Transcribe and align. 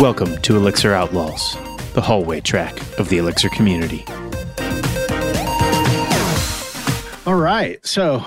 Welcome 0.00 0.42
to 0.42 0.56
Elixir 0.56 0.92
Outlaws, 0.92 1.56
the 1.92 2.00
hallway 2.00 2.40
track 2.40 2.76
of 2.98 3.08
the 3.10 3.18
Elixir 3.18 3.48
community. 3.48 4.04
All 7.24 7.36
right. 7.36 7.78
So 7.86 8.26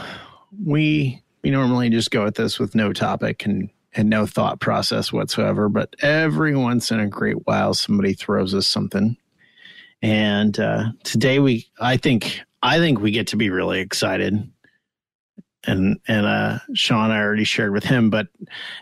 we 0.63 1.21
we 1.43 1.49
normally 1.49 1.89
just 1.89 2.09
go 2.09 2.25
at 2.25 2.35
this 2.35 2.57
with 2.57 2.73
no 2.73 2.93
topic 2.93 3.45
and 3.45 3.69
and 3.93 4.09
no 4.09 4.25
thought 4.25 4.61
process 4.61 5.11
whatsoever, 5.11 5.67
but 5.67 5.93
every 5.99 6.55
once 6.55 6.89
in 6.89 7.01
a 7.01 7.07
great 7.07 7.45
while 7.45 7.73
somebody 7.73 8.13
throws 8.13 8.55
us 8.55 8.65
something. 8.65 9.17
And 10.01 10.57
uh, 10.57 10.91
today 11.03 11.39
we 11.39 11.67
I 11.81 11.97
think 11.97 12.39
I 12.63 12.77
think 12.77 13.01
we 13.01 13.11
get 13.11 13.27
to 13.27 13.35
be 13.35 13.49
really 13.49 13.81
excited 13.81 14.49
and 15.67 15.99
and 16.07 16.25
uh, 16.25 16.59
Sean 16.73 17.11
I 17.11 17.19
already 17.19 17.43
shared 17.43 17.73
with 17.73 17.83
him, 17.83 18.09
but 18.09 18.27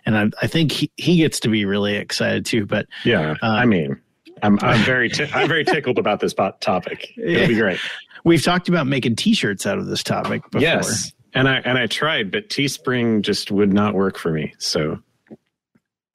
and 0.05 0.17
I, 0.17 0.29
I 0.41 0.47
think 0.47 0.71
he, 0.71 0.91
he 0.95 1.17
gets 1.17 1.39
to 1.41 1.49
be 1.49 1.65
really 1.65 1.95
excited 1.95 2.45
too. 2.45 2.65
But 2.65 2.87
yeah, 3.03 3.35
uh, 3.41 3.47
I 3.47 3.65
mean, 3.65 3.99
I'm 4.43 4.59
I'm 4.61 4.81
very 4.85 5.09
t- 5.09 5.27
I'm 5.33 5.47
very 5.47 5.65
tickled 5.65 5.97
about 5.97 6.19
this 6.19 6.33
topic. 6.61 7.11
It'll 7.17 7.47
be 7.47 7.55
great. 7.55 7.79
We've 8.23 8.43
talked 8.43 8.69
about 8.69 8.87
making 8.87 9.17
T-shirts 9.17 9.65
out 9.65 9.77
of 9.77 9.87
this 9.87 10.01
topic 10.01 10.43
before. 10.51 10.61
Yes, 10.61 11.11
and 11.33 11.49
I 11.49 11.57
and 11.57 11.77
I 11.77 11.87
tried, 11.87 12.31
but 12.31 12.49
Teespring 12.49 13.21
just 13.21 13.51
would 13.51 13.73
not 13.73 13.93
work 13.93 14.17
for 14.17 14.31
me. 14.31 14.53
So, 14.59 14.99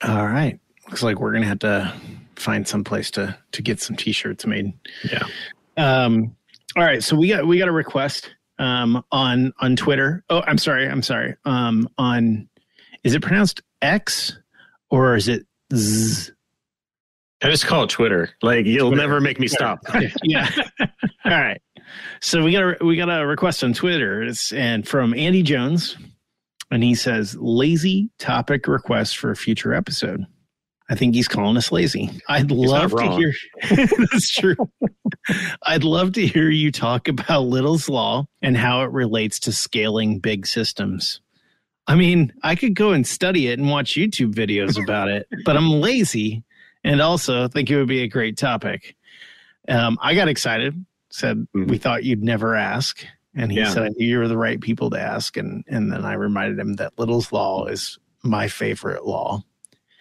all 0.03 0.27
right, 0.27 0.59
looks 0.89 1.03
like 1.03 1.21
we're 1.21 1.33
gonna 1.33 1.47
have 1.47 1.61
to 1.61 1.93
find 2.37 2.67
some 2.67 2.85
place 2.85 3.11
to 3.13 3.37
to 3.53 3.63
get 3.63 3.81
some 3.81 3.97
T-shirts 3.97 4.47
made. 4.47 4.73
Yeah. 5.05 5.25
Um. 5.77 6.37
All 6.77 6.85
right, 6.85 7.03
so 7.03 7.17
we 7.17 7.29
got 7.29 7.47
we 7.47 7.59
got 7.59 7.69
a 7.69 7.73
request 7.73 8.31
um, 8.61 9.03
on 9.11 9.53
on 9.59 9.75
Twitter. 9.75 10.23
Oh, 10.31 10.43
I'm 10.47 10.59
sorry, 10.59 10.87
I'm 10.89 11.03
sorry. 11.03 11.35
Um, 11.45 11.89
on 11.99 12.49
is 13.03 13.15
it 13.15 13.23
pronounced 13.23 13.63
X 13.83 14.39
or 14.91 15.17
is 15.17 15.29
it 15.29 15.47
Z? 15.75 16.33
I 17.43 17.49
just 17.49 17.67
call 17.67 17.85
it 17.85 17.91
Twitter. 17.91 18.31
Like 18.43 18.67
you'll 18.67 18.91
Twitter. 18.91 19.03
never 19.03 19.21
make 19.21 19.41
me 19.41 19.49
stop. 19.49 19.81
yeah. 20.23 20.49
All 20.79 21.33
right. 21.33 21.61
So 22.21 22.45
we 22.45 22.53
got 22.53 22.81
a 22.81 22.85
we 22.85 22.97
got 22.97 23.09
a 23.09 23.27
request 23.27 23.65
on 23.65 23.73
Twitter, 23.73 24.23
it's, 24.23 24.53
and 24.53 24.87
from 24.87 25.15
Andy 25.15 25.43
Jones, 25.43 25.97
and 26.71 26.85
he 26.85 26.95
says 26.95 27.37
lazy 27.37 28.11
topic 28.19 28.69
request 28.69 29.17
for 29.17 29.31
a 29.31 29.37
future 29.37 29.73
episode. 29.73 30.25
I 30.91 30.97
think 30.97 31.15
he's 31.15 31.29
calling 31.29 31.57
us 31.57 31.71
lazy. 31.71 32.11
I'd 32.29 32.51
he's 32.51 32.69
love 32.69 32.91
to 32.91 33.11
hear. 33.13 33.33
that's 34.11 34.31
true. 34.33 34.57
I'd 35.63 35.85
love 35.85 36.13
to 36.15 36.27
hear 36.27 36.51
you 36.51 36.73
talk 36.73 37.07
about 37.07 37.43
Little's 37.43 37.89
Law 37.89 38.27
and 38.43 38.57
how 38.57 38.83
it 38.83 38.91
relates 38.91 39.39
to 39.41 39.53
scaling 39.53 40.19
big 40.19 40.49
systems. 40.49 41.21
I 41.87 41.95
mean, 41.95 42.33
I 42.43 42.57
could 42.57 42.75
go 42.75 42.91
and 42.91 43.07
study 43.07 43.47
it 43.47 43.61
and 43.61 43.71
watch 43.71 43.95
YouTube 43.95 44.35
videos 44.35 44.83
about 44.83 45.09
it, 45.09 45.29
but 45.45 45.57
I'm 45.57 45.71
lazy 45.71 46.43
and 46.83 47.01
also 47.01 47.47
think 47.47 47.71
it 47.71 47.77
would 47.77 47.89
be 47.89 48.03
a 48.03 48.09
great 48.09 48.37
topic. 48.37 48.97
Um, 49.69 49.97
I 50.03 50.15
got 50.15 50.27
excited, 50.27 50.85
said, 51.11 51.39
mm-hmm. 51.55 51.67
We 51.67 51.79
thought 51.79 52.03
you'd 52.03 52.25
never 52.25 52.57
ask. 52.57 53.05
And 53.37 53.53
he 53.53 53.59
yeah. 53.59 53.71
said, 53.71 53.85
I 53.85 53.89
knew 53.91 54.07
you 54.07 54.19
were 54.19 54.27
the 54.27 54.37
right 54.37 54.61
people 54.61 54.91
to 54.91 55.01
ask. 55.01 55.37
And, 55.37 55.63
and 55.69 55.93
then 55.93 56.05
I 56.05 56.15
reminded 56.15 56.59
him 56.59 56.75
that 56.75 56.99
Little's 56.99 57.31
Law 57.31 57.67
is 57.67 57.97
my 58.25 58.49
favorite 58.49 59.07
law. 59.07 59.45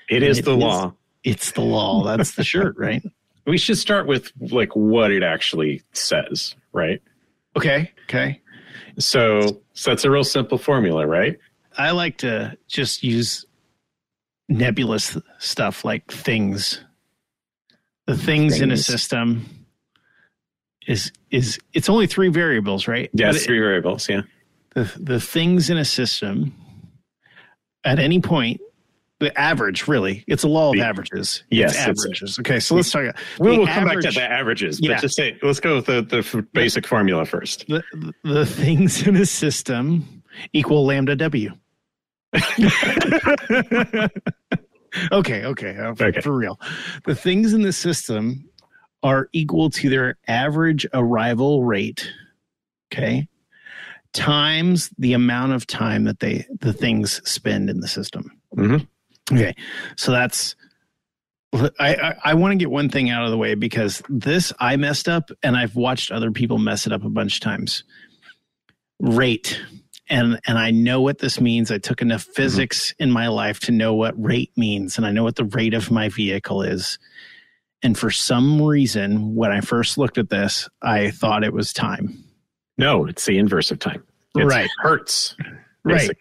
It 0.09 0.23
is 0.23 0.39
it 0.39 0.45
the 0.45 0.51
is, 0.51 0.57
law. 0.57 0.93
It's 1.23 1.51
the 1.51 1.61
law. 1.61 2.03
That's 2.03 2.35
the 2.35 2.43
shirt, 2.43 2.75
right? 2.77 3.03
We 3.45 3.57
should 3.57 3.77
start 3.77 4.07
with 4.07 4.31
like 4.39 4.75
what 4.75 5.11
it 5.11 5.23
actually 5.23 5.81
says, 5.93 6.55
right? 6.73 7.01
Okay. 7.55 7.91
Okay. 8.03 8.41
So, 8.97 9.61
so 9.73 9.91
that's 9.91 10.03
a 10.03 10.11
real 10.11 10.23
simple 10.23 10.57
formula, 10.57 11.07
right? 11.07 11.37
I 11.77 11.91
like 11.91 12.17
to 12.19 12.57
just 12.67 13.03
use 13.03 13.45
nebulous 14.49 15.17
stuff 15.37 15.85
like 15.85 16.11
things. 16.11 16.83
The 18.07 18.17
things, 18.17 18.53
things. 18.53 18.61
in 18.61 18.71
a 18.71 18.77
system 18.77 19.45
is 20.87 21.11
is 21.29 21.59
it's 21.73 21.87
only 21.89 22.07
three 22.07 22.29
variables, 22.29 22.87
right? 22.87 23.09
Yeah, 23.13 23.31
three 23.31 23.59
variables. 23.59 24.09
Yeah. 24.09 24.21
The 24.73 24.91
the 24.99 25.19
things 25.19 25.69
in 25.69 25.77
a 25.77 25.85
system 25.85 26.55
at 27.83 27.99
any 27.99 28.19
point 28.19 28.59
the 29.19 29.37
average 29.39 29.87
really. 29.87 30.23
It's 30.27 30.43
a 30.43 30.47
law 30.47 30.69
of 30.69 30.75
the, 30.75 30.81
averages. 30.81 31.43
Yes 31.49 31.75
averages. 31.75 32.39
okay 32.39 32.59
so 32.59 32.75
let's 32.75 32.91
talk 32.91 33.03
about. 33.03 33.15
we 33.39 33.57
will 33.57 33.67
come 33.67 33.85
back 33.85 33.99
to 33.99 34.11
the 34.11 34.23
averages 34.23 34.79
but 34.79 34.89
yeah. 34.89 34.99
just 34.99 35.15
say 35.15 35.37
let's 35.41 35.59
go 35.59 35.75
with 35.75 35.85
the, 35.85 36.01
the 36.01 36.47
basic 36.53 36.87
formula 36.87 37.25
first. 37.25 37.67
The, 37.67 37.83
the 38.23 38.45
things 38.45 39.05
in 39.05 39.15
a 39.15 39.25
system 39.25 40.23
equal 40.53 40.85
lambda 40.85 41.15
w. 41.15 41.51
Okay 45.11 45.45
okay, 45.45 45.77
uh, 45.77 45.93
okay. 46.01 46.19
for 46.19 46.31
real. 46.31 46.59
The 47.05 47.13
things 47.13 47.53
in 47.53 47.61
the 47.61 47.73
system 47.73 48.49
are 49.03 49.29
equal 49.33 49.69
to 49.69 49.87
their 49.87 50.17
average 50.27 50.85
arrival 50.93 51.63
rate 51.63 52.11
okay 52.91 53.27
times 54.13 54.89
the 54.97 55.13
amount 55.13 55.53
of 55.53 55.67
time 55.67 56.05
that 56.05 56.19
they 56.19 56.45
the 56.59 56.73
things 56.73 57.21
spend 57.29 57.69
in 57.69 57.81
the 57.81 57.87
system. 57.87 58.31
Mm-hmm. 58.55 58.83
Okay, 59.31 59.55
so 59.95 60.11
that's 60.11 60.55
I, 61.53 61.69
I, 61.79 62.15
I 62.25 62.33
want 62.35 62.51
to 62.51 62.57
get 62.57 62.69
one 62.69 62.89
thing 62.89 63.09
out 63.09 63.25
of 63.25 63.31
the 63.31 63.37
way 63.37 63.55
because 63.55 64.03
this 64.07 64.53
I 64.59 64.77
messed 64.77 65.09
up 65.09 65.31
and 65.41 65.57
I've 65.57 65.75
watched 65.75 66.11
other 66.11 66.31
people 66.31 66.57
mess 66.57 66.85
it 66.85 66.93
up 66.93 67.03
a 67.03 67.09
bunch 67.09 67.35
of 67.35 67.41
times. 67.41 67.83
Rate. 68.99 69.59
And 70.09 70.39
and 70.47 70.57
I 70.57 70.71
know 70.71 71.01
what 71.01 71.19
this 71.19 71.39
means. 71.39 71.71
I 71.71 71.77
took 71.77 72.01
enough 72.01 72.23
mm-hmm. 72.23 72.33
physics 72.33 72.91
mm-hmm. 72.91 73.03
in 73.03 73.11
my 73.11 73.27
life 73.27 73.59
to 73.61 73.71
know 73.71 73.95
what 73.95 74.21
rate 74.21 74.51
means 74.55 74.97
and 74.97 75.05
I 75.05 75.11
know 75.11 75.23
what 75.23 75.35
the 75.35 75.45
rate 75.45 75.73
of 75.73 75.91
my 75.91 76.09
vehicle 76.09 76.61
is. 76.61 76.99
And 77.81 77.97
for 77.97 78.11
some 78.11 78.61
reason, 78.61 79.35
when 79.35 79.51
I 79.51 79.61
first 79.61 79.97
looked 79.97 80.17
at 80.17 80.29
this, 80.29 80.67
I 80.81 81.11
thought 81.11 81.45
it 81.45 81.53
was 81.53 81.71
time. 81.71 82.23
No, 82.77 83.05
it's 83.05 83.25
the 83.25 83.37
inverse 83.37 83.71
of 83.71 83.79
time. 83.79 84.03
It's 84.35 84.45
right. 84.45 84.69
Hertz. 84.81 85.35
Right. 85.83 86.11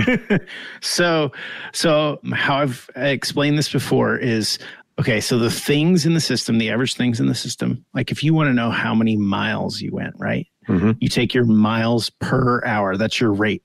so, 0.80 1.32
so 1.72 2.20
how 2.32 2.56
I've 2.56 2.88
explained 2.94 3.58
this 3.58 3.70
before 3.70 4.16
is 4.16 4.58
okay. 4.98 5.20
So 5.20 5.38
the 5.38 5.50
things 5.50 6.06
in 6.06 6.14
the 6.14 6.20
system, 6.20 6.58
the 6.58 6.70
average 6.70 6.94
things 6.94 7.18
in 7.18 7.26
the 7.26 7.34
system, 7.34 7.84
like 7.94 8.10
if 8.10 8.22
you 8.22 8.32
want 8.32 8.48
to 8.48 8.54
know 8.54 8.70
how 8.70 8.94
many 8.94 9.16
miles 9.16 9.80
you 9.80 9.92
went, 9.92 10.14
right? 10.18 10.46
Mm-hmm. 10.68 10.92
You 11.00 11.08
take 11.08 11.34
your 11.34 11.44
miles 11.44 12.10
per 12.10 12.64
hour. 12.64 12.96
That's 12.96 13.20
your 13.20 13.32
rate. 13.32 13.64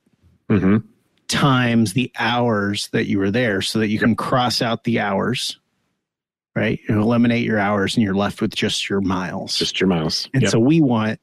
Mm-hmm. 0.50 0.78
Times 1.28 1.94
the 1.94 2.12
hours 2.18 2.90
that 2.94 3.06
you 3.06 3.19
were 3.19 3.31
there, 3.31 3.62
so 3.62 3.80
that 3.80 3.90
you 3.90 4.00
can 4.00 4.16
cross 4.16 4.62
out 4.62 4.86
the 4.86 5.00
hours 5.00 5.59
right? 6.58 6.80
You 6.90 7.00
eliminate 7.00 7.46
your 7.46 7.59
hours 7.59 7.96
and 7.96 8.04
you're 8.04 8.16
left 8.16 8.42
with 8.42 8.54
just 8.56 8.90
your 8.90 9.00
miles. 9.00 9.56
Just 9.59 9.80
your 9.80 9.88
miles. 9.88 10.28
And 10.34 10.42
yep. 10.42 10.52
so 10.52 10.59
we 10.59 10.81
want 10.81 11.19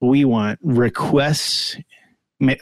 we 0.00 0.24
want 0.24 0.60
requests 0.62 1.76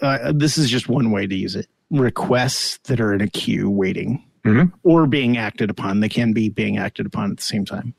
uh, 0.03 0.33
this 0.35 0.59
is 0.59 0.71
just 0.71 0.89
one 0.89 1.11
way 1.11 1.27
to 1.27 1.35
use 1.35 1.55
it. 1.55 1.67
Requests 1.91 2.79
that 2.85 3.01
are 3.01 3.15
in 3.15 3.21
a 3.21 3.29
queue 3.29 3.71
waiting 3.71 4.25
mm-hmm. 4.45 4.75
or 4.83 5.07
being 5.07 5.37
acted 5.37 5.71
upon. 5.71 6.01
They 6.01 6.09
can 6.09 6.33
be 6.33 6.49
being 6.49 6.79
acted 6.79 7.07
upon 7.07 7.31
at 7.31 7.37
the 7.37 7.43
same 7.43 7.65
time. 7.65 7.95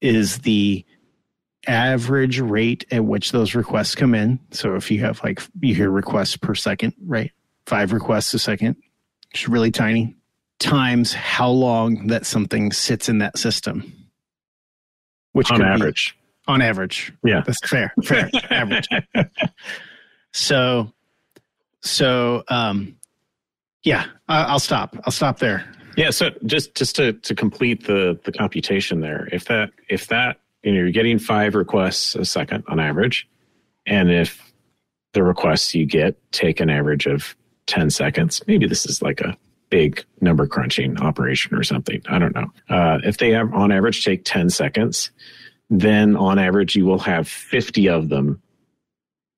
Is 0.00 0.38
the 0.38 0.84
average 1.66 2.40
rate 2.40 2.84
at 2.90 3.04
which 3.04 3.32
those 3.32 3.54
requests 3.54 3.94
come 3.94 4.14
in. 4.14 4.38
So 4.50 4.74
if 4.74 4.90
you 4.90 5.00
have 5.00 5.22
like 5.24 5.40
you 5.60 5.74
hear 5.74 5.90
requests 5.90 6.36
per 6.36 6.54
second 6.54 6.94
right? 7.04 7.32
Five 7.66 7.92
requests 7.92 8.34
a 8.34 8.38
second. 8.38 8.76
It's 9.32 9.48
really 9.48 9.70
tiny. 9.70 10.14
Times 10.58 11.12
how 11.12 11.48
long 11.48 12.08
that 12.08 12.26
something 12.26 12.72
sits 12.72 13.08
in 13.08 13.18
that 13.18 13.38
system. 13.38 13.92
Which 15.32 15.50
on 15.50 15.62
average 15.62 16.16
be, 16.46 16.52
on 16.52 16.62
average. 16.62 17.12
Yeah. 17.24 17.42
That's 17.44 17.66
fair. 17.66 17.92
Fair. 18.04 18.30
Average 18.50 18.88
so, 20.34 20.92
so, 21.80 22.42
um, 22.48 22.96
yeah, 23.84 24.06
I, 24.28 24.52
will 24.52 24.58
stop. 24.58 24.96
I'll 25.04 25.12
stop 25.12 25.38
there. 25.38 25.64
Yeah. 25.96 26.10
So 26.10 26.30
just, 26.44 26.74
just 26.74 26.96
to, 26.96 27.12
to 27.12 27.36
complete 27.36 27.86
the, 27.86 28.18
the 28.24 28.32
computation 28.32 29.00
there, 29.00 29.28
if 29.30 29.44
that, 29.44 29.70
if 29.88 30.08
that, 30.08 30.40
you 30.64 30.72
know, 30.72 30.78
you're 30.80 30.90
getting 30.90 31.20
five 31.20 31.54
requests 31.54 32.16
a 32.16 32.24
second 32.24 32.64
on 32.66 32.80
average, 32.80 33.28
and 33.86 34.10
if 34.10 34.52
the 35.12 35.22
requests 35.22 35.72
you 35.72 35.86
get 35.86 36.16
take 36.32 36.58
an 36.58 36.68
average 36.68 37.06
of 37.06 37.36
10 37.66 37.90
seconds, 37.90 38.42
maybe 38.48 38.66
this 38.66 38.86
is 38.86 39.02
like 39.02 39.20
a 39.20 39.36
big 39.70 40.04
number 40.20 40.48
crunching 40.48 41.00
operation 41.00 41.54
or 41.54 41.62
something. 41.62 42.02
I 42.08 42.18
don't 42.18 42.34
know. 42.34 42.50
Uh, 42.68 42.98
if 43.04 43.18
they 43.18 43.30
have 43.30 43.54
on 43.54 43.70
average 43.70 44.04
take 44.04 44.24
10 44.24 44.50
seconds, 44.50 45.12
then 45.70 46.16
on 46.16 46.40
average 46.40 46.74
you 46.74 46.86
will 46.86 46.98
have 46.98 47.28
50 47.28 47.88
of 47.88 48.08
them 48.08 48.42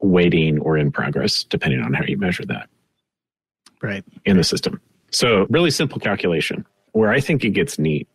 waiting 0.00 0.58
or 0.60 0.76
in 0.76 0.92
progress, 0.92 1.44
depending 1.44 1.80
on 1.80 1.92
how 1.92 2.04
you 2.04 2.18
measure 2.18 2.44
that. 2.46 2.68
Right. 3.82 4.04
In 4.24 4.36
the 4.36 4.44
system. 4.44 4.80
So, 5.10 5.46
really 5.50 5.70
simple 5.70 6.00
calculation 6.00 6.66
where 6.92 7.10
I 7.10 7.20
think 7.20 7.44
it 7.44 7.50
gets 7.50 7.78
neat. 7.78 8.08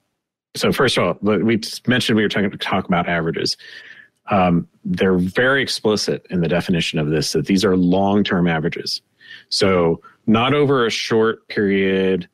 So, 0.56 0.72
first 0.72 0.98
of 0.98 1.04
all, 1.04 1.38
we 1.38 1.62
mentioned 1.88 2.18
we 2.18 2.24
were 2.24 2.30
talking 2.30 2.52
to 2.52 2.58
talk 2.58 2.86
about 2.86 3.08
averages. 3.08 3.58
Um, 4.30 4.68
they're 4.84 5.18
very 5.18 5.62
explicit 5.62 6.26
in 6.30 6.42
the 6.42 6.48
definition 6.48 7.00
of 7.00 7.10
this 7.10 7.32
that 7.34 7.46
these 7.46 7.64
are 7.64 7.78
long 7.78 8.24
term 8.24 8.48
averages. 8.48 9.02
So, 9.50 10.02
not 10.28 10.54
over 10.54 10.86
a 10.86 10.90
short 10.90 11.48
period, 11.48 12.28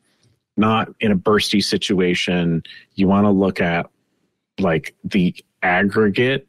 not 0.56 0.88
in 1.00 1.12
a 1.12 1.16
bursty 1.16 1.62
situation. 1.62 2.62
You 2.94 3.06
want 3.06 3.26
to 3.26 3.30
look 3.30 3.60
at 3.60 3.88
like 4.58 4.94
the 5.04 5.34
aggregate 5.62 6.47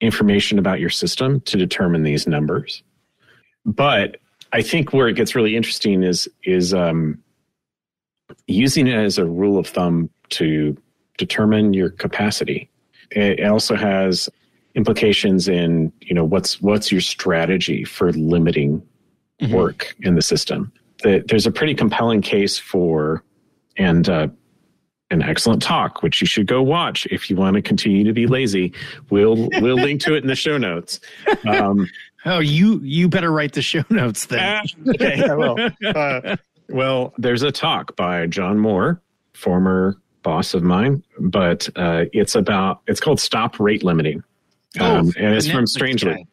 information 0.00 0.58
about 0.58 0.80
your 0.80 0.90
system 0.90 1.40
to 1.42 1.56
determine 1.56 2.02
these 2.02 2.26
numbers. 2.26 2.82
But 3.64 4.16
I 4.52 4.62
think 4.62 4.92
where 4.92 5.08
it 5.08 5.14
gets 5.14 5.34
really 5.34 5.56
interesting 5.56 6.02
is 6.02 6.28
is 6.44 6.74
um, 6.74 7.18
using 8.46 8.86
it 8.86 8.94
as 8.94 9.18
a 9.18 9.26
rule 9.26 9.58
of 9.58 9.66
thumb 9.66 10.10
to 10.30 10.76
determine 11.18 11.74
your 11.74 11.90
capacity. 11.90 12.70
It 13.10 13.44
also 13.44 13.76
has 13.76 14.28
implications 14.74 15.48
in 15.48 15.92
you 16.00 16.14
know 16.14 16.24
what's 16.24 16.60
what's 16.60 16.90
your 16.90 17.00
strategy 17.00 17.84
for 17.84 18.12
limiting 18.12 18.82
mm-hmm. 19.40 19.52
work 19.52 19.94
in 20.00 20.14
the 20.14 20.22
system. 20.22 20.72
The, 21.02 21.24
there's 21.26 21.46
a 21.46 21.50
pretty 21.50 21.74
compelling 21.74 22.22
case 22.22 22.58
for 22.58 23.24
and 23.76 24.08
uh, 24.08 24.28
an 25.10 25.22
excellent 25.22 25.62
talk, 25.62 26.02
which 26.02 26.20
you 26.20 26.26
should 26.26 26.46
go 26.46 26.62
watch 26.62 27.06
if 27.10 27.28
you 27.28 27.36
want 27.36 27.54
to 27.54 27.62
continue 27.62 28.04
to 28.04 28.12
be 28.12 28.26
lazy. 28.26 28.72
We'll 29.10 29.48
we'll 29.60 29.76
link 29.76 30.00
to 30.02 30.14
it 30.14 30.22
in 30.22 30.28
the 30.28 30.36
show 30.36 30.56
notes. 30.56 31.00
Um, 31.46 31.88
oh, 32.24 32.38
you 32.38 32.80
you 32.80 33.08
better 33.08 33.32
write 33.32 33.52
the 33.52 33.62
show 33.62 33.84
notes 33.90 34.26
then. 34.26 34.64
okay, 34.88 35.22
I 35.28 35.34
will. 35.34 35.56
Uh, 35.84 36.36
well, 36.68 37.12
there's 37.18 37.42
a 37.42 37.50
talk 37.50 37.96
by 37.96 38.26
John 38.26 38.58
Moore, 38.58 39.02
former 39.32 39.96
boss 40.22 40.54
of 40.54 40.62
mine, 40.62 41.02
but 41.18 41.68
uh, 41.74 42.04
it's 42.12 42.36
about 42.36 42.82
it's 42.86 43.00
called 43.00 43.20
Stop 43.20 43.58
Rate 43.58 43.82
Limiting, 43.82 44.22
oh, 44.78 44.84
um, 44.84 45.12
and 45.18 45.34
it's 45.34 45.48
from 45.48 45.66
Strange 45.66 46.04
Loop. 46.04 46.16
Guy. 46.16 46.24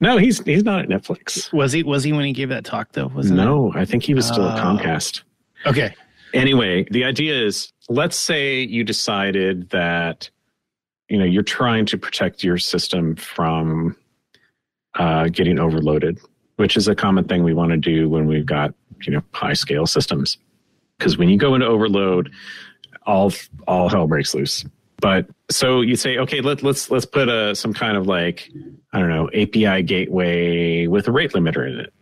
No, 0.00 0.18
he's 0.18 0.40
he's 0.44 0.62
not 0.62 0.80
at 0.80 0.88
Netflix. 0.88 1.50
Was 1.52 1.72
he? 1.72 1.82
Was 1.82 2.04
he 2.04 2.12
when 2.12 2.26
he 2.26 2.32
gave 2.32 2.50
that 2.50 2.64
talk 2.66 2.92
though? 2.92 3.06
Was 3.06 3.30
no, 3.30 3.72
it? 3.72 3.78
I 3.78 3.84
think 3.86 4.02
he 4.02 4.12
was 4.12 4.26
still 4.26 4.44
uh, 4.44 4.54
at 4.54 4.62
Comcast. 4.62 5.22
Okay, 5.66 5.94
Anyway, 6.34 6.86
the 6.90 7.04
idea 7.04 7.34
is 7.34 7.72
let's 7.88 8.16
say 8.16 8.60
you 8.60 8.84
decided 8.84 9.70
that 9.70 10.30
you 11.08 11.18
know 11.18 11.24
you're 11.24 11.42
trying 11.42 11.86
to 11.86 11.98
protect 11.98 12.44
your 12.44 12.58
system 12.58 13.16
from 13.16 13.96
uh, 14.94 15.28
getting 15.28 15.58
overloaded, 15.58 16.18
which 16.56 16.76
is 16.76 16.88
a 16.88 16.94
common 16.94 17.24
thing 17.24 17.44
we 17.44 17.54
want 17.54 17.70
to 17.70 17.76
do 17.76 18.08
when 18.08 18.26
we've 18.26 18.46
got 18.46 18.74
you 19.02 19.12
know 19.12 19.22
high 19.32 19.54
scale 19.54 19.86
systems. 19.86 20.38
Because 20.98 21.16
when 21.16 21.28
you 21.28 21.38
go 21.38 21.54
into 21.54 21.66
overload, 21.66 22.30
all 23.06 23.32
all 23.66 23.88
hell 23.88 24.06
breaks 24.06 24.34
loose. 24.34 24.64
But 25.00 25.28
so 25.48 25.80
you 25.80 25.94
say, 25.94 26.18
okay, 26.18 26.40
let, 26.40 26.62
let's 26.62 26.90
let's 26.90 27.06
put 27.06 27.28
a 27.28 27.54
some 27.54 27.72
kind 27.72 27.96
of 27.96 28.06
like 28.06 28.50
I 28.92 28.98
don't 28.98 29.08
know 29.08 29.28
API 29.28 29.82
gateway 29.82 30.86
with 30.88 31.06
a 31.08 31.12
rate 31.12 31.32
limiter 31.32 31.66
in 31.68 31.80
it. 31.80 31.92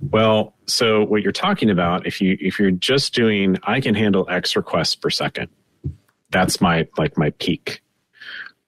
Well, 0.00 0.54
so 0.66 1.04
what 1.04 1.22
you're 1.22 1.32
talking 1.32 1.70
about, 1.70 2.06
if 2.06 2.20
you 2.20 2.36
if 2.40 2.58
you're 2.58 2.70
just 2.70 3.14
doing, 3.14 3.58
I 3.64 3.80
can 3.80 3.94
handle 3.94 4.26
X 4.28 4.56
requests 4.56 4.94
per 4.94 5.10
second. 5.10 5.48
That's 6.30 6.60
my 6.60 6.88
like 6.96 7.18
my 7.18 7.30
peak. 7.30 7.82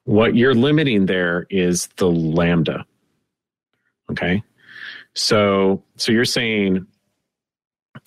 What 0.05 0.37
you're 0.37 0.55
limiting 0.55 1.07
there 1.07 1.47
is 1.51 1.89
the 1.97 2.11
lambda. 2.11 2.85
Okay. 4.11 4.43
So 5.15 5.83
so 5.97 6.13
you're 6.13 6.25
saying 6.25 6.87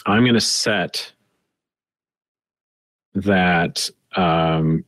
I'm 0.05 0.23
going 0.23 0.33
to 0.33 0.41
set 0.41 1.13
that 3.15 3.89
um, 4.15 4.85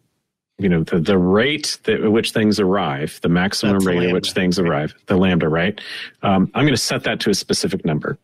you 0.60 0.70
know 0.70 0.84
the, 0.84 1.00
the 1.00 1.18
rate 1.18 1.80
that, 1.86 2.02
at 2.02 2.12
which 2.12 2.32
things 2.32 2.60
arrive 2.60 3.20
the 3.22 3.30
maximum 3.30 3.74
That's 3.74 3.86
rate 3.86 4.04
at 4.04 4.14
which 4.14 4.34
things 4.34 4.60
arrive 4.60 4.94
the 5.08 5.18
lambda 5.18 5.50
right? 5.50 5.80
Um, 6.22 6.52
i'm 6.54 6.64
going 6.64 6.74
to 6.74 6.78
set 6.78 7.04
that 7.04 7.20
to 7.22 7.30
a 7.30 7.34
specific 7.34 7.86
number. 7.86 8.20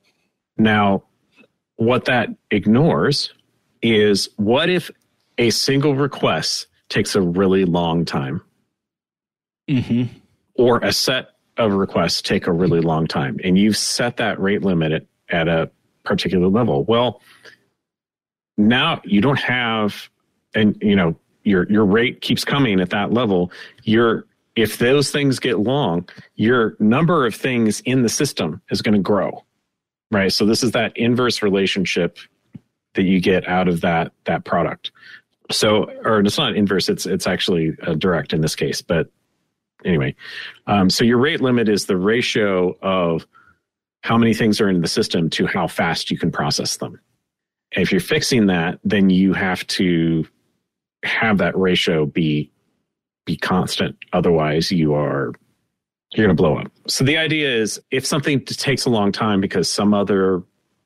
Now 0.57 1.03
what 1.77 2.05
that 2.05 2.29
ignores 2.51 3.33
is 3.81 4.29
what 4.37 4.69
if 4.69 4.91
a 5.37 5.49
single 5.49 5.95
request 5.95 6.67
takes 6.89 7.15
a 7.15 7.21
really 7.21 7.65
long 7.65 8.05
time? 8.05 8.41
Mm-hmm. 9.67 10.03
or 10.53 10.77
a 10.83 10.93
set 10.93 11.29
of 11.57 11.73
requests 11.73 12.21
take 12.21 12.45
a 12.45 12.51
really 12.51 12.81
long 12.81 13.07
time 13.07 13.39
and 13.43 13.57
you've 13.57 13.75
set 13.75 14.17
that 14.17 14.39
rate 14.39 14.61
limit 14.61 14.91
at, 14.91 15.05
at 15.29 15.47
a 15.47 15.71
particular 16.03 16.47
level. 16.47 16.83
Well 16.83 17.19
now 18.57 19.01
you 19.03 19.21
don't 19.21 19.39
have 19.39 20.09
and 20.53 20.77
you 20.81 20.95
know 20.95 21.15
your 21.45 21.69
your 21.71 21.85
rate 21.85 22.21
keeps 22.21 22.43
coming 22.43 22.79
at 22.79 22.89
that 22.89 23.13
level, 23.13 23.51
your 23.83 24.25
if 24.55 24.77
those 24.77 25.11
things 25.11 25.39
get 25.39 25.59
long, 25.59 26.07
your 26.35 26.75
number 26.79 27.25
of 27.25 27.35
things 27.35 27.81
in 27.81 28.03
the 28.03 28.09
system 28.09 28.61
is 28.69 28.81
going 28.81 28.95
to 28.95 29.01
grow. 29.01 29.43
Right? 30.11 30.31
So 30.31 30.45
this 30.45 30.63
is 30.63 30.71
that 30.71 30.95
inverse 30.95 31.41
relationship 31.41 32.19
that 32.93 33.03
you 33.03 33.19
get 33.19 33.47
out 33.47 33.67
of 33.67 33.81
that 33.81 34.11
that 34.25 34.45
product. 34.45 34.91
So 35.51 35.91
or 36.03 36.19
it's 36.21 36.37
not 36.37 36.55
inverse, 36.55 36.89
it's 36.89 37.05
it's 37.05 37.27
actually 37.27 37.73
uh, 37.83 37.93
direct 37.95 38.33
in 38.33 38.41
this 38.41 38.55
case, 38.55 38.81
but 38.81 39.09
anyway. 39.83 40.15
Um, 40.67 40.89
so 40.89 41.03
your 41.03 41.17
rate 41.17 41.41
limit 41.41 41.69
is 41.69 41.85
the 41.85 41.97
ratio 41.97 42.75
of 42.81 43.27
how 44.01 44.17
many 44.17 44.33
things 44.33 44.61
are 44.61 44.69
in 44.69 44.81
the 44.81 44.87
system 44.87 45.29
to 45.31 45.47
how 45.47 45.67
fast 45.67 46.09
you 46.09 46.17
can 46.17 46.31
process 46.31 46.77
them. 46.77 46.99
if 47.71 47.91
you're 47.91 48.01
fixing 48.01 48.47
that, 48.47 48.79
then 48.83 49.09
you 49.09 49.33
have 49.33 49.65
to 49.67 50.25
have 51.05 51.37
that 51.37 51.57
ratio 51.57 52.05
be 52.05 52.51
be 53.25 53.35
constant. 53.35 53.97
Otherwise, 54.13 54.71
you 54.71 54.93
are 54.93 55.33
you're 56.11 56.25
going 56.25 56.35
to 56.35 56.41
blow 56.41 56.57
up. 56.57 56.71
So 56.87 57.03
the 57.03 57.17
idea 57.17 57.53
is 57.53 57.81
if 57.91 58.05
something 58.05 58.43
takes 58.45 58.85
a 58.85 58.89
long 58.89 59.11
time 59.11 59.41
because 59.41 59.69
some 59.69 59.93
other 59.93 60.43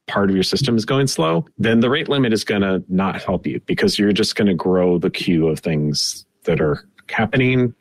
part 0.07 0.29
of 0.29 0.35
your 0.35 0.43
system 0.43 0.75
is 0.75 0.85
going 0.85 1.07
slow, 1.07 1.45
then 1.57 1.81
the 1.81 1.89
rate 1.89 2.09
limit 2.09 2.33
is 2.33 2.43
going 2.43 2.61
to 2.61 2.83
not 2.89 3.21
help 3.21 3.45
you 3.45 3.59
because 3.65 3.99
you're 3.99 4.11
just 4.11 4.35
going 4.35 4.47
to 4.47 4.55
grow 4.55 4.97
the 4.97 5.09
queue 5.09 5.47
of 5.47 5.59
things 5.59 6.25
that 6.45 6.59
are 6.59 6.87
happening 7.09 7.73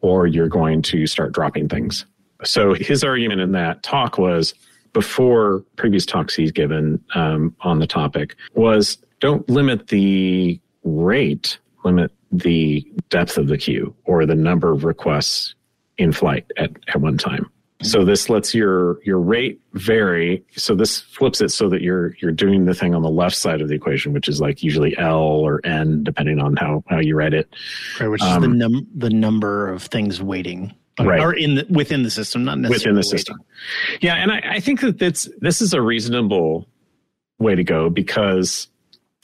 or 0.00 0.26
you're 0.26 0.48
going 0.48 0.82
to 0.82 1.06
start 1.06 1.32
dropping 1.32 1.68
things. 1.68 2.06
So 2.44 2.74
his 2.74 3.04
argument 3.04 3.40
in 3.40 3.52
that 3.52 3.82
talk 3.82 4.18
was 4.18 4.54
before 4.92 5.64
previous 5.76 6.06
talks 6.06 6.34
he's 6.34 6.52
given 6.52 7.02
um, 7.14 7.54
on 7.60 7.78
the 7.78 7.86
topic 7.86 8.34
was 8.54 8.98
don't 9.20 9.48
limit 9.48 9.88
the 9.88 10.60
rate 10.84 11.58
limit 11.86 12.12
the 12.32 12.86
depth 13.08 13.38
of 13.38 13.48
the 13.48 13.56
queue 13.56 13.94
or 14.04 14.26
the 14.26 14.34
number 14.34 14.72
of 14.72 14.84
requests 14.84 15.54
in 15.96 16.12
flight 16.12 16.44
at, 16.56 16.70
at 16.88 17.00
one 17.00 17.16
time. 17.16 17.50
So 17.82 18.04
this 18.04 18.30
lets 18.30 18.54
your 18.54 19.02
your 19.04 19.20
rate 19.20 19.60
vary. 19.74 20.42
So 20.56 20.74
this 20.74 20.98
flips 20.98 21.42
it 21.42 21.50
so 21.50 21.68
that 21.68 21.82
you're 21.82 22.16
you're 22.22 22.32
doing 22.32 22.64
the 22.64 22.74
thing 22.74 22.94
on 22.94 23.02
the 23.02 23.10
left 23.10 23.36
side 23.36 23.60
of 23.60 23.68
the 23.68 23.74
equation, 23.74 24.14
which 24.14 24.28
is 24.28 24.40
like 24.40 24.62
usually 24.62 24.96
L 24.96 25.18
or 25.18 25.60
N, 25.64 26.02
depending 26.02 26.40
on 26.40 26.56
how 26.56 26.82
how 26.88 27.00
you 27.00 27.14
read 27.16 27.34
it. 27.34 27.54
Right, 28.00 28.08
which 28.08 28.22
um, 28.22 28.28
is 28.28 28.48
the 28.48 28.52
um, 28.52 28.58
num 28.58 28.86
the 28.94 29.10
number 29.10 29.70
of 29.70 29.82
things 29.82 30.22
waiting, 30.22 30.74
right, 30.98 31.20
or 31.20 31.34
in 31.34 31.56
the, 31.56 31.66
within 31.68 32.02
the 32.02 32.10
system, 32.10 32.44
not 32.44 32.58
necessarily 32.58 32.78
within 32.78 32.94
the 32.94 32.98
waiting. 33.00 33.18
system. 33.18 33.36
Yeah, 34.00 34.14
and 34.14 34.32
I, 34.32 34.54
I 34.54 34.60
think 34.60 34.80
that 34.80 34.98
that's 34.98 35.28
this 35.40 35.60
is 35.60 35.74
a 35.74 35.82
reasonable 35.82 36.66
way 37.38 37.54
to 37.54 37.62
go 37.62 37.90
because 37.90 38.68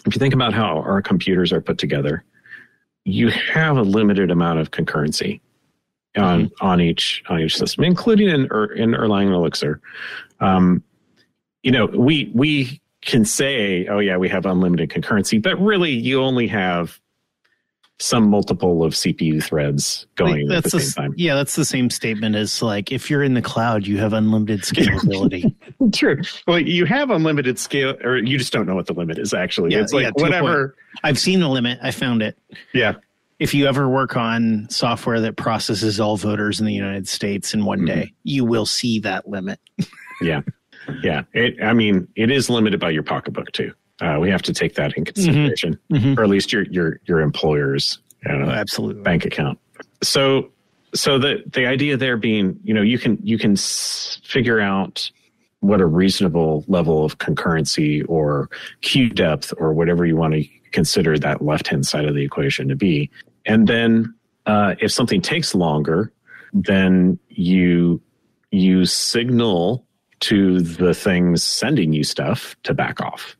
if 0.05 0.15
you 0.15 0.19
think 0.19 0.35
about 0.35 0.53
how 0.53 0.77
our 0.79 1.01
computers 1.01 1.55
are 1.55 1.63
put 1.63 1.79
together, 1.79 2.23
you 3.05 3.29
have 3.31 3.77
a 3.77 3.83
limited 3.83 4.31
amount 4.31 4.59
of 4.59 4.71
concurrency 4.71 5.41
on 6.17 6.47
mm-hmm. 6.47 6.67
on 6.67 6.81
each 6.81 7.23
on 7.29 7.41
each 7.41 7.57
system, 7.57 7.85
including 7.85 8.29
in 8.29 8.43
in 8.43 8.93
Erlang 8.93 9.27
and 9.27 9.35
Elixir. 9.35 9.81
Um, 10.41 10.83
you 11.63 11.71
know, 11.71 11.87
we 11.87 12.31
we 12.35 12.81
can 13.03 13.25
say, 13.25 13.87
oh 13.89 13.99
yeah, 13.99 14.17
we 14.17 14.29
have 14.29 14.47
unlimited 14.47 14.91
concurrency, 14.91 15.43
but 15.43 15.61
really, 15.61 15.91
you 15.91 16.23
only 16.23 16.47
have 16.49 17.01
some 18.03 18.29
multiple 18.29 18.83
of 18.83 18.95
CPU 18.95 19.43
threads 19.43 20.07
going 20.17 20.51
at 20.51 20.65
the 20.65 20.71
same 20.71 20.81
a, 20.81 20.93
time. 20.93 21.15
Yeah, 21.17 21.37
that's 21.37 21.55
the 21.55 21.65
same 21.65 21.89
statement 21.89 22.35
as 22.35 22.61
like 22.61 22.91
if 22.91 23.09
you're 23.09 23.23
in 23.23 23.35
the 23.35 23.43
cloud, 23.43 23.87
you 23.87 23.99
have 23.99 24.13
unlimited 24.13 24.63
scalability. 24.63 25.55
True. 25.95 26.21
Well, 26.47 26.59
you 26.59 26.85
have 26.85 27.11
unlimited 27.11 27.59
scale, 27.59 27.97
or 28.03 28.17
you 28.17 28.39
just 28.39 28.53
don't 28.53 28.67
know 28.67 28.75
what 28.75 28.87
the 28.87 28.93
limit 28.93 29.19
is. 29.19 29.33
Actually, 29.33 29.73
yeah, 29.73 29.81
it's 29.81 29.93
like 29.93 30.05
yeah, 30.05 30.11
whatever. 30.17 30.75
I've 31.05 31.19
seen 31.19 31.41
the 31.41 31.49
limit. 31.49 31.79
I 31.81 31.93
found 31.93 32.23
it. 32.23 32.37
Yeah. 32.75 32.95
If 33.39 33.55
you 33.55 33.67
ever 33.67 33.89
work 33.89 34.17
on 34.17 34.69
software 34.69 35.21
that 35.21 35.37
processes 35.37 35.99
all 35.99 36.17
voters 36.17 36.61
in 36.61 36.67
the 36.67 36.75
United 36.75 37.09
States 37.09 37.55
in 37.55 37.65
one 37.65 37.79
mm-hmm. 37.79 37.87
day, 37.87 38.13
you 38.25 38.45
will 38.45 38.67
see 38.67 39.01
that 39.01 39.29
limit. 39.29 39.61
yeah. 40.21 40.43
Yeah. 41.03 41.23
It, 41.33 41.63
I 41.63 41.73
mean, 41.73 42.09
it 42.17 42.31
is 42.31 42.51
limited 42.51 42.81
by 42.81 42.91
your 42.91 43.03
pocketbook 43.03 43.53
too. 43.53 43.73
Uh, 44.03 44.19
we 44.19 44.29
have 44.29 44.43
to 44.43 44.53
take 44.53 44.75
that 44.75 44.93
in 44.97 45.05
consideration, 45.05 45.79
mm-hmm. 45.89 45.95
Mm-hmm. 45.95 46.19
or 46.19 46.25
at 46.25 46.29
least 46.29 46.53
your 46.53 46.65
your 46.65 46.99
your 47.05 47.21
employer's 47.21 48.01
uh, 48.29 48.33
oh, 48.33 48.51
absolutely 48.51 49.01
bank 49.03 49.25
account. 49.25 49.61
So 50.03 50.51
so 50.93 51.19
the 51.19 51.45
the 51.47 51.67
idea 51.67 51.97
there 51.97 52.17
being, 52.17 52.59
you 52.65 52.75
know, 52.75 52.83
you 52.83 52.99
can 52.99 53.19
you 53.23 53.39
can 53.39 53.53
s- 53.53 54.21
figure 54.25 54.61
out 54.61 55.09
what 55.61 55.81
a 55.81 55.87
reasonable 55.87 56.65
level 56.67 57.05
of 57.05 57.19
concurrency 57.19 58.05
or 58.09 58.51
queue 58.81 59.09
depth 59.09 59.55
or 59.59 59.73
whatever 59.73 60.05
you 60.05 60.17
want 60.17 60.35
to 60.35 60.45
consider 60.73 61.17
that 61.17 61.41
left 61.41 61.69
hand 61.69 61.87
side 61.87 62.05
of 62.05 62.17
the 62.17 62.25
equation 62.25 62.67
to 62.69 62.75
be, 62.75 63.09
and 63.47 63.69
then 63.69 64.13
uh, 64.47 64.75
if 64.81 64.91
something 64.91 65.21
takes 65.23 65.55
longer, 65.55 66.13
then 66.53 67.17
you 67.29 68.01
you 68.51 68.85
signal 68.85 69.87
to 70.19 70.61
the 70.61 70.93
things 70.93 71.45
sending 71.45 71.93
you 71.93 72.03
stuff 72.03 72.57
to 72.65 72.75
back 72.75 73.01
off 73.01 73.37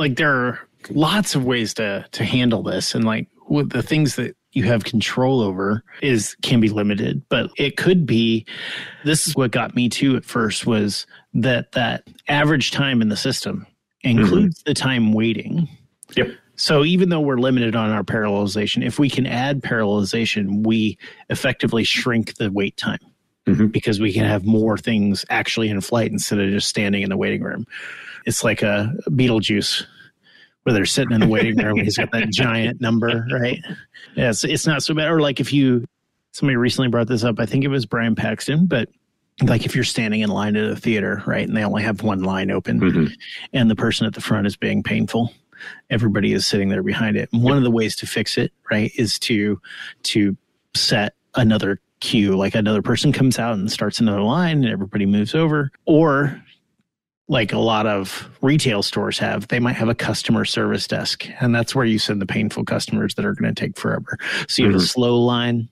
like 0.00 0.16
there 0.16 0.34
are 0.34 0.58
lots 0.88 1.34
of 1.36 1.44
ways 1.44 1.74
to 1.74 2.04
to 2.10 2.24
handle 2.24 2.62
this. 2.62 2.94
And 2.94 3.04
like 3.04 3.28
with 3.48 3.70
the 3.70 3.82
things 3.82 4.16
that 4.16 4.34
you 4.52 4.64
have 4.64 4.82
control 4.82 5.40
over 5.42 5.84
is 6.02 6.34
can 6.42 6.58
be 6.58 6.70
limited. 6.70 7.22
But 7.28 7.50
it 7.56 7.76
could 7.76 8.06
be 8.06 8.46
this 9.04 9.28
is 9.28 9.36
what 9.36 9.52
got 9.52 9.76
me 9.76 9.88
to 9.90 10.16
at 10.16 10.24
first 10.24 10.66
was 10.66 11.06
that 11.34 11.72
that 11.72 12.08
average 12.26 12.72
time 12.72 13.02
in 13.02 13.10
the 13.10 13.16
system 13.16 13.66
includes 14.00 14.58
mm-hmm. 14.60 14.70
the 14.70 14.74
time 14.74 15.12
waiting. 15.12 15.68
Yep. 16.16 16.30
so 16.56 16.84
even 16.84 17.08
though 17.08 17.20
we're 17.20 17.38
limited 17.38 17.76
on 17.76 17.90
our 17.90 18.02
parallelization 18.02 18.84
if 18.84 18.98
we 18.98 19.08
can 19.08 19.28
add 19.28 19.62
parallelization 19.62 20.66
we 20.66 20.98
effectively 21.28 21.84
shrink 21.84 22.34
the 22.34 22.50
wait 22.50 22.76
time 22.76 22.98
Mhm. 23.56 23.72
because 23.72 24.00
we 24.00 24.12
can 24.12 24.24
have 24.24 24.44
more 24.44 24.76
things 24.78 25.24
actually 25.30 25.68
in 25.68 25.80
flight 25.80 26.10
instead 26.10 26.38
of 26.38 26.50
just 26.50 26.68
standing 26.68 27.02
in 27.02 27.10
the 27.10 27.16
waiting 27.16 27.42
room 27.42 27.66
it's 28.26 28.44
like 28.44 28.60
a 28.62 28.92
Beetlejuice 29.08 29.84
where 30.64 30.74
they're 30.74 30.84
sitting 30.84 31.12
in 31.12 31.20
the 31.20 31.26
waiting 31.26 31.56
room. 31.56 31.78
He's 31.78 31.96
got 31.96 32.12
that 32.12 32.28
giant 32.28 32.78
number, 32.82 33.26
right? 33.32 33.58
Yeah, 34.14 34.28
it's, 34.28 34.44
it's 34.44 34.66
not 34.66 34.82
so 34.82 34.92
bad. 34.92 35.08
Or 35.08 35.20
like 35.20 35.40
if 35.40 35.54
you, 35.54 35.86
somebody 36.32 36.56
recently 36.56 36.88
brought 36.88 37.08
this 37.08 37.24
up, 37.24 37.40
I 37.40 37.46
think 37.46 37.64
it 37.64 37.68
was 37.68 37.86
Brian 37.86 38.14
Paxton, 38.14 38.66
but 38.66 38.90
like 39.42 39.64
if 39.64 39.74
you're 39.74 39.84
standing 39.84 40.20
in 40.20 40.28
line 40.28 40.54
at 40.56 40.70
a 40.70 40.76
theater, 40.76 41.22
right, 41.26 41.48
and 41.48 41.56
they 41.56 41.64
only 41.64 41.82
have 41.82 42.02
one 42.02 42.22
line 42.22 42.50
open 42.50 42.78
Mhm. 42.78 43.10
and 43.54 43.70
the 43.70 43.74
person 43.74 44.06
at 44.06 44.12
the 44.12 44.20
front 44.20 44.46
is 44.46 44.54
being 44.54 44.82
painful, 44.82 45.32
everybody 45.88 46.34
is 46.34 46.46
sitting 46.46 46.68
there 46.68 46.82
behind 46.82 47.16
it. 47.16 47.30
And 47.32 47.42
one 47.42 47.56
of 47.56 47.62
the 47.62 47.70
ways 47.70 47.96
to 47.96 48.06
fix 48.06 48.36
it, 48.36 48.52
right, 48.70 48.92
is 48.96 49.18
to 49.20 49.58
to 50.04 50.36
set 50.74 51.14
another 51.36 51.80
queue, 52.00 52.36
like 52.36 52.54
another 52.54 52.82
person 52.82 53.12
comes 53.12 53.38
out 53.38 53.54
and 53.54 53.70
starts 53.70 54.00
another 54.00 54.22
line 54.22 54.64
and 54.64 54.72
everybody 54.72 55.06
moves 55.06 55.34
over, 55.34 55.70
or 55.86 56.40
like 57.28 57.52
a 57.52 57.58
lot 57.58 57.86
of 57.86 58.28
retail 58.42 58.82
stores 58.82 59.18
have, 59.18 59.46
they 59.48 59.60
might 59.60 59.76
have 59.76 59.88
a 59.88 59.94
customer 59.94 60.44
service 60.44 60.88
desk, 60.88 61.26
and 61.40 61.54
that's 61.54 61.74
where 61.74 61.84
you 61.84 61.98
send 61.98 62.20
the 62.20 62.26
painful 62.26 62.64
customers 62.64 63.14
that 63.14 63.24
are 63.24 63.34
going 63.34 63.54
to 63.54 63.60
take 63.60 63.78
forever. 63.78 64.18
So 64.48 64.62
you 64.62 64.72
have 64.72 64.80
a 64.80 64.84
Mhm. 64.84 64.88
slow 64.88 65.20
line 65.22 65.68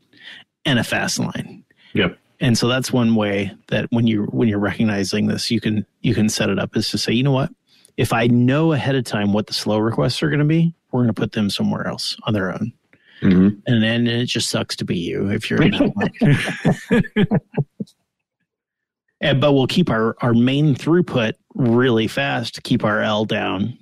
and 0.65 0.79
a 0.79 0.85
fast 0.85 1.19
line. 1.19 1.65
Yep. 1.95 2.17
And 2.41 2.57
so 2.57 2.69
that's 2.69 2.93
one 2.93 3.17
way 3.17 3.51
that 3.69 3.87
when 3.91 4.07
you 4.07 4.25
when 4.27 4.49
you're 4.49 4.61
recognizing 4.61 5.27
this, 5.27 5.51
you 5.51 5.61
can 5.61 5.85
you 6.03 6.15
can 6.15 6.29
set 6.29 6.49
it 6.51 6.59
up 6.61 6.77
is 6.77 6.89
to 6.91 6.99
say, 6.99 7.13
you 7.13 7.25
know 7.25 7.33
what? 7.33 7.51
If 7.97 8.13
I 8.13 8.29
know 8.29 8.73
ahead 8.73 8.95
of 8.95 9.03
time 9.03 9.33
what 9.33 9.49
the 9.49 9.55
slow 9.55 9.79
requests 9.79 10.23
are 10.23 10.29
going 10.29 10.39
to 10.39 10.45
be, 10.45 10.73
we're 10.93 11.01
going 11.01 11.13
to 11.13 11.21
put 11.21 11.33
them 11.33 11.51
somewhere 11.51 11.89
else 11.89 12.17
on 12.23 12.35
their 12.35 12.53
own. 12.55 12.73
Mhm. 13.21 13.61
And 13.67 13.83
then 13.83 14.07
it 14.07 14.27
just 14.27 14.49
sucks 14.49 14.77
to 14.77 14.85
be 14.85 14.97
you 14.99 15.31
if 15.31 15.51
you're 15.51 15.63
in 15.63 15.71
that 15.73 17.01
line. 17.17 17.41
and, 19.21 19.41
but 19.41 19.53
we'll 19.53 19.67
keep 19.67 19.91
our, 19.91 20.17
our 20.21 20.35
main 20.35 20.75
throughput 20.75 21.33
really 21.55 22.07
fast, 22.07 22.63
keep 22.63 22.85
our 22.85 23.03
L 23.03 23.25
down, 23.25 23.77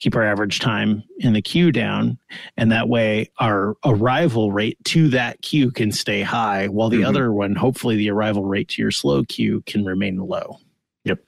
keep 0.00 0.14
our 0.14 0.22
average 0.22 0.60
time 0.60 1.02
in 1.18 1.32
the 1.32 1.40
queue 1.40 1.72
down. 1.72 2.18
And 2.56 2.70
that 2.72 2.88
way 2.88 3.30
our 3.38 3.76
arrival 3.84 4.52
rate 4.52 4.76
to 4.84 5.08
that 5.08 5.40
queue 5.40 5.70
can 5.70 5.90
stay 5.90 6.22
high 6.22 6.68
while 6.68 6.90
the 6.90 7.00
Mhm. 7.00 7.06
other 7.06 7.32
one, 7.32 7.54
hopefully 7.54 7.96
the 7.96 8.10
arrival 8.10 8.44
rate 8.44 8.68
to 8.68 8.82
your 8.82 8.90
slow 8.90 9.24
queue 9.24 9.62
can 9.66 9.84
remain 9.84 10.18
low. 10.18 10.58
Yep. 11.04 11.20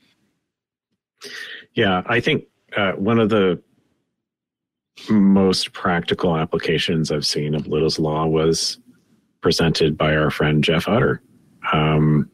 Yeah, 1.73 2.03
I 2.05 2.19
think 2.19 2.45
uh, 2.77 2.91
one 2.93 3.17
of 3.19 3.29
the 3.29 3.61
most 5.09 5.73
practical 5.73 6.35
applications 6.37 7.11
I've 7.11 7.25
seen 7.25 7.55
of 7.55 7.67
Little's 7.67 7.99
Law 7.99 8.25
was 8.25 8.79
presented 9.41 9.97
by 9.97 10.15
our 10.15 10.29
friend 10.29 10.63
Jeff 10.63 10.87
Utter, 10.87 11.21
um, 11.71 12.29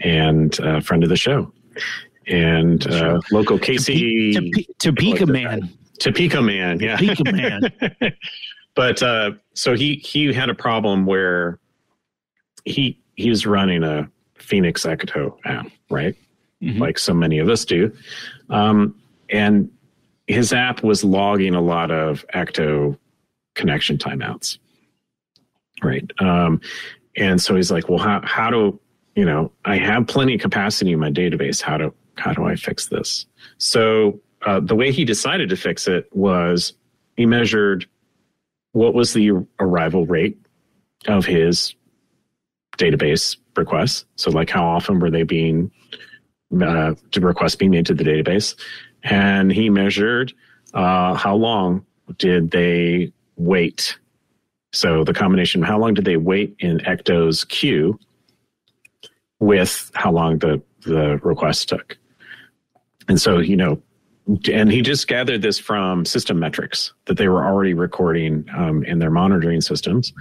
and 0.00 0.58
a 0.60 0.80
friend 0.80 1.02
of 1.02 1.08
the 1.08 1.16
show, 1.16 1.52
and 2.26 2.86
uh, 2.88 3.20
local 3.32 3.58
Casey 3.58 4.32
Tope- 4.34 4.66
Topeka 4.78 5.26
man. 5.26 5.70
Topeka 5.98 6.40
man, 6.40 6.78
yeah, 6.80 6.96
Topeka 6.96 7.32
man. 7.32 7.60
but 8.76 9.02
uh, 9.02 9.32
so 9.54 9.74
he 9.74 9.96
he 9.96 10.32
had 10.32 10.48
a 10.48 10.54
problem 10.54 11.06
where 11.06 11.58
he 12.64 13.00
he 13.16 13.28
was 13.30 13.46
running 13.46 13.82
a 13.82 14.08
Phoenix 14.38 14.84
Ecto 14.84 15.36
app, 15.44 15.66
right? 15.90 16.14
Mhm. 16.62 16.80
like 16.80 16.98
so 16.98 17.14
many 17.14 17.38
of 17.38 17.48
us 17.48 17.64
do. 17.64 17.92
Um, 18.50 18.96
and 19.30 19.70
his 20.28 20.52
app 20.52 20.84
was 20.84 21.02
logging 21.02 21.54
a 21.54 21.60
lot 21.60 21.90
of 21.90 22.24
Ecto 22.34 22.96
connection 23.54 23.96
timeouts. 23.96 24.58
Right. 25.82 26.08
Um, 26.20 26.60
and 27.16 27.40
so 27.40 27.56
he's 27.56 27.70
like, 27.70 27.88
well, 27.88 27.98
how, 27.98 28.20
how 28.24 28.50
do, 28.50 28.78
you 29.16 29.24
know, 29.24 29.50
I 29.64 29.78
have 29.78 30.06
plenty 30.06 30.34
of 30.34 30.40
capacity 30.40 30.92
in 30.92 31.00
my 31.00 31.10
database. 31.10 31.60
How 31.62 31.78
do, 31.78 31.94
how 32.16 32.32
do 32.32 32.44
I 32.44 32.56
fix 32.56 32.88
this? 32.88 33.26
So 33.56 34.20
uh, 34.42 34.60
the 34.60 34.76
way 34.76 34.92
he 34.92 35.04
decided 35.04 35.48
to 35.48 35.56
fix 35.56 35.88
it 35.88 36.08
was 36.12 36.74
he 37.16 37.26
measured 37.26 37.86
what 38.72 38.94
was 38.94 39.14
the 39.14 39.30
arrival 39.58 40.06
rate 40.06 40.38
of 41.06 41.24
his 41.24 41.74
database 42.76 43.36
requests. 43.56 44.04
So 44.16 44.30
like 44.30 44.50
how 44.50 44.64
often 44.64 45.00
were 45.00 45.10
they 45.10 45.22
being 45.22 45.70
uh, 46.60 46.94
requests 47.18 47.56
being 47.56 47.70
made 47.70 47.86
to 47.86 47.94
the 47.94 48.04
database, 48.04 48.54
and 49.02 49.52
he 49.52 49.70
measured 49.70 50.32
uh, 50.74 51.14
how 51.14 51.34
long 51.34 51.84
did 52.18 52.50
they 52.50 53.12
wait. 53.36 53.98
So 54.72 55.04
the 55.04 55.14
combination 55.14 55.62
of 55.62 55.68
how 55.68 55.78
long 55.78 55.94
did 55.94 56.04
they 56.04 56.16
wait 56.16 56.54
in 56.58 56.78
Ecto's 56.80 57.44
queue 57.44 57.98
with 59.40 59.90
how 59.94 60.12
long 60.12 60.38
the 60.38 60.62
the 60.82 61.18
request 61.18 61.68
took, 61.68 61.96
and 63.08 63.20
so 63.20 63.38
you 63.38 63.56
know, 63.56 63.80
and 64.50 64.70
he 64.70 64.82
just 64.82 65.08
gathered 65.08 65.42
this 65.42 65.58
from 65.58 66.04
system 66.04 66.38
metrics 66.38 66.92
that 67.06 67.16
they 67.16 67.28
were 67.28 67.44
already 67.44 67.74
recording 67.74 68.46
um, 68.56 68.84
in 68.84 68.98
their 68.98 69.10
monitoring 69.10 69.60
systems, 69.60 70.12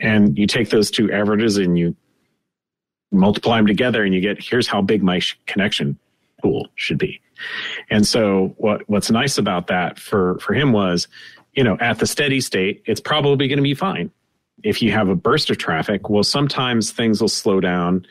and 0.00 0.38
you 0.38 0.46
take 0.46 0.70
those 0.70 0.90
two 0.90 1.10
averages 1.12 1.56
and 1.56 1.78
you 1.78 1.94
multiply 3.12 3.58
them 3.58 3.66
together 3.66 4.04
and 4.04 4.14
you 4.14 4.20
get 4.20 4.42
here's 4.42 4.66
how 4.66 4.80
big 4.80 5.02
my 5.02 5.18
sh- 5.18 5.38
connection 5.46 5.98
pool 6.42 6.68
should 6.74 6.98
be. 6.98 7.20
And 7.90 8.06
so 8.06 8.54
what 8.58 8.88
what's 8.88 9.10
nice 9.10 9.38
about 9.38 9.68
that 9.68 9.98
for 9.98 10.38
for 10.40 10.54
him 10.54 10.72
was 10.72 11.08
you 11.54 11.64
know 11.64 11.76
at 11.80 11.98
the 11.98 12.06
steady 12.06 12.40
state 12.40 12.82
it's 12.86 13.00
probably 13.00 13.48
going 13.48 13.58
to 13.58 13.62
be 13.62 13.74
fine. 13.74 14.10
If 14.62 14.82
you 14.82 14.92
have 14.92 15.08
a 15.08 15.16
burst 15.16 15.50
of 15.50 15.58
traffic 15.58 16.10
well 16.10 16.24
sometimes 16.24 16.90
things 16.90 17.20
will 17.20 17.28
slow 17.28 17.60
down 17.60 18.06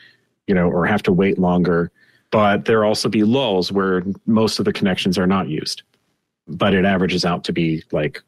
you 0.46 0.54
know 0.54 0.68
or 0.68 0.86
have 0.86 1.02
to 1.04 1.12
wait 1.12 1.38
longer 1.38 1.92
but 2.30 2.64
there'll 2.64 2.88
also 2.88 3.10
be 3.10 3.24
lulls 3.24 3.70
where 3.70 4.02
most 4.26 4.58
of 4.58 4.64
the 4.64 4.72
connections 4.72 5.18
are 5.18 5.26
not 5.26 5.48
used. 5.48 5.82
But 6.48 6.72
it 6.72 6.86
averages 6.86 7.24
out 7.24 7.44
to 7.44 7.52
be 7.52 7.84
like 7.92 8.22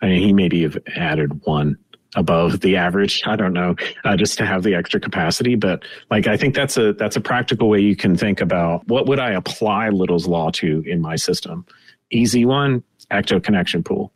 i 0.00 0.06
mean 0.06 0.22
he 0.22 0.32
maybe 0.32 0.62
have 0.62 0.78
added 0.96 1.44
one 1.44 1.76
above 2.16 2.60
the 2.60 2.76
average. 2.76 3.22
I 3.26 3.36
don't 3.36 3.52
know, 3.52 3.76
uh, 4.04 4.16
just 4.16 4.38
to 4.38 4.46
have 4.46 4.62
the 4.62 4.74
extra 4.74 5.00
capacity. 5.00 5.54
But 5.54 5.82
like, 6.10 6.26
I 6.26 6.36
think 6.36 6.54
that's 6.54 6.76
a 6.76 6.92
that's 6.92 7.16
a 7.16 7.20
practical 7.20 7.68
way 7.68 7.80
you 7.80 7.96
can 7.96 8.16
think 8.16 8.40
about 8.40 8.86
what 8.88 9.06
would 9.06 9.18
I 9.18 9.30
apply 9.32 9.90
Little's 9.90 10.26
law 10.26 10.50
to 10.52 10.82
in 10.86 11.00
my 11.00 11.16
system. 11.16 11.66
Easy 12.10 12.44
one, 12.44 12.82
Ecto 13.10 13.42
connection 13.42 13.82
pool. 13.82 14.12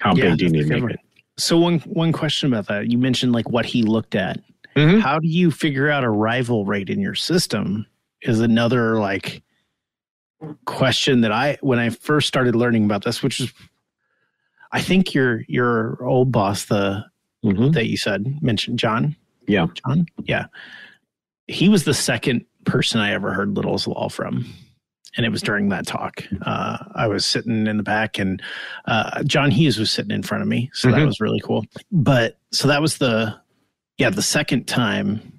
How 0.00 0.14
Yeah, 0.14 0.30
big 0.30 0.38
do 0.38 0.44
you 0.44 0.50
need 0.50 0.68
to 0.68 0.80
make 0.80 0.90
it? 0.94 1.00
So 1.38 1.58
one 1.58 1.78
one 1.80 2.12
question 2.12 2.52
about 2.52 2.66
that. 2.68 2.90
You 2.90 2.98
mentioned 2.98 3.32
like 3.32 3.48
what 3.48 3.64
he 3.66 3.82
looked 3.82 4.14
at. 4.14 4.40
Mhm. 4.74 5.00
How 5.00 5.18
do 5.18 5.28
you 5.28 5.50
figure 5.50 5.88
out 5.88 6.04
arrival 6.04 6.64
rate 6.66 6.90
in 6.90 7.00
your 7.00 7.14
system? 7.14 7.86
Is 8.22 8.40
another 8.40 8.98
like 8.98 9.42
question 10.66 11.22
that 11.22 11.32
I 11.32 11.56
when 11.60 11.78
I 11.78 11.90
first 11.90 12.28
started 12.28 12.54
learning 12.54 12.84
about 12.84 13.04
this, 13.04 13.22
which 13.22 13.40
is 13.40 13.52
I 14.72 14.80
think 14.80 15.14
your 15.14 15.42
your 15.48 16.02
old 16.04 16.32
boss, 16.32 16.64
the 16.66 17.04
Mhm. 17.44 17.72
that 17.74 17.86
you 17.88 17.96
said 17.96 18.42
mentioned 18.42 18.78
John. 18.78 19.14
Yeah. 19.46 19.66
John. 19.86 20.06
Yeah. 20.24 20.46
He 21.46 21.68
was 21.68 21.84
the 21.84 21.94
second 21.94 22.44
person 22.64 23.00
I 23.00 23.12
ever 23.12 23.32
heard 23.32 23.54
Little's 23.56 23.86
Law 23.86 24.08
from. 24.08 24.46
And 25.16 25.24
it 25.24 25.30
was 25.30 25.40
during 25.42 25.68
that 25.70 25.86
talk. 25.86 26.24
Uh, 26.42 26.78
I 26.94 27.06
was 27.06 27.24
sitting 27.24 27.66
in 27.66 27.76
the 27.76 27.82
back 27.82 28.18
and 28.18 28.42
uh, 28.86 29.22
John 29.22 29.50
Hughes 29.50 29.78
was 29.78 29.90
sitting 29.90 30.10
in 30.10 30.22
front 30.22 30.42
of 30.42 30.48
me. 30.48 30.68
So 30.74 30.90
that 30.90 30.98
Mhm. 30.98 31.06
was 31.06 31.20
really 31.20 31.40
cool. 31.40 31.64
But 31.92 32.38
so 32.52 32.68
that 32.68 32.82
was 32.82 32.98
the, 32.98 33.34
yeah, 33.96 34.10
the 34.10 34.20
second 34.22 34.66
time 34.66 35.35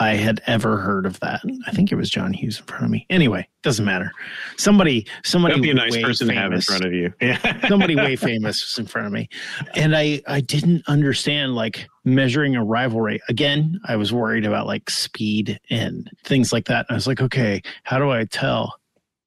I 0.00 0.14
had 0.14 0.40
ever 0.46 0.78
heard 0.78 1.04
of 1.06 1.20
that. 1.20 1.42
I 1.66 1.70
think 1.72 1.92
it 1.92 1.94
was 1.94 2.08
John 2.10 2.32
Hughes 2.32 2.58
in 2.58 2.64
front 2.64 2.84
of 2.84 2.90
me. 2.90 3.06
Anyway, 3.10 3.46
doesn't 3.62 3.84
matter. 3.84 4.10
Somebody, 4.56 5.06
somebody 5.22 5.52
That'd 5.52 5.62
be 5.62 5.70
a 5.70 5.74
nice 5.74 5.96
person 6.02 6.26
to 6.28 6.34
have 6.34 6.52
in 6.52 6.60
front 6.62 6.84
of 6.84 6.92
you. 6.92 7.12
Yeah. 7.20 7.68
somebody 7.68 7.94
way 7.96 8.16
famous 8.16 8.62
was 8.64 8.78
in 8.78 8.86
front 8.86 9.06
of 9.06 9.12
me 9.12 9.28
and 9.74 9.94
i 9.96 10.20
i 10.26 10.40
didn't 10.40 10.82
understand 10.88 11.54
like 11.54 11.86
measuring 12.04 12.56
arrival 12.56 13.00
rate 13.00 13.20
again 13.28 13.78
i 13.86 13.94
was 13.94 14.12
worried 14.12 14.44
about 14.46 14.66
like 14.66 14.88
speed 14.90 15.60
and 15.70 16.10
things 16.24 16.52
like 16.52 16.64
that 16.66 16.86
and 16.88 16.94
i 16.94 16.94
was 16.94 17.06
like 17.06 17.20
okay 17.20 17.62
how 17.84 17.98
do 17.98 18.10
i 18.10 18.24
tell 18.24 18.74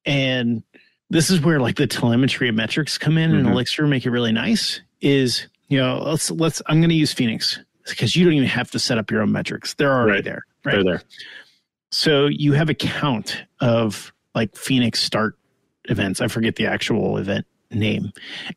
and 0.06 0.64
this 1.10 1.30
is 1.30 1.40
where 1.42 1.60
like 1.60 1.76
the 1.76 1.88
telemetry 1.88 2.48
and 2.48 2.58
metrics 2.58 2.98
come 2.98 3.18
in 3.18 3.34
and 3.34 3.46
Mhm. 3.48 3.52
elixir 3.52 3.86
make 3.88 4.06
it 4.06 4.10
really 4.12 4.32
nice 4.32 4.82
is 5.02 5.48
you 5.68 5.78
know 5.78 6.00
let's 6.04 6.32
let's 6.32 6.62
i'm 6.68 6.80
going 6.80 6.90
to 6.90 6.96
use 6.96 7.14
phoenix 7.14 7.60
because 7.90 8.16
you 8.16 8.24
don't 8.26 8.34
even 8.34 8.48
have 8.48 8.72
to 8.72 8.80
set 8.80 8.98
up 8.98 9.10
your 9.12 9.22
own 9.22 9.32
metrics 9.32 9.74
they're 9.76 9.92
already 9.94 10.12
Right. 10.18 10.24
there 10.26 10.44
right 10.66 10.74
They're 10.76 10.84
there. 10.84 11.02
so 11.92 12.26
you 12.28 12.54
have 12.54 12.70
a 12.70 12.74
count 12.74 13.44
of 13.60 14.12
like 14.36 14.56
Phoenix 14.56 15.00
start 15.00 15.36
events. 15.90 16.22
I 16.22 16.28
forget 16.28 16.56
the 16.56 16.66
actual 16.66 17.18
event 17.18 17.46
name, 17.72 18.12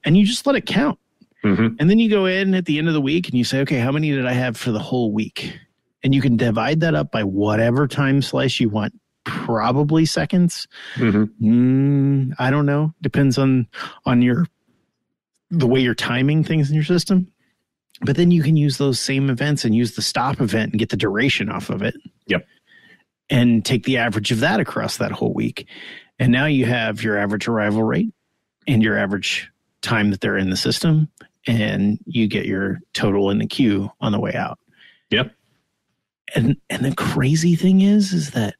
and 0.04 0.16
you 0.16 0.25
just 0.25 0.47
let 0.47 0.56
it 0.56 0.64
count. 0.64 0.99
Mhm. 1.45 1.76
And 1.78 1.90
then 1.90 1.99
you 1.99 2.09
go 2.09 2.25
in 2.26 2.54
at 2.54 2.64
the 2.64 2.78
end 2.78 2.88
of 2.88 2.95
the 2.95 3.00
week 3.00 3.28
and 3.28 3.37
you 3.37 3.45
say, 3.45 3.61
okay, 3.61 3.78
how 3.78 3.92
many 3.92 4.11
did 4.11 4.25
I 4.26 4.33
have 4.33 4.56
for 4.56 4.73
the 4.73 4.78
whole 4.78 5.12
week? 5.12 5.59
And 6.02 6.14
you 6.14 6.21
can 6.23 6.37
divide 6.37 6.80
that 6.80 6.95
up 6.95 7.11
by 7.12 7.25
whatever 7.25 7.87
time 7.87 8.23
slice 8.23 8.59
you 8.59 8.68
want, 8.71 8.95
probably 9.25 10.06
seconds. 10.06 10.66
Mhm. 10.95 11.30
Mm, 11.42 12.35
I 12.38 12.50
don't 12.50 12.64
know. 12.66 12.95
Depends 13.02 13.37
on 13.38 13.66
on 14.06 14.23
your 14.23 14.47
the 15.50 15.66
way 15.66 15.80
you're 15.80 15.95
timing 15.95 16.42
things 16.42 16.68
in 16.71 16.75
your 16.75 16.85
system. 16.85 17.28
But 18.03 18.17
then 18.17 18.31
you 18.31 18.43
can 18.43 18.57
use 18.57 18.76
those 18.79 19.00
same 19.00 19.31
events 19.31 19.65
and 19.65 19.75
use 19.75 19.95
the 19.95 20.03
stop 20.03 20.41
event 20.41 20.73
and 20.73 20.79
get 20.79 20.91
the 20.91 20.97
duration 20.97 21.49
off 21.49 21.71
of 21.71 21.83
it. 21.83 21.95
Yep. 22.26 22.47
And 23.31 23.65
take 23.65 23.85
the 23.85 23.99
average 23.99 24.31
of 24.31 24.41
that 24.41 24.61
across 24.61 24.99
that 24.99 25.12
whole 25.12 25.33
week. 25.33 25.67
And 26.19 26.31
now 26.31 26.47
you 26.47 26.65
have 26.67 27.03
your 27.03 27.19
average 27.19 27.49
arrival 27.49 27.83
rate 27.83 28.12
and 28.69 28.83
your 28.83 28.99
average 28.99 29.50
time 29.83 30.11
that 30.11 30.21
they're 30.21 30.37
in 30.37 30.50
the 30.50 30.57
system 30.57 31.09
and 31.47 31.99
you 32.07 32.26
get 32.26 32.47
your 32.47 32.81
total 32.93 33.31
in 33.31 33.38
the 33.38 33.47
queue 33.47 33.91
on 34.00 34.12
the 34.12 34.21
way 34.21 34.35
out. 34.35 34.59
Yep. 35.11 35.33
And 36.35 36.57
and 36.69 36.85
the 36.85 36.95
crazy 36.95 37.55
thing 37.55 37.81
is 37.81 38.12
is 38.12 38.31
that 38.33 38.57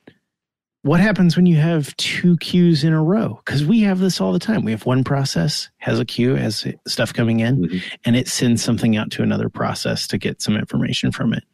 what 0.87 1.01
happens 1.01 1.37
when 1.37 1.47
you 1.47 1.57
have 1.57 1.97
two 1.97 2.37
queues 2.39 2.85
in 2.85 2.93
a 2.93 3.03
row? 3.03 3.41
Because 3.45 3.65
we 3.65 3.81
have 3.81 3.99
this 3.99 4.21
all 4.21 4.33
the 4.33 4.39
time. 4.39 4.65
We 4.65 4.71
have 4.71 4.87
one 4.87 5.03
process 5.05 5.69
has 5.79 5.99
a 5.99 6.05
queue, 6.05 6.35
has 6.37 6.65
stuff 6.87 7.13
coming 7.13 7.41
in, 7.41 7.63
Mhm. 7.65 7.83
and 8.05 8.17
it 8.17 8.29
sends 8.29 8.63
something 8.63 8.97
out 8.97 9.11
to 9.13 9.23
another 9.23 9.49
process 9.49 10.07
to 10.09 10.19
get 10.19 10.41
some 10.41 10.57
information 10.57 11.11
from 11.13 11.33
it. 11.35 11.45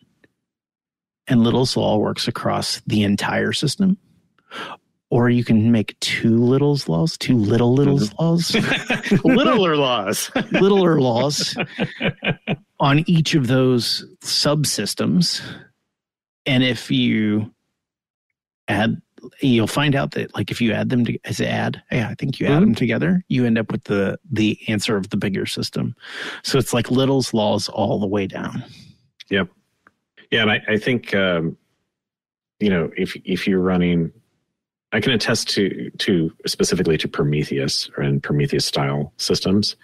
And 1.26 1.42
Little's 1.42 1.76
Law 1.76 1.96
works 1.98 2.28
across 2.28 2.80
the 2.86 3.02
entire 3.04 3.52
system. 3.52 3.96
Or 5.08 5.28
you 5.30 5.44
can 5.44 5.70
make 5.72 5.98
two 6.00 6.36
Little's 6.38 6.88
laws, 6.88 7.16
two 7.18 7.36
little 7.36 7.74
Little's 7.74 8.12
laws, 8.18 8.54
Littler 9.24 9.76
laws. 9.76 10.30
littler 10.52 11.00
laws 11.00 11.54
on 12.80 13.04
each 13.08 13.34
of 13.34 13.46
those 13.46 14.04
subsystems. 14.22 15.42
And 16.46 16.62
if 16.64 16.90
you 16.90 17.52
add, 18.68 19.00
you'll 19.40 19.66
find 19.66 19.94
out 19.94 20.12
that 20.12 20.34
like 20.34 20.50
if 20.50 20.60
you 20.60 20.72
add 20.72 20.88
them 20.90 21.04
to 21.04 21.18
as 21.24 21.40
add, 21.40 21.82
yeah, 21.92 22.08
I 22.08 22.14
think 22.14 22.40
you 22.40 22.46
add 22.46 22.58
Mhm. 22.58 22.60
them 22.60 22.74
together, 22.74 23.24
you 23.28 23.44
end 23.44 23.58
up 23.58 23.70
with 23.70 23.84
the 23.84 24.18
the 24.30 24.58
answer 24.68 24.96
of 24.96 25.10
the 25.10 25.16
bigger 25.16 25.46
system. 25.46 25.94
So 26.42 26.58
it's 26.58 26.72
like 26.72 26.90
Little's 26.90 27.32
laws 27.32 27.68
all 27.68 27.98
the 28.00 28.06
way 28.06 28.26
down. 28.26 28.64
Yep. 29.30 29.48
Yeah, 30.30 30.42
and 30.42 30.50
I, 30.50 30.62
I 30.68 30.76
think 30.78 31.14
um, 31.14 31.56
you 32.60 32.70
know 32.70 32.90
if 32.96 33.14
if 33.24 33.46
you're 33.46 33.60
running, 33.60 34.12
I 34.92 35.00
can 35.00 35.12
attest 35.12 35.48
to 35.50 35.90
to 35.98 36.32
specifically 36.46 36.98
to 36.98 37.08
Prometheus 37.08 37.90
and 37.96 38.22
Prometheus 38.22 38.64
style 38.64 39.12
systems. 39.18 39.76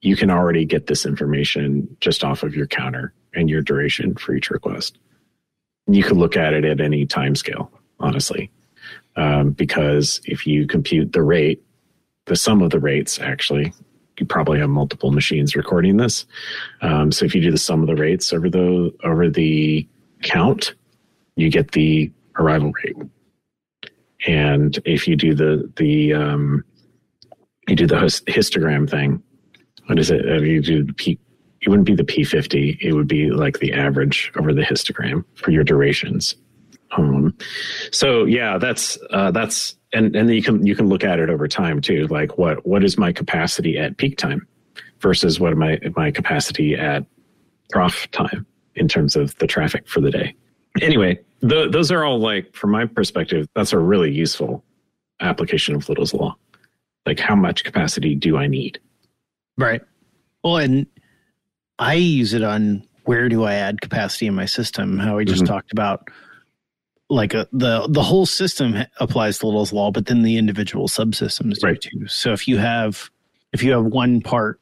You 0.00 0.14
can 0.14 0.30
already 0.30 0.64
get 0.64 0.86
this 0.86 1.04
information 1.04 1.88
just 2.00 2.22
off 2.22 2.44
of 2.44 2.54
your 2.54 2.68
counter 2.68 3.12
and 3.34 3.50
your 3.50 3.62
duration 3.62 4.14
for 4.14 4.32
each 4.34 4.48
request. 4.50 4.96
You 5.88 6.04
could 6.04 6.16
look 6.16 6.36
at 6.36 6.52
it 6.54 6.64
at 6.64 6.80
any 6.80 7.04
time 7.04 7.34
scale, 7.34 7.72
honestly, 7.98 8.48
um, 9.18 9.50
because 9.50 10.20
if 10.24 10.46
you 10.46 10.66
compute 10.66 11.12
the 11.12 11.22
rate, 11.22 11.62
the 12.26 12.36
sum 12.36 12.62
of 12.62 12.70
the 12.70 12.80
rates 12.80 13.18
actually. 13.20 13.72
You 14.18 14.26
probably 14.26 14.58
have 14.58 14.70
multiple 14.70 15.12
machines 15.12 15.54
recording 15.54 15.96
this, 15.96 16.26
um, 16.82 17.12
so 17.12 17.24
if 17.24 17.36
you 17.36 17.40
do 17.40 17.52
the 17.52 17.58
sum 17.58 17.82
of 17.82 17.86
the 17.86 17.94
rates 17.94 18.32
over 18.32 18.50
the 18.50 18.92
over 19.04 19.30
the 19.30 19.86
count, 20.22 20.74
you 21.36 21.50
get 21.50 21.70
the 21.70 22.10
arrival 22.36 22.72
rate. 22.82 22.96
And 24.26 24.76
if 24.84 25.06
you 25.06 25.14
do 25.14 25.34
the 25.34 25.70
the 25.76 26.14
um, 26.14 26.64
you 27.68 27.76
do 27.76 27.86
the 27.86 27.94
histogram 28.26 28.90
thing, 28.90 29.22
what 29.86 30.00
is 30.00 30.10
it? 30.10 30.28
Uh, 30.28 30.42
You 30.42 30.60
do 30.62 30.84
the 30.84 30.94
P. 30.94 31.18
It 31.60 31.68
wouldn't 31.68 31.86
be 31.86 31.94
the 31.94 32.04
P 32.04 32.24
fifty. 32.24 32.76
It 32.80 32.94
would 32.94 33.08
be 33.08 33.30
like 33.30 33.60
the 33.60 33.72
average 33.72 34.32
over 34.36 34.52
the 34.52 34.62
histogram 34.62 35.24
for 35.34 35.52
your 35.52 35.64
durations. 35.64 36.34
Um, 36.96 37.36
so 37.92 38.24
yeah, 38.24 38.58
that's 38.58 38.98
uh, 39.10 39.30
that's 39.30 39.76
and 39.92 40.14
and 40.16 40.28
then 40.28 40.34
you 40.36 40.42
can 40.42 40.66
you 40.66 40.74
can 40.74 40.88
look 40.88 41.04
at 41.04 41.18
it 41.18 41.30
over 41.30 41.46
time 41.48 41.80
too. 41.80 42.06
Like 42.08 42.38
what 42.38 42.66
what 42.66 42.84
is 42.84 42.96
my 42.98 43.12
capacity 43.12 43.78
at 43.78 43.96
peak 43.96 44.16
time 44.16 44.46
versus 45.00 45.38
what 45.38 45.52
am 45.52 45.62
I 45.62 45.78
my 45.96 46.10
capacity 46.10 46.74
at 46.74 47.04
trough 47.72 48.10
time 48.10 48.46
in 48.74 48.88
terms 48.88 49.16
of 49.16 49.36
the 49.38 49.46
traffic 49.46 49.86
for 49.88 50.00
the 50.00 50.10
day. 50.10 50.34
Anyway, 50.80 51.18
th- 51.40 51.72
those 51.72 51.90
are 51.90 52.04
all 52.04 52.18
like, 52.18 52.54
from 52.54 52.70
my 52.70 52.86
perspective, 52.86 53.48
that's 53.54 53.72
a 53.72 53.78
really 53.78 54.10
useful 54.12 54.64
application 55.20 55.74
of 55.74 55.88
Little's 55.88 56.14
law. 56.14 56.36
Like, 57.04 57.18
how 57.18 57.34
much 57.34 57.64
capacity 57.64 58.14
do 58.14 58.36
I 58.36 58.46
need? 58.46 58.78
Right. 59.56 59.82
Well, 60.44 60.58
and 60.58 60.86
I 61.80 61.94
use 61.94 62.32
it 62.34 62.44
on 62.44 62.84
where 63.04 63.28
do 63.28 63.42
I 63.44 63.54
add 63.54 63.80
capacity 63.80 64.26
in 64.26 64.34
my 64.34 64.44
system? 64.46 64.98
How 64.98 65.16
we 65.16 65.24
just 65.24 65.42
Mhm. 65.42 65.48
talked 65.48 65.72
about, 65.72 66.08
like 67.10 67.34
a, 67.34 67.48
the 67.52 67.86
the 67.88 68.02
whole 68.02 68.26
system 68.26 68.76
applies 68.98 69.38
to 69.38 69.46
Little's 69.46 69.72
law, 69.72 69.90
but 69.90 70.06
then 70.06 70.22
the 70.22 70.36
individual 70.36 70.88
subsystems 70.88 71.54
do 71.60 71.66
Right. 71.66 71.80
too. 71.80 72.06
So 72.08 72.32
if 72.32 72.46
you 72.48 72.58
have 72.58 73.10
if 73.52 73.62
you 73.62 73.72
have 73.72 73.84
one 73.84 74.20
part 74.20 74.60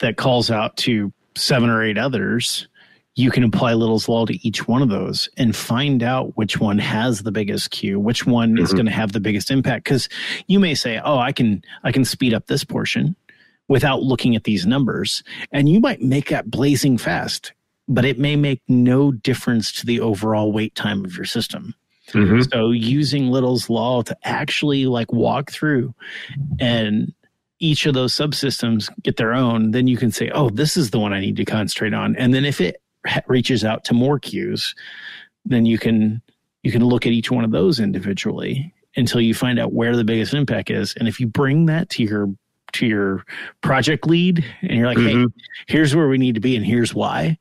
that 0.00 0.16
calls 0.16 0.50
out 0.50 0.76
to 0.78 1.12
seven 1.36 1.70
or 1.70 1.82
eight 1.84 1.96
others, 1.98 2.66
you 3.14 3.30
can 3.30 3.44
apply 3.44 3.74
Little's 3.74 4.08
law 4.08 4.26
to 4.26 4.44
each 4.46 4.66
one 4.66 4.82
of 4.82 4.88
those 4.88 5.28
and 5.36 5.54
find 5.54 6.02
out 6.02 6.36
which 6.36 6.58
one 6.58 6.78
has 6.78 7.22
the 7.22 7.30
biggest 7.30 7.70
queue, 7.70 8.00
which 8.00 8.26
one 8.26 8.58
is 8.58 8.70
Mhm. 8.72 8.74
going 8.74 8.86
to 8.86 8.92
have 8.92 9.12
the 9.12 9.20
biggest 9.20 9.52
impact. 9.52 9.84
Because 9.84 10.08
you 10.48 10.58
may 10.58 10.74
say, 10.74 11.00
"Oh, 11.04 11.18
I 11.18 11.30
can 11.30 11.62
I 11.84 11.92
can 11.92 12.04
speed 12.04 12.34
up 12.34 12.46
this 12.46 12.64
portion." 12.64 13.16
without 13.66 14.02
looking 14.02 14.36
at 14.36 14.44
these 14.44 14.66
numbers. 14.66 15.22
And 15.50 15.70
you 15.70 15.80
might 15.80 16.02
make 16.02 16.28
that 16.28 16.50
blazing 16.50 16.98
fast, 16.98 17.54
but 17.88 18.04
it 18.04 18.18
may 18.18 18.36
make 18.36 18.60
no 18.68 19.10
difference 19.10 19.72
to 19.80 19.86
the 19.86 20.00
overall 20.00 20.52
wait 20.52 20.74
time 20.74 21.02
of 21.02 21.16
your 21.16 21.24
system. 21.24 21.74
Mm-hmm. 22.12 22.42
So 22.52 22.70
using 22.70 23.28
Little's 23.28 23.70
law 23.70 24.02
to 24.02 24.16
actually 24.24 24.86
like 24.86 25.12
walk 25.12 25.50
through 25.50 25.94
and 26.60 27.12
each 27.60 27.86
of 27.86 27.94
those 27.94 28.12
subsystems 28.12 28.90
get 29.02 29.16
their 29.16 29.32
own, 29.32 29.70
then 29.70 29.86
you 29.86 29.96
can 29.96 30.10
say, 30.10 30.30
oh, 30.30 30.50
this 30.50 30.76
is 30.76 30.90
the 30.90 30.98
one 30.98 31.12
I 31.12 31.20
need 31.20 31.36
to 31.36 31.44
concentrate 31.44 31.94
on. 31.94 32.14
And 32.16 32.34
then 32.34 32.44
if 32.44 32.60
it 32.60 32.82
reaches 33.26 33.64
out 33.64 33.84
to 33.86 33.94
more 33.94 34.18
queues, 34.18 34.74
then 35.44 35.66
you 35.66 35.78
can 35.78 36.22
you 36.62 36.72
can 36.72 36.84
look 36.84 37.06
at 37.06 37.12
each 37.12 37.30
one 37.30 37.44
of 37.44 37.50
those 37.50 37.78
individually 37.78 38.72
until 38.96 39.20
you 39.20 39.34
find 39.34 39.58
out 39.58 39.72
where 39.72 39.96
the 39.96 40.04
biggest 40.04 40.34
impact 40.34 40.70
is. 40.70 40.94
And 40.94 41.08
if 41.08 41.20
you 41.20 41.26
bring 41.26 41.66
that 41.66 41.90
to 41.90 42.02
your 42.02 42.34
to 42.74 42.86
your 42.86 43.24
project 43.62 44.06
lead 44.06 44.44
and 44.62 44.72
you're 44.72 44.86
like, 44.86 44.96
hey, 44.98 45.14
Mhm. 45.14 45.32
here's 45.66 45.94
where 45.96 46.08
we 46.08 46.18
need 46.18 46.34
to 46.34 46.40
be 46.40 46.56
and 46.56 46.64
here's 46.64 46.94
why, 46.94 47.36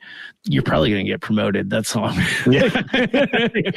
you're 0.45 0.63
probably 0.63 0.89
going 0.91 1.05
to 1.05 1.11
get 1.11 1.21
promoted. 1.21 1.69
That's 1.69 1.95
all. 1.95 2.05
I'm- 2.05 2.51
Yeah. 2.51 2.85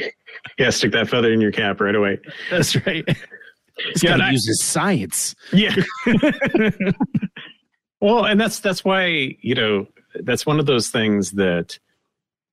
yeah, 0.57 0.69
stick 0.69 0.91
that 0.93 1.09
feather 1.09 1.31
in 1.33 1.41
your 1.41 1.51
cap 1.51 1.81
right 1.81 1.95
away. 1.95 2.19
That's 2.49 2.75
right. 2.85 3.05
This 3.93 4.03
Yeah, 4.03 4.17
guy 4.17 4.31
uses 4.31 4.63
science. 4.63 5.35
Yeah. 5.53 5.75
well, 8.01 8.25
and 8.25 8.39
that's 8.39 8.59
that's 8.59 8.83
why 8.83 9.35
you 9.41 9.55
know 9.55 9.87
that's 10.21 10.45
one 10.45 10.59
of 10.59 10.65
those 10.65 10.89
things 10.89 11.31
that 11.33 11.77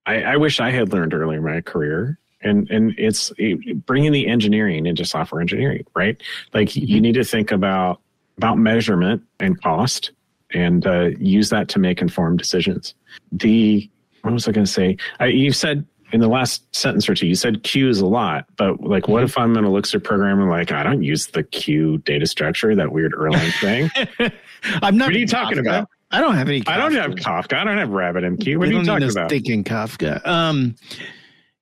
I, 0.07 0.23
I 0.23 0.37
wish 0.37 0.61
I 0.61 0.71
had 0.71 0.93
learned 0.93 1.15
earlier 1.15 1.39
in 1.39 1.45
my 1.45 1.61
career, 1.61 2.19
and 2.43 2.71
and 2.71 2.95
it's 2.99 3.33
it- 3.39 3.85
bringing 3.87 4.13
the 4.13 4.27
engineering 4.27 4.87
into 4.87 5.05
software 5.05 5.41
engineering, 5.41 5.85
right? 5.95 6.21
Like 6.53 6.77
you 6.77 7.01
need 7.01 7.15
to 7.15 7.25
think 7.25 7.53
about 7.53 8.01
about 8.37 8.59
measurement 8.59 9.23
and 9.41 9.61
cost, 9.63 10.13
and 10.53 10.87
uh, 10.87 11.11
use 11.19 11.51
that 11.51 11.69
to 11.71 11.79
make 11.79 12.01
informed 12.01 12.39
decisions. 12.39 12.95
The 13.33 13.89
what 14.23 14.33
was 14.33 14.49
I 14.49 14.53
going 14.53 14.65
to 14.65 14.73
say? 14.73 14.97
I, 15.21 15.27
you 15.27 15.53
said 15.53 15.87
in 16.13 16.21
the 16.21 16.29
last 16.29 16.75
sentence 16.75 17.09
or 17.09 17.15
two, 17.15 17.27
you 17.27 17.35
said 17.35 17.63
queues 17.63 18.01
a 18.01 18.07
lot, 18.07 18.47
but 18.57 18.81
like, 18.81 19.09
what 19.09 19.25
if 19.25 19.37
I'm 19.37 19.57
an 19.57 19.65
Elixir 19.65 20.01
programmer? 20.01 20.49
Like, 20.49 20.71
I 20.73 20.83
don't 20.83 21.03
use 21.03 21.27
the 21.29 21.43
queue 21.43 21.99
data 21.99 22.27
structure, 22.27 22.75
that 22.77 22.93
weird 22.93 23.13
Erlang 23.13 23.53
thing. 23.61 23.91
I'm 24.83 24.97
not. 24.97 25.07
What 25.07 25.15
are 25.15 25.19
you 25.19 25.23
in 25.23 25.29
talking 25.29 25.59
Kafka. 25.59 25.61
about? 25.61 25.89
I 26.11 26.21
don't 26.21 26.37
have 26.37 26.49
any. 26.49 26.63
I 26.67 26.77
don't 26.77 26.95
have 26.95 27.11
Kafka. 27.13 27.55
I 27.55 27.65
don't 27.65 27.79
have 27.79 27.89
RabbitMQ. 27.89 28.57
What 28.59 28.69
We 28.69 28.75
are 28.75 28.79
you 28.79 28.85
talking 28.85 29.11
about? 29.11 29.29
Thinking 29.29 29.65
Kafka. 29.65 30.25
Um, 30.27 30.77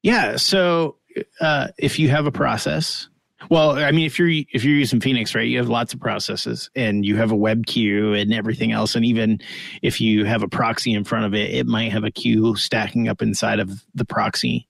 yeah. 0.02 0.36
So 0.36 0.96
uh, 1.40 1.68
if 1.78 1.98
you 1.98 2.10
have 2.10 2.26
a 2.26 2.32
process, 2.32 3.08
well, 3.50 3.78
I 3.78 3.90
mean, 3.90 4.06
if 4.06 4.18
you're 4.18 4.28
if 4.52 4.64
you're 4.64 4.76
using 4.76 5.00
Phoenix, 5.00 5.34
right, 5.34 5.46
you 5.46 5.58
have 5.58 5.68
lots 5.68 5.92
of 5.94 6.00
processes, 6.00 6.70
and 6.74 7.04
you 7.04 7.16
have 7.16 7.30
a 7.30 7.36
web 7.36 7.66
queue 7.66 8.14
and 8.14 8.32
everything 8.32 8.72
else, 8.72 8.94
and 8.94 9.04
even 9.04 9.40
if 9.82 10.00
you 10.00 10.24
have 10.24 10.42
a 10.42 10.48
proxy 10.48 10.92
in 10.92 11.04
front 11.04 11.24
of 11.26 11.34
it, 11.34 11.50
it 11.54 11.66
might 11.66 11.92
have 11.92 12.04
a 12.04 12.10
queue 12.10 12.54
stacking 12.56 13.08
up 13.08 13.22
inside 13.22 13.60
of 13.60 13.84
the 13.94 14.04
proxy 14.04 14.66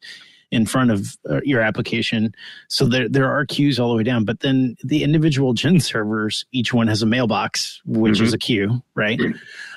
in 0.50 0.66
front 0.66 0.90
of 0.90 1.16
uh, 1.30 1.40
your 1.44 1.62
application. 1.62 2.34
So 2.68 2.86
there 2.86 3.08
there 3.08 3.30
are 3.30 3.46
queues 3.46 3.80
all 3.80 3.88
the 3.90 3.96
way 3.96 4.02
down, 4.02 4.24
but 4.24 4.40
then 4.40 4.76
the 4.84 5.02
individual 5.02 5.54
gen 5.54 5.80
servers, 5.92 6.44
each 6.52 6.74
one 6.74 6.88
has 6.88 7.02
a 7.02 7.06
mailbox, 7.06 7.80
which 7.86 8.16
Mm-hmm. 8.16 8.24
is 8.24 8.34
a 8.34 8.38
queue, 8.38 8.82
right? 8.94 9.18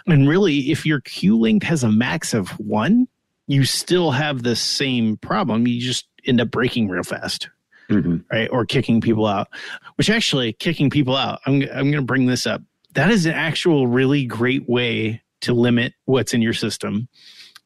And 0.08 0.28
really, 0.28 0.72
if 0.72 0.86
your 0.86 1.00
queue 1.02 1.40
length 1.40 1.66
has 1.66 1.84
a 1.84 1.90
max 1.92 2.34
of 2.34 2.50
one, 2.60 3.08
you 3.48 3.64
still 3.64 4.12
have 4.12 4.44
the 4.44 4.56
same 4.56 5.18
problem. 5.18 5.66
You 5.68 5.80
just 5.80 6.08
end 6.28 6.42
up 6.42 6.52
breaking 6.52 6.90
real 6.90 7.04
fast. 7.04 7.50
Mhm. 7.90 8.24
right? 8.32 8.50
Or 8.52 8.66
kicking 8.66 9.02
people 9.02 9.26
out, 9.28 9.48
which 9.96 10.10
actually 10.10 10.54
kicking 10.54 10.90
people 10.90 11.16
out, 11.16 11.40
I'm, 11.46 11.62
I'm 11.62 11.92
going 11.92 11.94
to 11.94 12.02
bring 12.02 12.26
this 12.26 12.48
up. 12.48 12.62
That 12.94 13.12
is 13.12 13.26
an 13.26 13.34
actual 13.34 13.88
really 13.88 14.26
great 14.26 14.68
way 14.70 15.22
to 15.42 15.54
limit 15.54 15.94
what's 16.06 16.34
in 16.34 16.42
your 16.42 16.54
system 16.54 17.08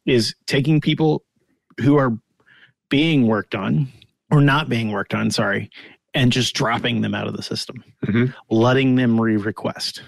is 0.05 0.35
taking 0.47 0.81
people 0.81 1.23
who 1.79 1.97
are 1.97 2.17
being 2.89 3.27
worked 3.27 3.55
on 3.55 3.87
or 4.31 4.41
not 4.41 4.67
being 4.69 4.91
worked 4.91 5.13
on, 5.13 5.31
sorry, 5.31 5.69
and 6.13 6.31
just 6.31 6.55
dropping 6.55 7.01
them 7.01 7.13
out 7.13 7.27
of 7.27 7.35
the 7.37 7.43
system, 7.43 7.83
Mhm. 8.05 8.33
letting 8.49 8.95
them 8.95 9.19
re 9.21 9.37
request. 9.37 10.01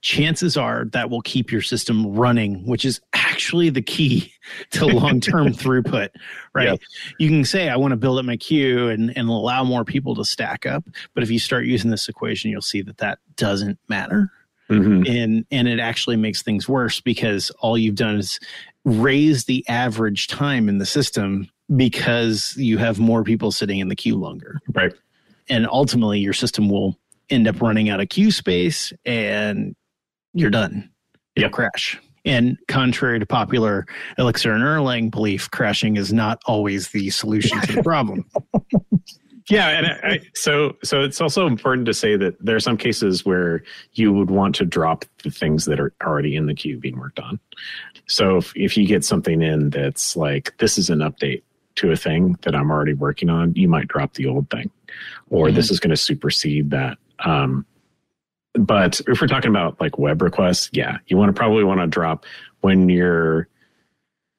Chances 0.00 0.56
are 0.56 0.84
that 0.92 1.10
will 1.10 1.22
keep 1.22 1.50
your 1.50 1.60
system 1.62 2.06
running, 2.14 2.64
which 2.66 2.84
is 2.84 3.00
actually 3.14 3.68
the 3.70 3.82
key 3.82 4.32
to 4.70 4.86
long 4.86 5.20
term 5.20 5.48
throughput, 5.52 6.10
right? 6.54 6.68
Yep. 6.68 6.80
You 7.18 7.28
can 7.28 7.44
say, 7.44 7.68
I 7.68 7.76
want 7.76 7.92
to 7.92 7.96
build 7.96 8.18
up 8.18 8.24
my 8.24 8.36
queue 8.36 8.88
and, 8.88 9.16
and 9.16 9.28
allow 9.28 9.64
more 9.64 9.84
people 9.84 10.14
to 10.16 10.24
stack 10.24 10.66
up. 10.66 10.84
But 11.14 11.22
if 11.24 11.30
you 11.30 11.38
start 11.38 11.66
using 11.66 11.90
this 11.90 12.08
equation, 12.08 12.50
you'll 12.50 12.62
see 12.62 12.82
that 12.82 12.98
that 12.98 13.18
doesn't 13.36 13.78
matter 13.88 14.30
Mhm. 14.70 15.08
and 15.08 15.46
and 15.50 15.66
it 15.66 15.80
actually 15.80 16.16
makes 16.16 16.42
things 16.42 16.68
worse 16.68 17.00
because 17.00 17.48
all 17.60 17.78
you've 17.78 17.94
done 17.94 18.16
is 18.18 18.38
raise 18.84 19.46
the 19.46 19.66
average 19.66 20.26
time 20.26 20.68
in 20.68 20.76
the 20.76 20.84
system 20.84 21.48
because 21.74 22.54
you 22.58 22.76
have 22.76 22.98
more 22.98 23.24
people 23.24 23.50
sitting 23.50 23.78
in 23.78 23.88
the 23.88 23.96
queue 23.96 24.14
longer 24.16 24.60
Right. 24.74 24.92
and 25.48 25.66
ultimately 25.72 26.18
your 26.20 26.34
system 26.34 26.68
will 26.68 26.98
end 27.30 27.48
up 27.48 27.62
running 27.62 27.88
out 27.88 28.00
of 28.00 28.10
queue 28.10 28.30
space 28.30 28.92
and 29.06 29.74
you're 30.34 30.50
done 30.50 30.88
it'll 31.36 31.46
Yep. 31.46 31.52
crash 31.52 31.98
and 32.24 32.58
contrary 32.68 33.18
to 33.18 33.26
popular 33.26 33.86
elixir 34.18 34.52
and 34.52 34.62
erlang 34.62 35.10
belief 35.10 35.50
crashing 35.50 35.96
is 35.96 36.12
not 36.12 36.42
always 36.46 36.88
the 36.88 37.10
solution 37.10 37.60
to 37.62 37.72
the 37.74 37.82
problem 37.82 38.24
Yeah, 39.50 39.68
and 39.68 39.86
I, 39.86 39.90
I, 40.02 40.20
so 40.34 40.76
so 40.84 41.02
it's 41.02 41.20
also 41.20 41.46
important 41.46 41.86
to 41.86 41.94
say 41.94 42.16
that 42.16 42.36
there 42.44 42.54
are 42.54 42.60
some 42.60 42.76
cases 42.76 43.24
where 43.24 43.62
you 43.94 44.12
would 44.12 44.30
want 44.30 44.54
to 44.56 44.66
drop 44.66 45.06
the 45.22 45.30
things 45.30 45.64
that 45.64 45.80
are 45.80 45.94
already 46.04 46.36
in 46.36 46.46
the 46.46 46.54
queue 46.54 46.78
being 46.78 46.98
worked 46.98 47.18
on. 47.18 47.40
So 48.06 48.36
if, 48.36 48.54
if 48.54 48.76
you 48.76 48.86
get 48.86 49.04
something 49.04 49.40
in 49.40 49.70
that's 49.70 50.16
like 50.16 50.54
this 50.58 50.76
is 50.76 50.90
an 50.90 50.98
update 50.98 51.42
to 51.76 51.90
a 51.92 51.96
thing 51.96 52.36
that 52.42 52.54
I'm 52.54 52.70
already 52.70 52.92
working 52.92 53.30
on, 53.30 53.54
you 53.54 53.68
might 53.68 53.88
drop 53.88 54.14
the 54.14 54.26
old 54.26 54.50
thing, 54.50 54.70
or 55.30 55.50
this 55.50 55.70
is 55.70 55.80
going 55.80 55.90
to 55.90 55.96
supersede 55.96 56.70
that. 56.70 56.98
Um, 57.20 57.64
but 58.54 59.00
if 59.06 59.20
we're 59.20 59.26
talking 59.28 59.50
about 59.50 59.80
like 59.80 59.98
web 59.98 60.22
requests, 60.22 60.70
yeah, 60.72 60.98
you 61.06 61.16
want 61.16 61.28
to 61.28 61.38
probably 61.38 61.64
want 61.64 61.80
to 61.80 61.86
drop 61.86 62.24
when 62.60 62.88
you're 62.88 63.48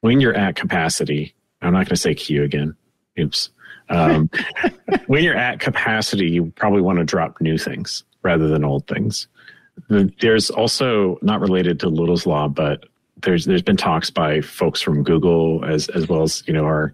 when 0.02 0.20
you're 0.20 0.36
at 0.36 0.56
capacity. 0.56 1.34
I'm 1.62 1.74
not 1.74 1.80
going 1.80 1.88
to 1.88 1.98
say 1.98 2.16
queue 2.16 2.44
again. 2.44 2.76
Oops. 3.20 3.50
Um, 3.90 4.30
when 5.08 5.24
you're 5.24 5.36
at 5.38 5.60
capacity, 5.60 6.30
you 6.30 6.52
probably 6.56 6.82
want 6.82 7.00
to 7.00 7.06
drop 7.06 7.42
new 7.42 7.58
things 7.58 8.04
rather 8.24 8.48
than 8.48 8.64
old 8.64 8.88
things. 8.88 9.28
There's 9.90 10.50
also 10.50 11.18
not 11.22 11.40
related 11.40 11.80
to 11.82 11.90
Little's 11.90 12.26
law, 12.26 12.48
but 12.48 12.86
there's 13.22 13.46
there's 13.46 13.62
been 13.62 13.78
talks 13.78 14.10
by 14.10 14.42
folks 14.42 14.82
from 14.82 15.04
Google 15.04 15.64
as 15.66 15.90
as 15.90 16.08
well 16.08 16.24
as 16.24 16.44
you 16.48 16.54
know 16.54 16.66
our 16.66 16.94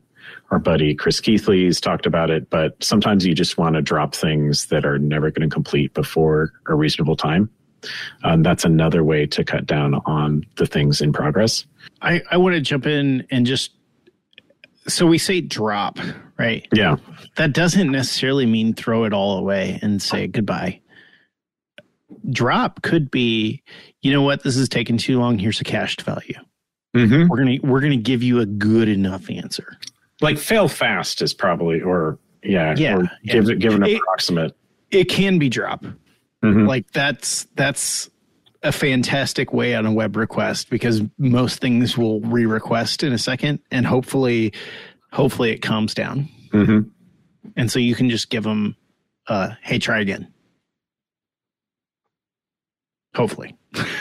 our 0.51 0.59
buddy 0.59 0.93
Chris 0.95 1.19
Keathley's 1.21 1.81
talked 1.81 2.05
about 2.05 2.29
it. 2.29 2.49
But 2.49 2.81
sometimes 2.83 3.25
you 3.25 3.33
just 3.33 3.57
want 3.57 3.75
to 3.75 3.81
drop 3.81 4.15
things 4.15 4.67
that 4.67 4.85
are 4.85 4.99
never 4.99 5.31
going 5.31 5.47
to 5.49 5.53
complete 5.53 5.93
before 5.93 6.51
a 6.67 6.75
reasonable 6.75 7.15
time. 7.15 7.49
Um, 8.23 8.43
that's 8.43 8.65
another 8.65 9.03
way 9.03 9.25
to 9.27 9.43
cut 9.43 9.65
down 9.65 9.95
on 10.05 10.45
the 10.57 10.65
things 10.65 11.01
in 11.01 11.13
progress. 11.13 11.65
I, 12.01 12.21
I 12.31 12.37
want 12.37 12.55
to 12.55 12.61
jump 12.61 12.85
in 12.85 13.25
and 13.29 13.45
just 13.45 13.71
so 14.87 15.05
we 15.07 15.17
say 15.17 15.41
drop, 15.41 15.97
right? 16.37 16.67
Yeah, 16.73 16.97
That 17.37 17.53
doesn't 17.53 17.91
necessarily 17.91 18.45
mean 18.45 18.73
throw 18.73 19.03
it 19.05 19.13
all 19.13 19.37
away 19.37 19.79
and 19.81 20.01
say 20.01 20.27
goodbye. 20.27 20.81
Drop 22.29 22.81
could 22.81 23.09
be, 23.09 23.63
you 24.01 24.11
know 24.11 24.21
what, 24.21 24.43
this 24.43 24.55
is 24.57 24.69
taking 24.69 24.97
too 24.97 25.19
long. 25.19 25.39
Here's 25.39 25.59
a 25.59 25.63
cached 25.63 26.01
value. 26.03 26.35
mm-hmm. 26.95 27.27
We're 27.27 27.37
gonna 27.37 27.57
we're 27.63 27.81
gonna 27.81 27.97
give 27.97 28.21
you 28.23 28.39
a 28.39 28.45
good 28.45 28.87
enough 28.87 29.29
answer. 29.29 29.77
Like 30.21 30.37
fail 30.37 30.67
fast 30.67 31.21
is 31.21 31.33
probably 31.33 31.81
or 31.81 32.17
yeah, 32.43 32.75
Yeah, 32.77 32.95
or 32.97 33.03
yeah. 33.23 33.33
give 33.33 33.49
it 33.49 33.59
give 33.59 33.73
an 33.73 33.83
It- 33.83 33.97
approximate. 33.97 34.55
It 34.91 35.05
can 35.05 35.39
be 35.39 35.49
drop. 35.49 35.83
Mhm. 36.43 36.67
Like 36.67 36.89
that's 36.91 37.45
that's 37.55 38.09
a 38.63 38.71
fantastic 38.71 39.51
way 39.53 39.75
on 39.75 39.85
a 39.85 39.91
web 39.91 40.15
request 40.15 40.69
because 40.69 41.01
most 41.17 41.59
things 41.59 41.97
will 41.97 42.19
re-request 42.21 43.03
in 43.03 43.13
a 43.13 43.17
second 43.17 43.59
and 43.71 43.85
hopefully 43.85 44.53
hopefully 45.11 45.51
it 45.51 45.61
calms 45.61 45.93
down. 45.93 46.29
Mhm. 46.51 46.89
And 47.55 47.69
so 47.71 47.79
you 47.79 47.93
can 47.95 48.09
just 48.09 48.29
give 48.29 48.43
them 48.43 48.75
uh 49.27 49.51
hey 49.61 49.79
try 49.79 49.99
again. 49.99 50.31
Hopefully. 53.15 53.55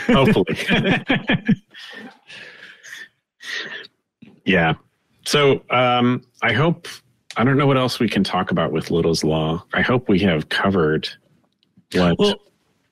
Hopefully. 0.07 0.45
yeah. 4.45 4.73
So 5.25 5.63
um, 5.69 6.23
I 6.41 6.53
hope 6.53 6.87
I 7.37 7.43
don't 7.43 7.57
know 7.57 7.67
what 7.67 7.77
else 7.77 7.99
we 7.99 8.07
can 8.07 8.23
talk 8.23 8.51
about 8.51 8.71
with 8.71 8.91
Little's 8.91 9.23
Law. 9.23 9.63
I 9.73 9.81
hope 9.81 10.07
we 10.07 10.19
have 10.19 10.49
covered 10.49 11.09
what 11.93 12.17
Well, 12.19 12.35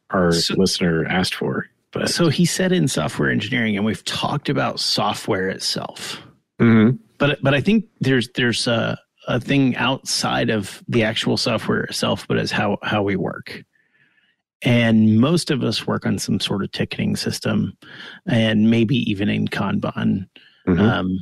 our 0.09 0.31
so- 0.31 0.55
listener 0.57 1.05
asked 1.05 1.35
for. 1.35 1.67
But 1.91 2.09
So 2.09 2.29
he 2.29 2.43
said 2.45 2.71
in 2.71 2.87
software 2.87 3.29
engineering, 3.29 3.75
and 3.77 3.85
we've 3.85 4.03
talked 4.03 4.49
about 4.49 4.79
software 4.79 5.47
itself, 5.47 6.19
Mhm. 6.59 6.97
but 7.19 7.39
but 7.43 7.53
I 7.53 7.61
think 7.61 7.85
there's 8.01 8.29
there's 8.33 8.65
a, 8.65 8.97
a 9.27 9.39
thing 9.39 9.75
outside 9.75 10.49
of 10.49 10.83
the 10.87 11.03
actual 11.03 11.37
software 11.37 11.83
itself, 11.83 12.27
but 12.27 12.39
is 12.39 12.51
how 12.51 12.77
how 12.81 13.03
we 13.03 13.15
work. 13.15 13.63
And 14.63 15.19
most 15.19 15.51
of 15.51 15.61
us 15.61 15.85
work 15.85 16.05
on 16.07 16.17
some 16.17 16.39
sort 16.39 16.63
of 16.63 16.71
ticketing 16.71 17.15
system, 17.15 17.77
and 18.25 18.71
maybe 18.71 18.97
even 19.09 19.29
in 19.29 19.47
Kanban. 19.47 20.25
Mhm. 20.67 20.79
Um, 20.79 21.19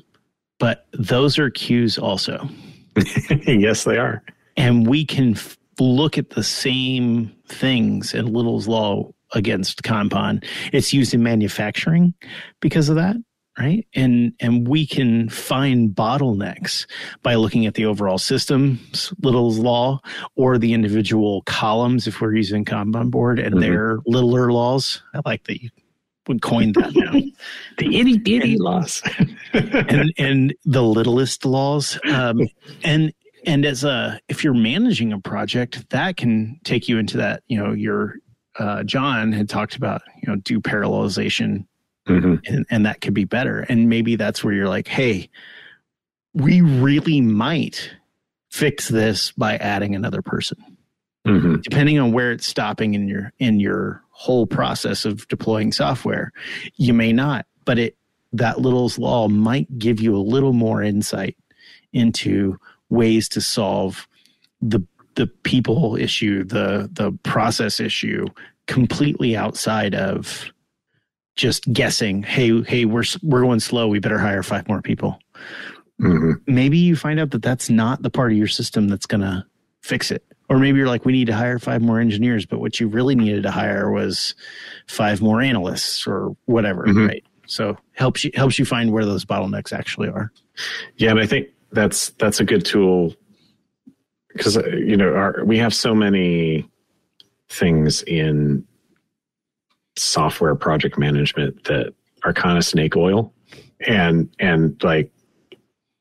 but 0.62 0.86
those 0.94 1.38
are 1.38 1.50
queues 1.50 1.98
also, 1.98 2.48
yes, 3.46 3.84
they 3.84 3.98
are. 3.98 4.24
and 4.56 4.88
we 4.88 5.04
can 5.06 5.32
f- 5.36 5.58
look 5.80 6.18
at 6.18 6.30
the 6.32 6.44
same 6.44 7.32
things 7.48 8.14
in 8.14 8.32
Little's 8.32 8.68
Law 8.68 9.12
against 9.34 9.82
Kanban. 9.84 10.44
It's 10.74 10.94
used 10.94 11.14
in 11.14 11.24
manufacturing 11.24 12.14
because 12.60 12.90
of 12.90 12.96
that, 12.98 13.16
right? 13.58 13.88
And 13.96 14.34
and 14.42 14.68
we 14.68 14.86
can 14.86 15.30
find 15.30 15.90
bottlenecks 15.90 16.86
by 17.24 17.36
looking 17.36 17.66
at 17.66 17.74
the 17.76 17.86
overall 17.86 18.18
systems, 18.18 19.14
Little's 19.24 19.58
Law, 19.58 20.02
or 20.36 20.58
the 20.58 20.74
individual 20.74 21.44
columns 21.44 22.08
if 22.08 22.20
we're 22.22 22.36
using 22.36 22.66
Kanban 22.66 23.10
board 23.10 23.40
and 23.40 23.56
Mhm. 23.56 23.62
their 23.62 23.98
littler 24.06 24.52
laws. 24.52 25.02
I 25.14 25.22
like 25.26 25.46
that 25.46 25.62
you 25.64 25.70
would 26.32 26.42
coin 26.42 26.72
that 26.74 26.96
now. 26.96 27.12
The 27.78 28.00
itty 28.00 28.18
bitty 28.18 28.58
laws. 28.58 29.02
and 29.54 30.14
and 30.18 30.54
the 30.66 30.82
littlest 30.84 31.46
laws 31.46 32.00
um 32.10 32.48
and 32.84 33.12
and 33.46 33.66
as 33.66 33.84
a 33.84 34.20
if 34.30 34.44
you're 34.44 34.54
managing 34.54 35.12
a 35.12 35.20
project 35.20 35.90
that 35.90 36.16
can 36.18 36.60
take 36.64 36.88
you 36.88 36.98
into 36.98 37.18
that 37.18 37.44
you 37.48 37.58
know 37.62 37.74
your 37.74 38.16
uh 38.60 38.84
john 38.84 39.32
had 39.34 39.50
talked 39.50 39.76
about 39.76 40.02
you 40.22 40.28
know 40.32 40.36
do 40.38 40.60
parallelization 40.62 41.66
Mhm. 42.08 42.40
and 42.48 42.66
and 42.70 42.86
that 42.86 43.02
could 43.02 43.14
be 43.14 43.26
better 43.26 43.60
and 43.70 43.90
maybe 43.90 44.16
that's 44.16 44.44
where 44.44 44.54
you're 44.54 44.70
like 44.70 44.88
hey 44.88 45.30
we 46.34 46.62
really 46.62 47.20
might 47.22 47.92
fix 48.52 48.88
this 48.88 49.32
by 49.34 49.58
adding 49.58 49.96
another 49.96 50.22
person 50.22 50.58
Mhm. 51.26 51.62
depending 51.62 52.00
on 52.00 52.12
where 52.12 52.32
it's 52.32 52.48
stopping 52.48 52.94
in 52.96 53.08
your 53.08 53.32
in 53.40 53.60
your 53.60 54.02
whole 54.10 54.48
process 54.48 55.06
of 55.06 55.28
deploying 55.28 55.72
software 55.72 56.32
you 56.78 56.94
may 56.94 57.14
not 57.14 57.46
but 57.66 57.78
it 57.78 57.96
that 58.34 58.60
little's 58.62 58.98
law 58.98 59.28
might 59.28 59.68
give 59.78 60.00
you 60.02 60.16
a 60.16 60.20
little 60.20 60.54
more 60.54 60.82
insight 60.82 61.38
into 61.94 62.58
ways 62.90 63.30
to 63.30 63.40
solve 63.42 64.08
the 64.62 64.80
the 65.16 65.28
people 65.28 65.96
issue 65.96 66.44
the 66.44 66.90
the 66.94 67.12
process 67.24 67.80
issue 67.80 68.26
completely 68.68 69.36
outside 69.36 69.94
of 69.94 70.46
just 71.36 71.72
guessing 71.72 72.24
hey 72.24 72.62
hey 72.64 72.86
we're 72.86 73.04
we're 73.22 73.42
going 73.42 73.60
slow 73.60 73.88
we 73.88 74.00
better 74.00 74.18
hire 74.20 74.42
five 74.44 74.68
more 74.68 74.82
people 74.82 75.20
Mhm. 76.00 76.42
maybe 76.48 76.80
you 76.80 76.96
find 76.96 77.20
out 77.20 77.30
that 77.30 77.44
that's 77.44 77.70
not 77.70 78.02
the 78.02 78.10
part 78.10 78.32
of 78.32 78.38
your 78.40 78.48
system 78.48 78.88
that's 78.88 79.06
going 79.06 79.22
to 79.22 79.46
fix 79.82 80.10
it 80.10 80.24
or 80.52 80.60
maybe 80.60 80.78
you're 80.78 80.88
like 80.88 81.06
we 81.06 81.14
need 81.14 81.28
to 81.28 81.34
hire 81.34 81.58
five 81.58 81.82
more 81.82 82.00
engineers 82.00 82.46
but 82.46 82.60
what 82.60 82.80
you 82.80 82.88
really 82.88 83.16
needed 83.16 83.42
to 83.44 83.52
hire 83.52 83.90
was 83.90 84.36
five 84.88 85.22
more 85.22 85.42
analysts 85.42 86.06
or 86.06 86.36
whatever 86.46 86.86
Mhm. 86.86 87.08
right? 87.08 87.24
So 87.48 87.78
helps 87.94 88.24
you 88.24 88.32
helps 88.36 88.60
you 88.60 88.66
find 88.66 88.92
where 88.92 89.06
those 89.06 89.26
bottlenecks 89.26 89.74
actually 89.74 90.08
are. 90.10 90.32
Yeah, 90.98 91.12
and 91.12 91.20
I 91.20 91.26
think 91.26 91.48
that's 91.72 92.10
that's 92.12 92.40
a 92.40 92.46
good 92.46 92.64
tool 92.66 93.14
because 94.34 94.56
you 94.56 94.96
know 94.96 95.14
our, 95.14 95.44
we 95.44 95.58
have 95.58 95.74
so 95.74 95.94
many 95.96 96.70
things 97.50 98.04
in 98.04 98.66
software 99.98 100.56
project 100.56 100.98
management 100.98 101.64
that 101.66 101.94
are 102.24 102.32
kind 102.34 102.58
of 102.58 102.64
snake 102.64 102.96
oil, 102.96 103.34
and 103.86 104.30
and 104.40 104.82
like 104.84 105.12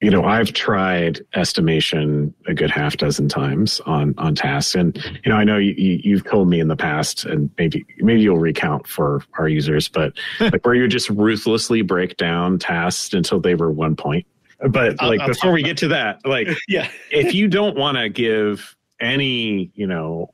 you 0.01 0.11
know, 0.11 0.25
I've 0.25 0.55
tried 0.55 1.21
estimation 1.35 2.33
a 2.47 2.55
good 2.55 2.71
half 2.71 2.97
dozen 2.97 3.29
times 3.29 3.81
on 3.85 4.15
on 4.17 4.35
tasks, 4.35 4.75
and 4.75 4.97
you 5.25 5.31
know, 5.31 5.37
I 5.37 5.45
know 5.45 5.59
you, 5.59 5.75
you 5.77 6.17
have 6.17 6.25
told 6.25 6.49
me 6.49 6.59
in 6.59 6.69
the 6.69 6.77
past, 6.77 7.27
and 7.27 7.51
maybe 7.59 7.85
maybe 7.99 8.23
you'll 8.23 8.39
recount 8.39 8.87
for 8.87 9.23
our 9.39 9.47
users, 9.47 9.89
but 9.89 10.15
like 10.41 10.65
where 10.65 10.75
you 10.75 10.89
just 10.89 11.11
ruthlessly 11.11 11.83
break 11.83 12.17
down 12.17 12.59
tasks 12.59 13.13
until 13.13 13.41
they 13.41 13.55
were 13.55 13.71
one 13.71 13.95
point. 13.95 14.27
But 14.71 14.97
like 15.03 15.21
I'll, 15.21 15.23
I'll 15.23 15.29
before 15.29 15.53
we 15.53 15.63
get 15.63 15.77
to 15.79 15.89
that, 15.89 16.25
like 16.25 16.49
yeah, 16.69 16.91
if 17.11 17.35
you 17.35 17.47
don't 17.47 17.77
want 17.77 17.99
to 17.99 18.09
give 18.09 18.75
any 19.01 19.71
you 19.75 19.87
know 19.87 20.33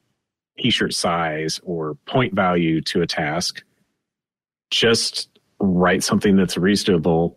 t-shirt 0.58 0.94
size 0.94 1.60
or 1.64 1.96
point 2.06 2.34
value 2.34 2.80
to 2.82 3.02
a 3.02 3.06
task, 3.06 3.64
just 4.70 5.28
write 5.58 6.04
something 6.04 6.36
that's 6.36 6.56
reasonable 6.56 7.36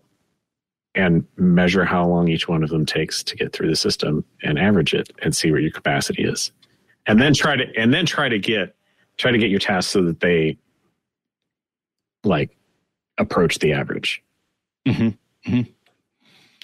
and 0.95 1.25
measure 1.37 1.85
how 1.85 2.07
long 2.07 2.27
each 2.27 2.47
one 2.47 2.63
of 2.63 2.69
them 2.69 2.85
takes 2.85 3.23
to 3.23 3.35
get 3.35 3.53
through 3.53 3.69
the 3.69 3.75
system 3.75 4.25
and 4.43 4.57
average 4.57 4.93
it 4.93 5.11
and 5.21 5.35
see 5.35 5.51
what 5.51 5.61
your 5.61 5.71
capacity 5.71 6.23
is 6.23 6.51
and 7.05 7.21
then 7.21 7.33
try 7.33 7.55
to 7.55 7.65
and 7.77 7.93
then 7.93 8.05
try 8.05 8.29
to 8.29 8.39
get 8.39 8.75
try 9.17 9.31
to 9.31 9.37
get 9.37 9.49
your 9.49 9.59
tasks 9.59 9.91
so 9.91 10.01
that 10.03 10.19
they 10.19 10.57
like 12.23 12.55
approach 13.17 13.59
the 13.59 13.73
average 13.73 14.23
mm-hmm. 14.87 15.09
Mm-hmm. 15.49 15.71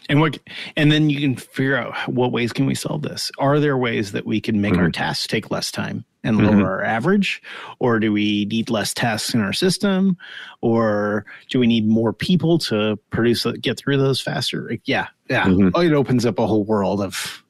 And 0.10 0.20
what 0.20 0.38
and 0.76 0.92
then 0.92 1.10
you 1.10 1.20
can 1.20 1.36
figure 1.36 1.78
out 1.78 1.96
what 2.08 2.32
ways 2.32 2.54
can 2.54 2.66
we 2.66 2.76
solve 2.76 3.02
this 3.02 3.32
are 3.40 3.60
there 3.60 3.78
ways 3.78 4.12
that 4.12 4.26
we 4.26 4.40
can 4.40 4.62
make 4.62 4.74
mm-hmm. 4.74 4.84
our 4.84 4.92
tasks 4.92 5.28
take 5.28 5.52
less 5.52 5.72
time 5.72 6.06
and 6.26 6.38
lower 6.38 6.52
mm-hmm. 6.52 6.64
our 6.64 6.84
average? 6.84 7.42
Or 7.80 8.00
do 8.00 8.12
we 8.12 8.46
need 8.46 8.70
less 8.70 8.94
tasks 8.94 9.34
in 9.34 9.42
our 9.42 9.54
system? 9.54 10.18
Or 10.62 11.26
do 11.50 11.60
we 11.60 11.68
need 11.68 11.88
more 11.88 12.12
people 12.12 12.58
to 12.60 12.98
produce, 13.12 13.46
get 13.62 13.78
through 13.78 13.98
those 13.98 14.20
faster? 14.20 14.78
Yeah, 14.86 15.08
yeah. 15.30 15.46
Mm-hmm. 15.46 15.80
It 15.82 15.94
opens 15.94 16.26
up 16.26 16.40
a 16.40 16.48
whole 16.48 16.66
world 16.66 17.02
of 17.02 17.44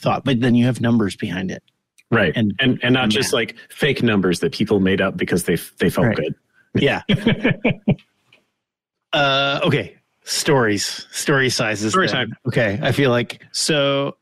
thought, 0.00 0.24
but 0.24 0.40
then 0.40 0.54
you 0.54 0.64
have 0.64 0.80
numbers 0.80 1.14
behind 1.14 1.50
it. 1.50 1.62
Right. 2.10 2.32
And, 2.34 2.54
and, 2.58 2.80
and 2.82 2.94
not 2.94 3.10
just 3.10 3.32
like 3.32 3.56
fake 3.68 4.02
numbers 4.02 4.40
that 4.40 4.52
people 4.52 4.80
made 4.80 5.00
up 5.00 5.16
because 5.16 5.44
they, 5.44 5.56
they 5.78 5.90
felt 5.90 6.08
right. 6.08 6.16
good. 6.16 6.34
Yeah. 6.74 7.02
uh, 9.12 9.60
okay. 9.64 9.96
Stories, 10.24 11.06
story 11.10 11.50
sizes. 11.50 11.92
Story 11.92 12.08
time. 12.08 12.34
Okay. 12.48 12.78
I 12.82 12.92
feel 12.92 13.10
like 13.10 13.42
so 13.52 14.16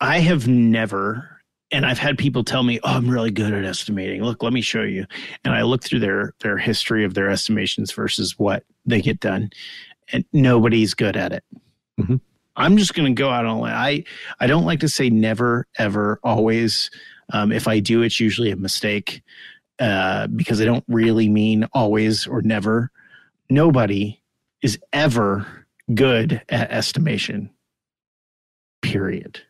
I 0.00 0.18
have 0.20 0.48
never 0.48 1.40
and 1.72 1.86
I've 1.86 1.98
had 1.98 2.18
people 2.18 2.42
tell 2.42 2.62
me, 2.62 2.80
"Oh, 2.82 2.96
I'm 2.96 3.08
really 3.08 3.30
good 3.30 3.52
at 3.52 3.64
estimating. 3.64 4.22
Look, 4.22 4.42
let 4.42 4.52
me 4.52 4.60
show 4.60 4.82
you." 4.82 5.06
And 5.44 5.54
I 5.54 5.62
look 5.62 5.84
through 5.84 6.00
their 6.00 6.34
their 6.40 6.58
history 6.58 7.04
of 7.04 7.14
their 7.14 7.30
estimations 7.30 7.92
versus 7.92 8.38
what 8.38 8.64
they 8.86 9.00
get 9.00 9.20
done, 9.20 9.50
and 10.12 10.24
nobody's 10.32 10.94
good 10.94 11.16
at 11.16 11.32
it. 11.32 11.44
Mm-hmm. 12.00 12.16
I'm 12.56 12.76
just 12.76 12.94
going 12.94 13.14
to 13.14 13.20
go 13.20 13.30
out 13.30 13.46
on 13.46 13.62
I 13.64 14.04
I 14.40 14.46
don't 14.46 14.64
like 14.64 14.80
to 14.80 14.88
say 14.88 15.10
never, 15.10 15.66
ever, 15.78 16.18
always. 16.24 16.90
Um, 17.32 17.52
if 17.52 17.68
I 17.68 17.78
do, 17.78 18.02
it's 18.02 18.18
usually 18.18 18.50
a 18.50 18.56
mistake 18.56 19.22
uh, 19.78 20.26
because 20.26 20.60
I 20.60 20.64
don't 20.64 20.84
really 20.88 21.28
mean 21.28 21.68
always 21.72 22.26
or 22.26 22.42
never. 22.42 22.90
Nobody 23.48 24.19
is 24.62 24.78
ever 24.92 25.66
good 25.94 26.42
at 26.48 26.70
estimation. 26.70 27.50
Period 28.82 29.42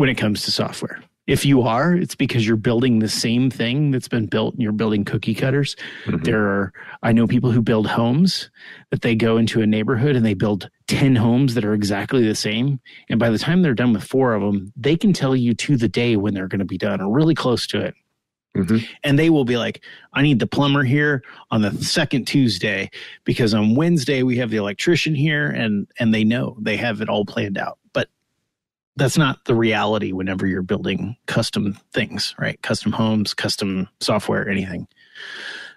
when 0.00 0.08
it 0.08 0.14
comes 0.14 0.42
to 0.44 0.50
software. 0.50 1.02
If 1.26 1.44
you 1.44 1.60
are, 1.62 1.92
it's 1.92 2.14
because 2.14 2.46
you're 2.46 2.56
building 2.56 2.98
the 2.98 3.08
same 3.08 3.50
thing 3.50 3.90
that's 3.90 4.08
been 4.08 4.26
built 4.26 4.54
and 4.54 4.62
you're 4.62 4.72
building 4.72 5.04
cookie 5.04 5.34
cutters. 5.34 5.76
Mm-hmm. 6.06 6.22
There 6.24 6.42
are, 6.42 6.72
I 7.02 7.12
know 7.12 7.26
people 7.26 7.50
who 7.50 7.60
build 7.60 7.86
homes 7.86 8.50
that 8.90 9.02
they 9.02 9.14
go 9.14 9.36
into 9.36 9.60
a 9.60 9.66
neighborhood 9.66 10.16
and 10.16 10.24
they 10.24 10.32
build 10.32 10.70
10 10.88 11.16
homes 11.16 11.54
that 11.54 11.66
are 11.66 11.74
exactly 11.74 12.26
the 12.26 12.34
same. 12.34 12.80
And 13.10 13.20
by 13.20 13.28
the 13.28 13.38
time 13.38 13.60
they're 13.60 13.74
done 13.74 13.92
with 13.92 14.02
four 14.02 14.32
of 14.32 14.40
them, 14.40 14.72
they 14.74 14.96
can 14.96 15.12
tell 15.12 15.36
you 15.36 15.52
to 15.54 15.76
the 15.76 15.88
day 15.88 16.16
when 16.16 16.32
they're 16.32 16.48
going 16.48 16.60
to 16.60 16.64
be 16.64 16.78
done 16.78 17.02
or 17.02 17.12
really 17.12 17.34
close 17.34 17.66
to 17.68 17.80
it. 17.80 17.94
Mm-hmm. 18.56 18.78
And 19.04 19.18
they 19.18 19.30
will 19.30 19.44
be 19.44 19.56
like, 19.56 19.82
I 20.12 20.22
need 20.22 20.40
the 20.40 20.46
plumber 20.46 20.82
here 20.82 21.22
on 21.50 21.62
the 21.62 21.70
second 21.84 22.26
Tuesday 22.26 22.90
because 23.24 23.54
on 23.54 23.76
Wednesday 23.76 24.22
we 24.24 24.36
have 24.38 24.50
the 24.50 24.56
electrician 24.56 25.14
here 25.14 25.46
and 25.46 25.86
and 25.98 26.12
they 26.12 26.24
know 26.24 26.56
they 26.60 26.76
have 26.76 27.00
it 27.00 27.08
all 27.08 27.24
planned 27.24 27.56
out 27.56 27.78
But 27.92 28.08
that's 28.96 29.16
not 29.16 29.44
the 29.44 29.54
reality 29.54 30.12
whenever 30.12 30.46
you're 30.46 30.62
building 30.62 31.16
custom 31.26 31.78
things, 31.92 32.34
right? 32.38 32.60
Custom 32.62 32.90
homes, 32.90 33.34
custom 33.34 33.88
software, 34.00 34.48
anything. 34.48 34.88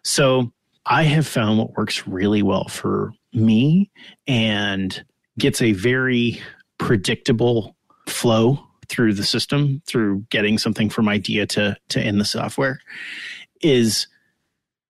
So 0.04 0.52
I 0.86 1.04
have 1.04 1.28
found 1.28 1.60
what 1.60 1.78
works 1.78 2.08
really 2.08 2.42
well 2.42 2.68
for 2.68 3.14
me 3.34 3.92
and 4.28 5.04
gets 5.38 5.62
a 5.62 5.74
very 5.74 6.42
predictable 6.78 7.76
flow 8.08 8.68
through 8.94 9.12
the 9.12 9.24
system 9.24 9.82
through 9.88 10.24
getting 10.30 10.60
something 10.60 10.88
from 10.88 11.10
idea 11.10 11.48
to 11.48 11.76
to 11.90 12.08
in 12.08 12.20
the 12.20 12.26
software 12.26 12.80
is 13.62 14.06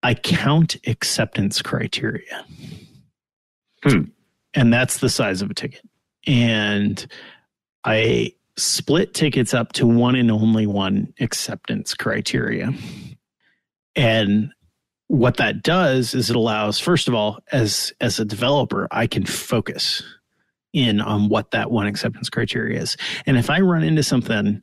I 0.03 0.13
count 0.13 0.75
acceptance 0.85 1.61
criteria. 1.61 2.45
Hmm. 3.81 4.03
And 4.53 4.73
that's 4.73 4.97
the 4.97 5.09
size 5.09 5.41
of 5.41 5.49
a 5.49 5.53
ticket. 5.53 5.87
And 6.27 7.07
I 7.85 8.33
split 8.57 9.13
tickets 9.13 9.53
up 9.53 9.71
to 9.73 9.87
one 9.87 10.15
and 10.15 10.29
only 10.29 10.67
one 10.67 11.13
acceptance 11.21 11.93
criteria. 11.93 12.73
And 13.95 14.51
what 15.07 15.37
that 15.37 15.63
does 15.63 16.13
is 16.13 16.29
it 16.29 16.35
allows 16.35 16.77
first 16.77 17.07
of 17.07 17.13
all 17.13 17.39
as 17.53 17.93
as 18.01 18.19
a 18.19 18.25
developer 18.25 18.89
I 18.91 19.07
can 19.07 19.25
focus 19.25 20.03
in 20.73 20.99
on 20.99 21.29
what 21.29 21.51
that 21.51 21.71
one 21.71 21.87
acceptance 21.87 22.29
criteria 22.29 22.81
is. 22.81 22.97
And 23.25 23.37
if 23.37 23.49
I 23.49 23.61
run 23.61 23.83
into 23.83 24.03
something 24.03 24.61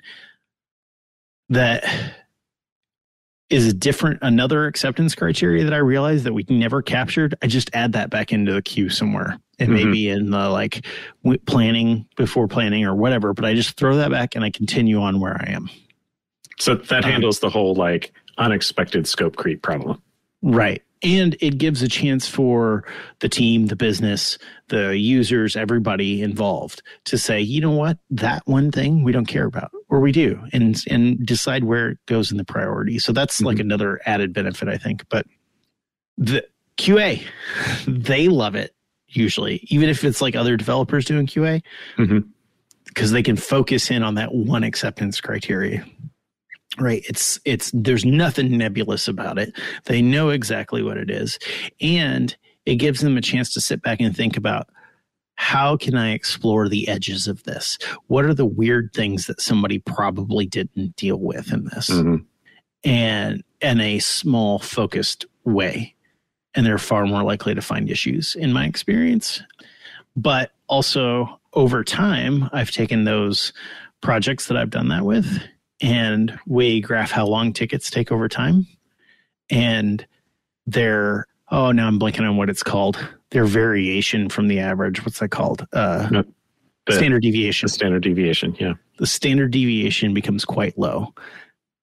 that 1.48 1.84
is 3.48 3.66
a 3.66 3.72
different 3.72 4.20
another 4.22 4.66
acceptance 4.66 5.14
criteria 5.14 5.64
that 5.64 5.74
I 5.74 5.78
realized 5.78 6.24
that 6.24 6.32
we 6.32 6.44
never 6.48 6.82
captured, 6.82 7.34
I 7.42 7.48
just 7.48 7.70
add 7.74 7.92
that 7.92 8.10
back 8.10 8.32
into 8.32 8.52
the 8.52 8.62
queue 8.62 8.88
somewhere 8.88 9.40
and 9.58 9.70
mm-hmm. 9.70 9.86
maybe 9.86 10.08
in 10.08 10.30
the 10.30 10.48
like 10.48 10.86
planning 11.46 12.06
before 12.16 12.46
planning 12.46 12.84
or 12.84 12.94
whatever. 12.94 13.34
But 13.34 13.44
I 13.44 13.54
just 13.54 13.76
throw 13.76 13.96
that 13.96 14.10
back 14.10 14.36
and 14.36 14.44
I 14.44 14.50
continue 14.50 15.00
on 15.00 15.20
where 15.20 15.36
I 15.40 15.50
am. 15.50 15.68
So 16.58 16.76
that 16.76 17.04
um, 17.04 17.10
handles 17.10 17.40
the 17.40 17.50
whole 17.50 17.74
like 17.74 18.12
unexpected 18.38 19.08
scope 19.08 19.36
creep 19.36 19.62
problem. 19.62 20.00
Right. 20.42 20.82
And 21.02 21.36
it 21.40 21.56
gives 21.56 21.80
a 21.80 21.88
chance 21.88 22.28
for 22.28 22.84
the 23.20 23.28
team, 23.28 23.66
the 23.66 23.76
business, 23.76 24.36
the 24.68 24.98
users, 24.98 25.56
everybody 25.56 26.22
involved 26.22 26.82
to 27.06 27.16
say, 27.16 27.40
you 27.40 27.60
know 27.60 27.70
what, 27.70 27.98
that 28.10 28.42
one 28.46 28.70
thing 28.70 29.02
we 29.02 29.12
don't 29.12 29.26
care 29.26 29.46
about, 29.46 29.70
or 29.88 30.00
we 30.00 30.12
do, 30.12 30.38
and 30.52 30.82
and 30.88 31.24
decide 31.24 31.64
where 31.64 31.90
it 31.90 31.98
goes 32.06 32.30
in 32.30 32.36
the 32.36 32.44
priority. 32.44 32.98
So 32.98 33.12
that's 33.12 33.36
mm-hmm. 33.36 33.46
like 33.46 33.58
another 33.58 34.00
added 34.04 34.34
benefit, 34.34 34.68
I 34.68 34.76
think. 34.76 35.06
But 35.08 35.26
the 36.18 36.44
QA, 36.76 37.24
they 37.86 38.28
love 38.28 38.54
it 38.54 38.74
usually, 39.08 39.66
even 39.68 39.88
if 39.88 40.04
it's 40.04 40.20
like 40.20 40.36
other 40.36 40.56
developers 40.56 41.04
doing 41.04 41.26
QA, 41.26 41.62
because 41.96 42.08
mm-hmm. 42.10 43.12
they 43.12 43.22
can 43.22 43.36
focus 43.36 43.90
in 43.90 44.02
on 44.02 44.14
that 44.14 44.34
one 44.34 44.64
acceptance 44.64 45.20
criteria. 45.20 45.84
Right. 46.78 47.02
It's, 47.08 47.40
it's, 47.44 47.70
there's 47.74 48.04
nothing 48.04 48.56
nebulous 48.56 49.08
about 49.08 49.38
it. 49.38 49.52
They 49.86 50.00
know 50.00 50.28
exactly 50.28 50.82
what 50.82 50.98
it 50.98 51.10
is. 51.10 51.38
And 51.80 52.36
it 52.64 52.76
gives 52.76 53.00
them 53.00 53.16
a 53.16 53.20
chance 53.20 53.50
to 53.50 53.60
sit 53.60 53.82
back 53.82 54.00
and 54.00 54.16
think 54.16 54.36
about 54.36 54.68
how 55.34 55.76
can 55.76 55.96
I 55.96 56.12
explore 56.12 56.68
the 56.68 56.86
edges 56.86 57.26
of 57.26 57.42
this? 57.44 57.78
What 58.06 58.24
are 58.24 58.34
the 58.34 58.46
weird 58.46 58.92
things 58.94 59.26
that 59.26 59.40
somebody 59.40 59.78
probably 59.78 60.46
didn't 60.46 60.96
deal 60.96 61.18
with 61.18 61.52
in 61.52 61.64
this? 61.64 61.88
Mm-hmm. 61.88 62.16
And 62.84 63.42
in 63.60 63.80
a 63.80 63.98
small, 63.98 64.58
focused 64.58 65.26
way 65.44 65.94
and 66.54 66.66
they're 66.66 66.78
far 66.78 67.06
more 67.06 67.22
likely 67.22 67.54
to 67.54 67.62
find 67.62 67.90
issues 67.90 68.34
in 68.34 68.52
my 68.52 68.66
experience. 68.66 69.42
But 70.16 70.52
also 70.68 71.40
over 71.52 71.84
time, 71.84 72.48
I've 72.52 72.70
taken 72.70 73.04
those 73.04 73.52
projects 74.02 74.46
that 74.46 74.56
I've 74.56 74.70
done 74.70 74.88
that 74.88 75.04
with 75.04 75.42
and 75.80 76.38
we 76.46 76.80
graph 76.80 77.10
how 77.10 77.26
long 77.26 77.52
tickets 77.52 77.90
take 77.90 78.12
over 78.12 78.28
time. 78.28 78.66
And 79.50 80.06
their 80.66 81.26
oh 81.50 81.72
now 81.72 81.86
I'm 81.86 81.98
blanking 81.98 82.28
on 82.28 82.36
what 82.36 82.50
it's 82.50 82.62
called. 82.62 82.98
Their 83.30 83.44
variation 83.44 84.28
from 84.28 84.48
the 84.48 84.58
average. 84.58 85.04
What's 85.04 85.20
that 85.20 85.28
called? 85.28 85.66
Uh, 85.72 86.08
no, 86.10 86.24
the, 86.86 86.92
standard 86.92 87.22
deviation. 87.22 87.66
The 87.66 87.72
standard 87.72 88.02
deviation, 88.02 88.56
yeah. 88.58 88.74
The 88.98 89.06
standard 89.06 89.52
deviation 89.52 90.14
becomes 90.14 90.44
quite 90.44 90.76
low 90.78 91.14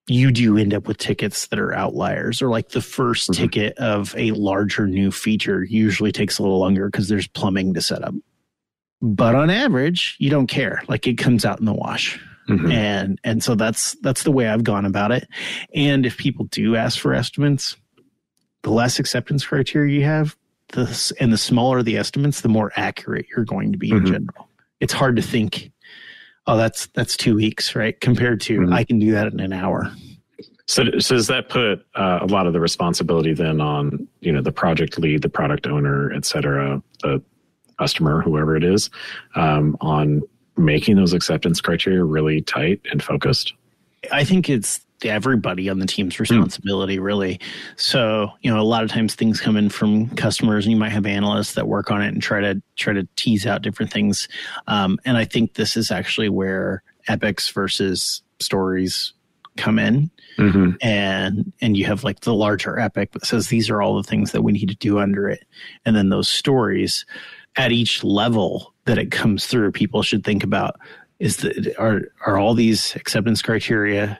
you 0.07 0.31
do 0.31 0.57
end 0.57 0.73
up 0.73 0.88
with 0.88 0.97
tickets 0.97 1.47
that 1.47 1.60
are 1.60 1.73
outliers 1.73 2.41
or 2.41 2.49
like 2.49 2.69
the 2.69 2.79
1st 2.79 3.29
mm-hmm. 3.29 3.43
ticket 3.43 3.77
of 3.77 4.15
a 4.17 4.31
larger 4.31 4.88
new 4.88 5.12
feature 5.12 5.63
usually 5.63 6.12
takes 6.12 6.39
a 6.39 6.41
little 6.41 6.60
longer 6.60 6.89
because 6.89 7.10
there's 7.10 7.27
plumbing 7.27 7.73
to 7.73 7.81
set 7.81 8.03
up 8.03 8.13
but 9.01 9.36
on 9.36 9.49
average 9.49 10.15
you 10.19 10.29
don't 10.29 10.47
care 10.47 10.81
like 10.88 11.05
it 11.05 11.17
comes 11.17 11.45
out 11.45 11.60
in 11.60 11.65
the 11.65 11.73
wash 11.73 12.19
mm-hmm. 12.47 12.71
and 12.71 13.19
and 13.23 13.43
so 13.43 13.55
that's 13.55 13.95
that's 14.01 14.23
the 14.23 14.31
way 14.31 14.47
i've 14.47 14.63
gone 14.63 14.86
about 14.86 15.12
it 15.12 15.27
and 15.75 16.05
if 16.05 16.17
people 16.17 16.45
do 16.45 16.75
ask 16.75 16.99
for 16.99 17.13
estimates 17.13 17.75
the 18.63 18.71
less 18.71 18.99
acceptance 18.99 19.45
criteria 19.45 19.95
you 19.99 20.03
have 20.03 20.36
the 20.73 21.13
and 21.19 21.31
the 21.31 21.38
smaller 21.38 21.81
the 21.83 21.97
estimates, 21.97 22.41
the 22.41 22.49
more 22.49 22.71
accurate 22.75 23.25
you're 23.29 23.45
going 23.45 23.71
to 23.71 23.77
be 23.77 23.91
Mhm. 23.91 23.97
in 23.99 24.05
general. 24.05 24.49
It's 24.79 24.93
hard 24.93 25.15
to 25.15 25.21
think, 25.21 25.71
oh, 26.45 26.57
that's 26.57 26.88
that's 26.88 27.15
two 27.15 27.36
weeks, 27.36 27.75
right? 27.75 27.99
Compared 28.01 28.41
to 28.41 28.60
Mhm. 28.60 28.73
I 28.73 28.83
can 28.83 28.99
do 28.99 29.12
that 29.12 29.31
in 29.31 29.39
an 29.39 29.53
hour. 29.53 29.91
So, 30.65 30.83
so 30.99 31.15
does 31.15 31.27
that 31.27 31.47
put 31.47 31.86
uh, 31.95 32.19
a 32.21 32.25
lot 32.25 32.47
of 32.47 32.53
the 32.53 32.60
responsibility 32.60 33.33
then 33.33 33.62
on 33.62 34.07
you 34.19 34.31
know 34.33 34.41
the 34.41 34.51
project 34.51 34.99
lead, 34.99 35.21
the 35.21 35.29
product 35.29 35.67
owner, 35.67 36.12
et 36.12 36.25
cetera, 36.25 36.81
the 37.01 37.21
customer, 37.79 38.21
whoever 38.21 38.57
it 38.57 38.63
is, 38.63 38.89
um, 39.36 39.77
on 39.79 40.21
making 40.58 40.96
those 40.96 41.13
acceptance 41.13 41.62
criteria 41.62 42.04
really 42.04 42.41
tight 42.41 42.82
and 42.91 43.04
focused? 43.04 43.54
I 44.12 44.24
think 44.24 44.50
it's 44.50 44.82
everybody 45.04 45.70
on 45.70 45.80
the 45.80 45.86
team's 45.86 46.20
responsibility, 46.20 46.98
really. 47.00 47.39
So, 47.76 48.32
you 48.41 48.52
know, 48.52 48.60
a 48.60 48.63
lot 48.63 48.84
of 48.84 48.89
times 48.89 49.15
things 49.15 49.39
come 49.39 49.56
in 49.56 49.70
from 49.70 50.10
customers, 50.10 50.65
and 50.65 50.72
you 50.72 50.78
might 50.78 50.91
have 50.91 51.06
analysts 51.06 51.54
that 51.54 51.67
work 51.67 51.91
on 51.91 52.02
it 52.02 52.10
and 52.10 52.22
try 52.22 52.41
to 52.41 52.62
try 52.76 52.93
to 52.93 53.08
tease 53.15 53.46
out 53.46 53.62
different 53.62 53.91
things. 53.91 54.28
Um, 54.67 55.00
and 55.06 55.17
I 55.17 55.26
think 55.26 55.54
this 55.54 55.78
is 55.78 55.91
actually 55.91 56.30
where 56.30 56.84
epics 57.08 57.50
versus 57.50 58.22
stories 58.39 59.13
come 59.56 59.80
in 59.80 60.12
Mm-hmm. 60.38 60.74
and 60.82 61.52
and 61.62 61.76
you 61.76 61.86
have 61.86 62.04
like 62.04 62.20
the 62.20 62.34
larger 62.34 62.78
epic 62.78 63.13
that 63.13 63.26
says 63.26 63.48
these 63.48 63.72
are 63.72 63.82
all 63.82 63.98
the 63.98 64.08
things 64.08 64.34
that 64.34 64.43
we 64.43 64.52
need 64.52 64.70
to 64.70 64.76
do 64.76 65.00
under 65.00 65.28
it 65.28 65.48
and 65.84 65.96
then 65.96 66.10
those 66.10 66.30
stories 66.30 67.08
at 67.58 67.72
each 67.72 68.04
level 68.04 68.74
that 68.86 68.98
it 68.98 69.12
comes 69.12 69.48
through 69.48 69.72
people 69.72 70.02
should 70.02 70.24
think 70.24 70.43
about 70.43 70.80
is 71.20 71.38
that 71.38 71.76
are 71.78 72.02
are 72.26 72.38
all 72.38 72.54
these 72.54 72.96
acceptance 72.96 73.41
criteria 73.41 74.20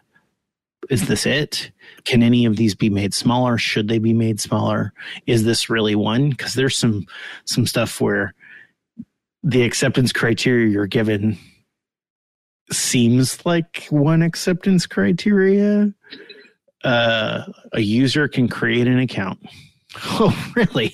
is 0.90 1.08
this 1.08 1.26
it? 1.26 1.72
Can 2.06 2.24
any 2.24 2.46
of 2.46 2.56
these 2.56 2.76
be 2.76 2.90
made 2.90 3.14
smaller? 3.14 3.58
Should 3.58 3.88
they 3.88 4.00
be 4.00 4.14
made 4.14 4.40
smaller? 4.40 4.94
Is 5.26 5.44
this 5.44 5.70
really 5.70 5.96
one? 5.96 6.30
Because 6.30 6.54
there's 6.54 6.78
some 6.78 7.06
some 7.46 7.66
stuff 7.66 8.00
where 8.00 8.34
the 9.44 9.64
acceptance 9.64 10.12
criteria 10.12 10.68
you're 10.68 10.88
given 10.88 11.38
seems 12.72 13.46
like 13.46 13.88
one 13.90 14.22
acceptance 14.22 14.86
criteria. 14.86 15.94
Uh, 16.84 17.44
a 17.74 17.82
user 17.82 18.28
can 18.28 18.48
create 18.48 18.88
an 18.88 19.00
account. 19.00 19.40
Oh, 20.20 20.54
really? 20.56 20.94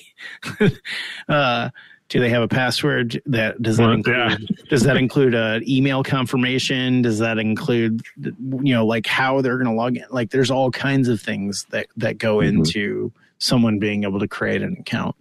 uh, 1.28 1.68
do 2.08 2.20
they 2.20 2.28
have 2.30 2.42
a 2.42 2.48
password? 2.48 3.20
That 3.26 3.60
does 3.62 3.78
that 3.78 3.84
Well, 3.84 3.92
include? 3.94 4.48
Does 4.68 4.82
that 4.82 4.96
include 4.96 5.34
an 5.34 5.68
email 5.68 6.02
confirmation? 6.02 7.02
Does 7.02 7.18
that 7.18 7.38
include, 7.38 8.02
you 8.22 8.74
know, 8.74 8.86
like 8.86 9.06
how 9.06 9.40
they're 9.40 9.56
going 9.56 9.70
to 9.70 9.72
log 9.74 9.96
in? 9.96 10.04
Like, 10.10 10.30
there's 10.30 10.50
all 10.50 10.70
kinds 10.70 11.08
of 11.08 11.20
things 11.20 11.64
that 11.70 11.86
that 11.96 12.18
go 12.18 12.36
Mhm. 12.38 12.48
into 12.48 13.12
someone 13.38 13.78
being 13.78 14.04
able 14.04 14.20
to 14.20 14.28
create 14.28 14.62
an 14.62 14.76
account. 14.78 15.16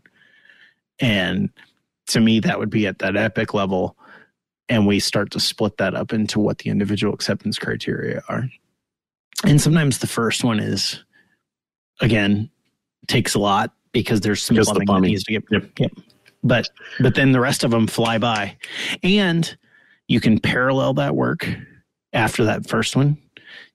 And 1.00 1.50
to 2.08 2.19
me, 2.19 2.39
that 2.41 2.60
would 2.60 2.69
be 2.69 2.86
at 2.86 3.00
that 3.00 3.15
epic 3.15 3.54
level, 3.54 3.98
and 4.69 4.86
we 4.86 5.00
start 5.00 5.32
to 5.32 5.39
split 5.39 5.78
that 5.78 5.96
up 5.96 6.13
into 6.13 6.39
what 6.39 6.60
the 6.60 6.69
individual 6.69 7.13
acceptance 7.13 7.58
criteria 7.60 8.24
are 8.30 8.50
and 9.46 9.60
sometimes 9.60 9.98
the 9.98 10.08
first 10.08 10.43
one 10.46 10.58
is 10.60 11.04
again 12.00 12.50
takes 13.08 13.34
a 13.36 13.39
lot 13.39 13.74
because 13.91 14.22
there's 14.22 14.41
some 14.41 14.56
Just 14.56 14.74
the 14.74 14.80
plumbing, 14.86 15.02
that 15.02 15.08
needs 15.10 15.24
to 15.26 15.34
get 15.34 15.43
Yep. 15.52 15.69
yep 15.80 15.91
but 16.44 16.70
but 17.00 17.16
then 17.16 17.32
the 17.32 17.40
rest 17.40 17.64
of 17.64 17.72
them 17.72 17.88
fly 17.88 18.18
by. 18.18 18.58
And 19.02 19.58
you 20.08 20.20
can 20.20 20.40
parallel 20.40 20.94
that 20.96 21.16
work 21.16 21.48
after 22.12 22.44
that 22.46 22.68
first 22.68 22.96
one. 22.96 23.18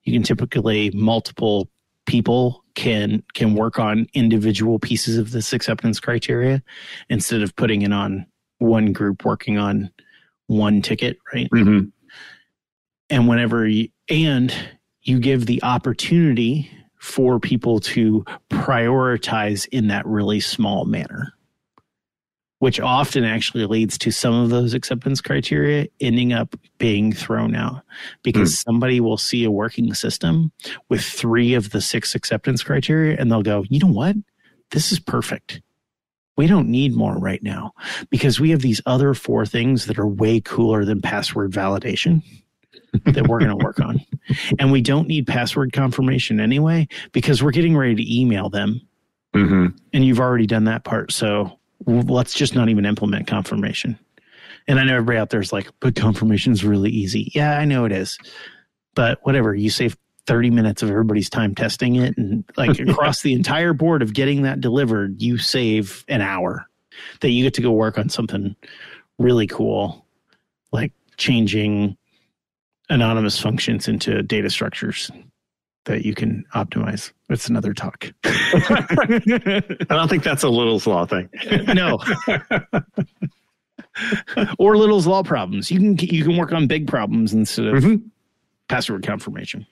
You 0.03 0.13
can 0.13 0.23
typically 0.23 0.91
multiple 0.91 1.69
people 2.05 2.63
can 2.75 3.23
can 3.33 3.55
work 3.55 3.77
on 3.77 4.07
individual 4.13 4.79
pieces 4.79 5.17
of 5.17 5.31
this 5.31 5.53
acceptance 5.53 5.99
criteria 5.99 6.63
instead 7.09 7.41
of 7.41 7.55
putting 7.55 7.81
it 7.81 7.93
on 7.93 8.25
one 8.59 8.93
group 8.93 9.25
working 9.25 9.57
on 9.57 9.91
one 10.47 10.81
ticket 10.81 11.17
right? 11.33 11.49
Mm-hmm. 11.51 11.89
and 13.09 13.27
whenever 13.27 13.67
you, 13.67 13.89
and 14.09 14.53
you 15.03 15.19
give 15.19 15.45
the 15.45 15.61
opportunity 15.63 16.71
for 16.99 17.39
people 17.39 17.79
to 17.79 18.25
prioritize 18.49 19.67
in 19.71 19.87
that 19.87 20.05
really 20.05 20.39
small 20.39 20.85
manner 20.85 21.33
which 22.59 22.79
often 22.79 23.23
actually 23.23 23.65
leads 23.65 23.97
to 23.97 24.11
some 24.11 24.33
of 24.33 24.49
those 24.49 24.73
acceptance 24.73 25.21
criteria 25.21 25.87
ending 25.99 26.33
up 26.33 26.55
being 26.77 27.11
thrown 27.11 27.55
out 27.55 27.81
because 28.23 28.59
somebody 28.59 28.99
will 28.99 29.17
see 29.17 29.43
a 29.43 29.51
working 29.51 29.93
system 29.93 30.51
with 30.89 31.01
three 31.01 31.53
of 31.53 31.71
the 31.71 31.81
six 31.81 32.15
acceptance 32.15 32.61
criteria 32.63 33.17
and 33.17 33.31
they'll 33.31 33.41
go 33.41 33.63
you 33.69 33.79
know 33.79 33.87
what 33.87 34.15
this 34.71 34.91
is 34.91 34.99
perfect 34.99 35.61
we 36.37 36.47
don't 36.47 36.69
need 36.69 36.95
more 36.95 37.17
right 37.17 37.43
now 37.43 37.73
because 38.09 38.39
we 38.39 38.51
have 38.51 38.61
these 38.61 38.81
other 38.85 39.13
four 39.13 39.45
things 39.45 39.87
that 39.87 39.99
are 39.99 40.07
way 40.07 40.39
cooler 40.39 40.85
than 40.85 41.01
password 41.01 41.51
validation 41.51 42.23
that 43.03 43.27
we're 43.27 43.39
going 43.39 43.57
to 43.57 43.63
work 43.63 43.79
on. 43.79 43.99
And 44.59 44.71
we 44.71 44.81
don't 44.81 45.07
need 45.07 45.27
password 45.27 45.73
confirmation 45.73 46.39
anyway 46.39 46.87
because 47.11 47.43
we're 47.43 47.51
getting 47.51 47.75
ready 47.75 47.95
to 47.95 48.19
email 48.19 48.49
them 48.49 48.79
Mm-hmm. 49.35 49.75
and 49.93 50.05
you've 50.05 50.19
already 50.19 50.47
done 50.47 50.63
that 50.63 50.83
part. 50.83 51.11
So 51.11 51.58
let's 51.85 52.33
just 52.33 52.55
not 52.55 52.69
even 52.69 52.85
implement 52.85 53.27
confirmation. 53.27 53.97
And 54.67 54.79
I 54.79 54.83
know 54.83 54.95
everybody 54.95 55.17
out 55.17 55.29
there 55.29 55.39
is 55.39 55.53
like, 55.53 55.69
but 55.79 55.95
confirmation 55.95 56.53
is 56.53 56.63
really 56.63 56.91
easy. 56.91 57.31
Yeah, 57.33 57.57
I 57.57 57.65
know 57.65 57.85
it 57.85 57.91
is. 57.91 58.17
But 58.95 59.19
whatever, 59.23 59.55
you 59.55 59.69
save 59.69 59.97
30 60.27 60.51
minutes 60.51 60.83
of 60.83 60.89
everybody's 60.89 61.29
time 61.29 61.55
testing 61.55 61.95
it. 61.95 62.17
And 62.17 62.43
like 62.57 62.79
across 62.87 63.21
the 63.21 63.33
entire 63.33 63.73
board 63.73 64.01
of 64.01 64.13
getting 64.13 64.43
that 64.43 64.61
delivered, 64.61 65.21
you 65.21 65.37
save 65.37 66.03
an 66.07 66.21
hour 66.21 66.67
that 67.21 67.29
you 67.29 67.43
get 67.43 67.53
to 67.55 67.61
go 67.61 67.71
work 67.71 67.97
on 67.97 68.09
something 68.09 68.55
really 69.17 69.47
cool, 69.47 70.05
like 70.71 70.91
changing 71.17 71.97
anonymous 72.89 73.39
functions 73.39 73.87
into 73.87 74.21
data 74.23 74.49
structures 74.49 75.11
that 75.85 76.05
you 76.05 76.13
can 76.13 76.45
optimize. 76.53 77.11
It's 77.29 77.47
another 77.49 77.73
talk. 77.73 78.11
I 78.23 79.61
don't 79.89 80.07
think 80.09 80.23
that's 80.23 80.43
a 80.43 80.49
Little's 80.49 80.85
Law 80.87 81.05
thing. 81.05 81.29
no. 81.67 81.99
or 84.57 84.77
Little's 84.77 85.07
law 85.07 85.23
problems. 85.23 85.71
You 85.71 85.79
can 85.79 85.97
you 86.13 86.23
can 86.23 86.37
work 86.37 86.51
on 86.53 86.67
big 86.67 86.87
problems 86.87 87.33
instead 87.33 87.65
of 87.67 87.83
Mhm. 87.83 88.03
password 88.67 89.05
confirmation. 89.05 89.65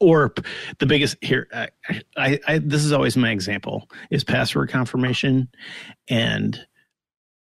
Or 0.00 0.32
the 0.78 0.86
biggest 0.86 1.16
here, 1.20 1.46
I, 1.52 1.68
I, 2.16 2.40
I 2.46 2.58
this 2.58 2.84
is 2.84 2.92
always 2.92 3.16
my 3.16 3.30
example 3.30 3.88
is 4.10 4.24
password 4.24 4.70
confirmation 4.70 5.48
and 6.08 6.58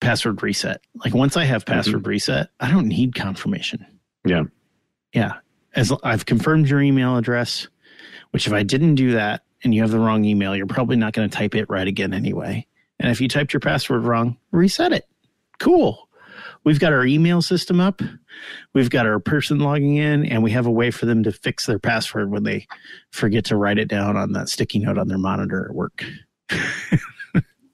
password 0.01 0.41
reset. 0.43 0.81
Like 0.95 1.13
once 1.13 1.37
I 1.37 1.45
have 1.45 1.65
password 1.65 2.05
reset, 2.07 2.49
I 2.59 2.69
don't 2.69 2.87
need 2.87 3.15
confirmation. 3.15 3.85
Yeah. 4.25 4.43
Yeah. 5.13 5.35
As 5.75 5.93
I've 6.03 6.25
confirmed 6.25 6.67
your 6.69 6.81
email 6.81 7.15
address, 7.17 7.67
which 8.31 8.47
if 8.47 8.53
I 8.53 8.63
didn't 8.63 8.95
do 8.95 9.11
that 9.13 9.43
and 9.63 9.73
you 9.73 9.81
have 9.81 9.91
the 9.91 9.99
wrong 9.99 10.25
email, 10.25 10.55
you're 10.55 10.65
probably 10.65 10.95
not 10.95 11.13
going 11.13 11.29
to 11.29 11.35
type 11.37 11.55
it 11.55 11.69
right 11.69 11.87
again 11.87 12.13
anyway. 12.13 12.65
And 12.99 13.11
if 13.11 13.21
you 13.21 13.27
typed 13.27 13.53
your 13.53 13.59
password 13.59 14.03
wrong, 14.03 14.37
reset 14.51 14.91
it. 14.93 15.07
Cool. 15.59 16.07
We've 16.63 16.79
got 16.79 16.93
our 16.93 17.05
email 17.05 17.41
system 17.41 17.79
up. 17.79 18.01
We've 18.73 18.89
got 18.89 19.05
our 19.07 19.19
person 19.19 19.59
logging 19.59 19.97
in, 19.97 20.25
and 20.25 20.43
we 20.43 20.51
have 20.51 20.65
a 20.67 20.71
way 20.71 20.91
for 20.91 21.05
them 21.07 21.23
to 21.23 21.31
fix 21.31 21.65
their 21.65 21.79
password 21.79 22.29
when 22.31 22.43
they 22.43 22.67
forget 23.11 23.45
to 23.45 23.55
write 23.55 23.79
it 23.79 23.87
down 23.87 24.15
on 24.17 24.33
that 24.33 24.49
sticky 24.49 24.79
note 24.79 24.97
on 24.97 25.07
their 25.07 25.17
monitor 25.17 25.65
at 25.69 25.75
work. 25.75 26.03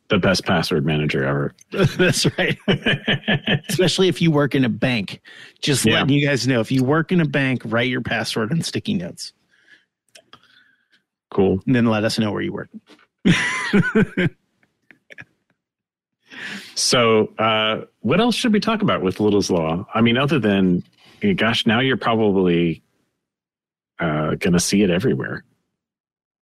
The 0.10 0.18
best 0.20 0.46
password 0.46 0.86
manager 0.86 1.26
ever. 1.26 1.54
That's 1.98 2.26
right. 2.38 2.58
Especially 3.68 4.08
if 4.08 4.22
you 4.22 4.32
work 4.32 4.56
in 4.56 4.64
a 4.64 4.70
bank. 4.70 5.20
Just 5.62 5.84
Yeah. 5.86 5.96
letting 5.96 6.12
you 6.16 6.26
guys 6.26 6.48
know 6.48 6.62
if 6.62 6.72
you 6.72 6.82
work 6.82 7.12
in 7.12 7.20
a 7.20 7.26
bank, 7.26 7.62
write 7.66 7.90
your 7.90 8.00
password 8.00 8.54
on 8.54 8.62
sticky 8.62 8.94
notes 8.94 9.34
cool. 11.30 11.62
and 11.66 11.76
then 11.76 11.86
let 11.86 12.04
us 12.04 12.18
know 12.20 12.32
where 12.32 12.42
you 12.42 12.54
work. 12.54 12.70
So, 16.76 17.34
uh, 17.40 17.86
what 18.02 18.20
else 18.20 18.36
should 18.36 18.54
we 18.54 18.60
talk 18.60 18.82
about 18.84 19.02
with 19.02 19.20
Little's 19.20 19.50
Law? 19.50 19.88
I 19.94 20.02
mean, 20.02 20.18
other 20.18 20.38
than, 20.38 20.84
eh, 21.24 21.34
gosh, 21.34 21.66
now 21.66 21.80
you're 21.80 21.98
probably 21.98 22.84
uh, 24.00 24.36
going 24.36 24.54
to 24.54 24.60
see 24.60 24.84
it 24.84 24.92
everywhere. 24.92 25.44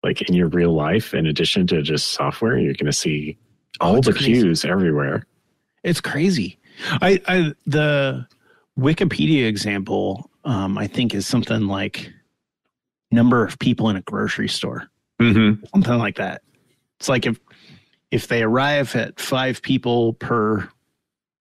Like 0.04 0.22
in 0.22 0.34
your 0.34 0.46
real 0.48 0.72
life, 0.72 1.12
in 1.14 1.26
addition 1.26 1.66
to 1.68 1.82
just 1.82 2.08
software, 2.12 2.56
you're 2.58 2.74
going 2.74 2.86
to 2.86 2.92
see 2.92 3.36
all 3.80 3.96
Oh, 3.96 4.00
the 4.00 4.12
crazy. 4.12 4.34
queues 4.34 4.64
everywhere. 4.64 5.26
It's 5.82 6.00
crazy. 6.00 6.58
I, 7.02 7.20
I 7.26 7.52
the 7.66 8.26
Wikipedia 8.78 9.46
example, 9.48 10.30
um, 10.44 10.78
I 10.78 10.86
think, 10.86 11.14
is 11.14 11.26
something 11.26 11.66
like 11.66 12.12
number 13.10 13.44
of 13.44 13.58
people 13.58 13.88
in 13.88 13.96
a 13.96 14.02
grocery 14.02 14.48
store, 14.48 14.88
Mm-hmm. 15.20 15.64
something 15.74 15.98
like 15.98 16.16
that. 16.16 16.42
It's 16.98 17.08
like 17.08 17.26
if 17.26 17.38
if 18.10 18.28
they 18.28 18.42
arrive 18.42 18.96
at 18.96 19.20
five 19.20 19.60
people 19.62 20.14
per 20.14 20.68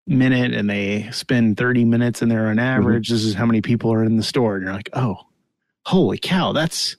minute 0.05 0.53
and 0.53 0.69
they 0.69 1.09
spend 1.11 1.57
30 1.57 1.85
minutes 1.85 2.21
in 2.21 2.29
there 2.29 2.47
on 2.47 2.59
average, 2.59 3.09
this 3.09 3.23
is 3.23 3.33
how 3.35 3.45
many 3.45 3.61
people 3.61 3.91
are 3.93 4.03
in 4.03 4.17
the 4.17 4.23
store. 4.23 4.55
And 4.55 4.65
you're 4.65 4.73
like, 4.73 4.89
oh, 4.93 5.17
holy 5.85 6.17
cow, 6.17 6.51
that's 6.51 6.95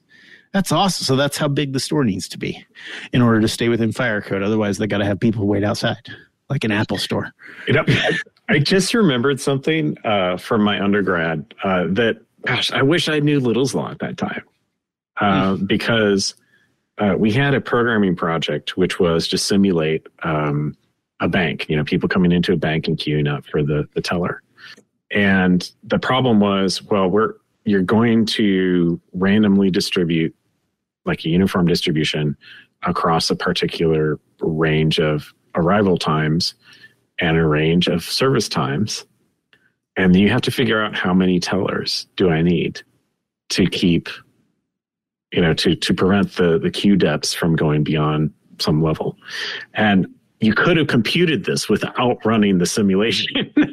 That's 0.52 0.72
awesome. 0.72 1.04
So 1.04 1.16
that's 1.16 1.36
how 1.36 1.48
big 1.48 1.72
the 1.72 1.80
store 1.80 2.04
needs 2.04 2.28
to 2.28 2.38
be 2.38 2.64
in 3.12 3.22
order 3.22 3.40
to 3.40 3.48
stay 3.48 3.68
within 3.68 3.92
fire 3.92 4.20
code. 4.20 4.42
Otherwise, 4.42 4.78
they 4.78 4.86
got 4.86 4.98
to 4.98 5.04
have 5.04 5.20
people 5.20 5.46
wait 5.46 5.62
outside, 5.62 6.08
like 6.48 6.64
an 6.64 6.72
Apple 6.72 6.98
store. 6.98 7.32
You 7.68 7.74
know, 7.74 7.84
I, 7.86 8.16
I 8.48 8.58
just 8.58 8.92
remembered 8.94 9.40
something 9.40 9.96
uh, 10.04 10.36
from 10.38 10.62
my 10.64 10.82
undergrad 10.82 11.54
uh, 11.62 11.84
that, 11.90 12.20
gosh, 12.46 12.72
I 12.72 12.82
wish 12.82 13.08
I 13.08 13.20
knew 13.20 13.38
Little's 13.38 13.74
Law 13.74 13.90
at 13.90 13.98
that 14.00 14.16
time 14.16 14.42
uh, 15.20 15.54
mm. 15.54 15.66
because 15.66 16.34
uh, 16.98 17.14
we 17.16 17.32
had 17.32 17.54
a 17.54 17.60
programming 17.60 18.16
project 18.16 18.76
which 18.76 18.98
was 18.98 19.28
to 19.28 19.38
simulate 19.38 20.06
um, 20.22 20.76
a 21.20 21.28
bank. 21.28 21.68
You 21.68 21.76
know, 21.76 21.84
people 21.84 22.08
coming 22.08 22.32
into 22.32 22.52
a 22.52 22.56
bank 22.56 22.88
and 22.88 22.98
queuing 22.98 23.30
up 23.32 23.44
for 23.46 23.62
the 23.62 23.88
the 23.94 24.00
teller. 24.00 24.42
And 25.12 25.68
the 25.82 25.98
problem 25.98 26.40
was, 26.40 26.82
well, 26.82 27.08
we're 27.08 27.34
you're 27.64 27.82
going 27.82 28.26
to 28.26 29.00
randomly 29.12 29.70
distribute 29.70 30.34
like 31.04 31.24
a 31.24 31.28
uniform 31.28 31.66
distribution 31.66 32.36
across 32.82 33.30
a 33.30 33.36
particular 33.36 34.18
range 34.40 34.98
of 34.98 35.32
arrival 35.54 35.98
times 35.98 36.54
and 37.18 37.36
a 37.36 37.46
range 37.46 37.86
of 37.86 38.02
service 38.02 38.48
times. 38.48 39.04
And 39.96 40.16
you 40.16 40.30
have 40.30 40.40
to 40.42 40.50
figure 40.50 40.82
out 40.82 40.96
how 40.96 41.12
many 41.12 41.40
tellers 41.40 42.06
do 42.16 42.30
I 42.30 42.42
need 42.42 42.80
to 43.50 43.66
keep, 43.66 44.08
you 45.32 45.40
know, 45.40 45.54
to, 45.54 45.74
to 45.76 45.94
prevent 45.94 46.36
the, 46.36 46.58
the 46.58 46.70
queue 46.70 46.96
depths 46.96 47.32
from 47.32 47.56
going 47.56 47.84
beyond 47.84 48.32
some 48.58 48.82
level. 48.82 49.16
And 49.74 50.06
you 50.40 50.52
could 50.54 50.76
have 50.76 50.88
computed 50.88 51.44
this 51.44 51.68
without 51.68 52.18
running 52.24 52.58
the 52.58 52.66
simulation. 52.66 53.52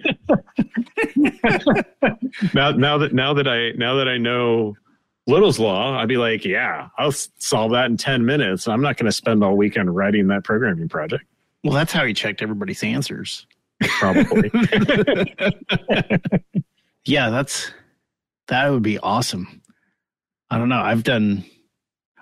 now, 2.53 2.71
now 2.71 2.97
that 2.97 3.13
now 3.13 3.33
that 3.33 3.47
I 3.47 3.71
now 3.71 3.95
that 3.95 4.09
I 4.09 4.17
know 4.17 4.75
Little's 5.27 5.59
Law, 5.59 5.97
I'd 5.97 6.09
be 6.09 6.17
like, 6.17 6.43
yeah, 6.43 6.89
I'll 6.97 7.13
solve 7.13 7.71
that 7.71 7.85
in 7.85 7.95
ten 7.97 8.25
minutes. 8.25 8.67
I'm 8.67 8.81
not 8.81 8.97
going 8.97 9.05
to 9.05 9.13
spend 9.13 9.43
all 9.43 9.55
weekend 9.55 9.95
writing 9.95 10.27
that 10.27 10.43
programming 10.43 10.89
project. 10.89 11.23
Well, 11.63 11.73
that's 11.73 11.93
how 11.93 12.05
he 12.05 12.13
checked 12.13 12.41
everybody's 12.41 12.83
answers. 12.83 13.47
Probably. 13.81 14.51
yeah, 17.05 17.29
that's 17.29 17.71
that 18.47 18.69
would 18.69 18.83
be 18.83 18.99
awesome. 18.99 19.61
I 20.49 20.57
don't 20.57 20.69
know. 20.69 20.81
I've 20.81 21.03
done, 21.03 21.45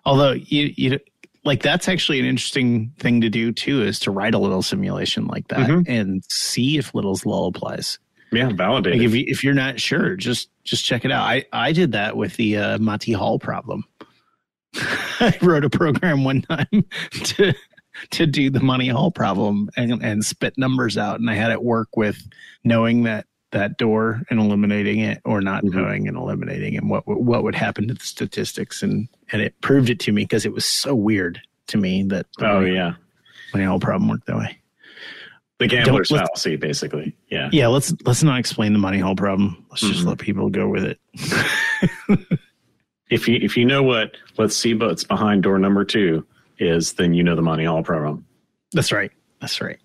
although 0.06 0.32
you 0.32 0.74
you 0.76 1.00
like 1.44 1.62
that's 1.62 1.88
actually 1.88 2.20
an 2.20 2.26
interesting 2.26 2.92
thing 3.00 3.22
to 3.22 3.30
do 3.30 3.52
too, 3.52 3.84
is 3.84 4.00
to 4.00 4.12
write 4.12 4.34
a 4.34 4.40
little 4.40 4.62
simulation 4.62 5.28
like 5.28 5.48
that 5.50 5.60
mm-hmm. 5.60 5.90
and 5.90 6.24
see 6.30 6.78
if 6.78 6.94
Little's 6.94 7.26
Law 7.26 7.48
applies. 7.48 8.00
Yeah, 8.32 8.52
validate. 8.52 8.94
Like 8.94 9.04
if 9.04 9.14
you, 9.14 9.26
if 9.28 9.44
you're 9.44 9.54
not 9.54 9.80
sure, 9.80 10.16
just 10.16 10.50
just 10.64 10.84
check 10.84 11.06
it 11.06 11.12
out. 11.12 11.24
I 11.24 11.46
I 11.54 11.72
did 11.72 11.92
that 11.94 12.18
with 12.18 12.36
the 12.38 12.58
uh, 12.58 12.78
Monty 12.80 13.14
Hall 13.14 13.40
problem. 13.40 13.86
I 14.76 15.38
wrote 15.42 15.64
a 15.64 15.70
program 15.70 16.24
one 16.24 16.42
time 16.42 16.68
to 17.12 17.54
to 18.12 18.26
do 18.26 18.50
the 18.50 18.60
Monty 18.60 18.90
Hall 18.90 19.12
problem 19.12 19.70
and 19.78 20.04
and 20.04 20.26
spit 20.26 20.58
numbers 20.58 20.98
out, 20.98 21.20
and 21.20 21.30
I 21.30 21.36
had 21.36 21.52
it 21.52 21.64
work 21.64 21.96
with 21.96 22.28
knowing 22.64 23.04
that 23.04 23.28
that 23.56 23.78
door 23.78 24.22
and 24.30 24.40
eliminating 24.40 25.00
it, 25.00 25.22
or 25.24 25.42
not 25.42 25.64
mm-hmm. 25.64 25.80
knowing 25.80 26.08
and 26.08 26.18
eliminating, 26.18 26.78
and 26.78 26.90
what 26.90 27.08
what 27.08 27.44
would 27.44 27.56
happen 27.56 27.88
to 27.88 27.94
the 27.94 28.06
statistics, 28.06 28.84
and 28.84 29.08
and 29.32 29.42
it 29.42 29.60
proved 29.62 29.90
it 29.90 30.00
to 30.02 30.12
me 30.12 30.24
because 30.24 30.46
it 30.46 30.54
was 30.54 30.66
so 30.66 30.94
weird 30.94 31.42
to 31.68 31.78
me 31.78 32.04
that 32.04 32.28
oh 32.42 32.60
yeah, 32.60 32.94
Monty 33.54 33.66
Hall 33.66 33.80
problem 33.80 34.10
worked 34.10 34.28
that 34.28 34.38
way. 34.38 34.60
The 35.58 35.68
gambler's 35.68 36.10
fallacy, 36.10 36.58
basically. 36.58 37.16
Yeah. 37.30 37.50
Yeah. 37.54 37.68
Let's 37.68 37.94
let's 38.06 38.24
not 38.24 38.40
explain 38.40 38.74
the 38.74 38.80
Monty 38.80 39.00
Hall 39.00 39.16
problem. 39.16 39.66
Let's 39.70 39.84
mm-hmm. 39.84 39.94
just 39.94 40.06
let 40.06 40.20
people 40.20 40.50
go 40.50 40.68
with 40.68 40.84
it. 40.84 41.00
if 43.10 43.28
you 43.28 43.40
if 43.42 43.56
you 43.56 43.64
know 43.64 43.82
what 43.82 44.18
let's 44.38 44.58
see 44.58 44.74
what's 44.74 45.06
behind 45.06 45.44
door 45.44 45.58
number 45.58 45.86
two 45.86 46.26
is, 46.60 46.94
then 46.94 47.14
you 47.14 47.24
know 47.24 47.38
the 47.38 47.42
Monty 47.42 47.64
Hall 47.64 47.84
problem. 47.84 48.26
That's 48.74 48.92
right. 48.92 49.12
That's 49.40 49.62
right. 49.62 49.80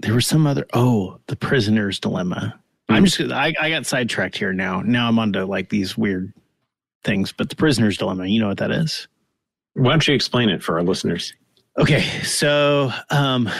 There 0.00 0.12
was 0.12 0.26
some 0.26 0.46
other. 0.46 0.66
Oh, 0.74 1.20
the 1.26 1.36
prisoner's 1.36 1.98
dilemma. 1.98 2.60
Mm-hmm. 2.88 2.94
I'm 2.94 3.04
just. 3.04 3.32
I 3.32 3.54
I 3.60 3.70
got 3.70 3.86
sidetracked 3.86 4.36
here 4.36 4.52
now. 4.52 4.80
Now 4.82 5.08
I'm 5.08 5.18
onto 5.18 5.44
like 5.44 5.68
these 5.68 5.96
weird 5.96 6.32
things. 7.04 7.32
But 7.32 7.50
the 7.50 7.56
prisoner's 7.56 7.96
dilemma. 7.96 8.26
You 8.26 8.40
know 8.40 8.48
what 8.48 8.58
that 8.58 8.70
is? 8.70 9.08
Why 9.74 9.90
don't 9.90 10.06
you 10.06 10.14
explain 10.14 10.48
it 10.48 10.62
for 10.62 10.76
our 10.76 10.82
listeners? 10.82 11.34
Okay, 11.78 12.02
so 12.22 12.90
um, 13.10 13.50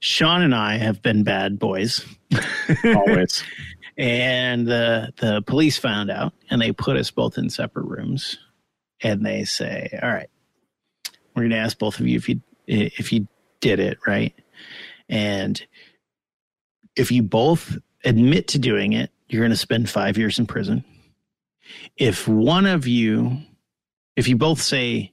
Sean 0.00 0.42
and 0.42 0.54
I 0.54 0.76
have 0.76 1.02
been 1.02 1.24
bad 1.24 1.58
boys. 1.58 2.04
Always. 2.84 3.42
and 3.96 4.66
the 4.66 5.12
the 5.16 5.42
police 5.42 5.78
found 5.78 6.10
out 6.10 6.34
and 6.50 6.60
they 6.60 6.72
put 6.72 6.96
us 6.96 7.10
both 7.10 7.38
in 7.38 7.48
separate 7.48 7.84
rooms 7.84 8.38
and 9.02 9.24
they 9.24 9.44
say, 9.44 9.98
"All 10.02 10.10
right. 10.12 10.28
We're 11.34 11.42
going 11.42 11.50
to 11.50 11.58
ask 11.58 11.78
both 11.78 12.00
of 12.00 12.06
you 12.06 12.16
if 12.16 12.28
you 12.28 12.40
if 12.66 13.12
you 13.12 13.28
did 13.60 13.78
it, 13.78 13.98
right? 14.06 14.34
And 15.08 15.64
if 16.96 17.12
you 17.12 17.22
both 17.22 17.76
admit 18.06 18.48
to 18.48 18.58
doing 18.58 18.94
it, 18.94 19.10
you're 19.28 19.42
going 19.42 19.50
to 19.50 19.56
spend 19.56 19.90
5 19.90 20.16
years 20.16 20.38
in 20.38 20.46
prison. 20.46 20.84
If 21.96 22.26
one 22.26 22.64
of 22.64 22.86
you 22.86 23.38
if 24.16 24.26
you 24.26 24.36
both 24.36 24.60
say 24.60 25.12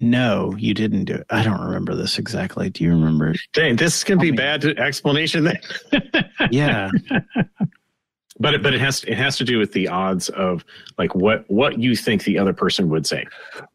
no, 0.00 0.54
you 0.56 0.72
didn't 0.72 1.04
do 1.04 1.14
it. 1.14 1.26
I 1.28 1.44
don't 1.44 1.60
remember 1.60 1.94
this 1.94 2.18
exactly. 2.18 2.70
Do 2.70 2.82
you 2.84 2.90
remember? 2.90 3.34
Dang, 3.52 3.76
this 3.76 4.02
can 4.02 4.18
be 4.18 4.30
bad 4.30 4.64
explanation. 4.64 5.52
Yeah, 6.50 6.90
but 8.40 8.54
it, 8.54 8.62
but 8.62 8.72
it 8.72 8.80
has 8.80 9.04
it 9.04 9.16
has 9.16 9.36
to 9.36 9.44
do 9.44 9.58
with 9.58 9.72
the 9.72 9.86
odds 9.86 10.30
of 10.30 10.64
like 10.96 11.14
what 11.14 11.44
what 11.48 11.78
you 11.78 11.94
think 11.94 12.24
the 12.24 12.38
other 12.38 12.54
person 12.54 12.88
would 12.88 13.06
say. 13.06 13.26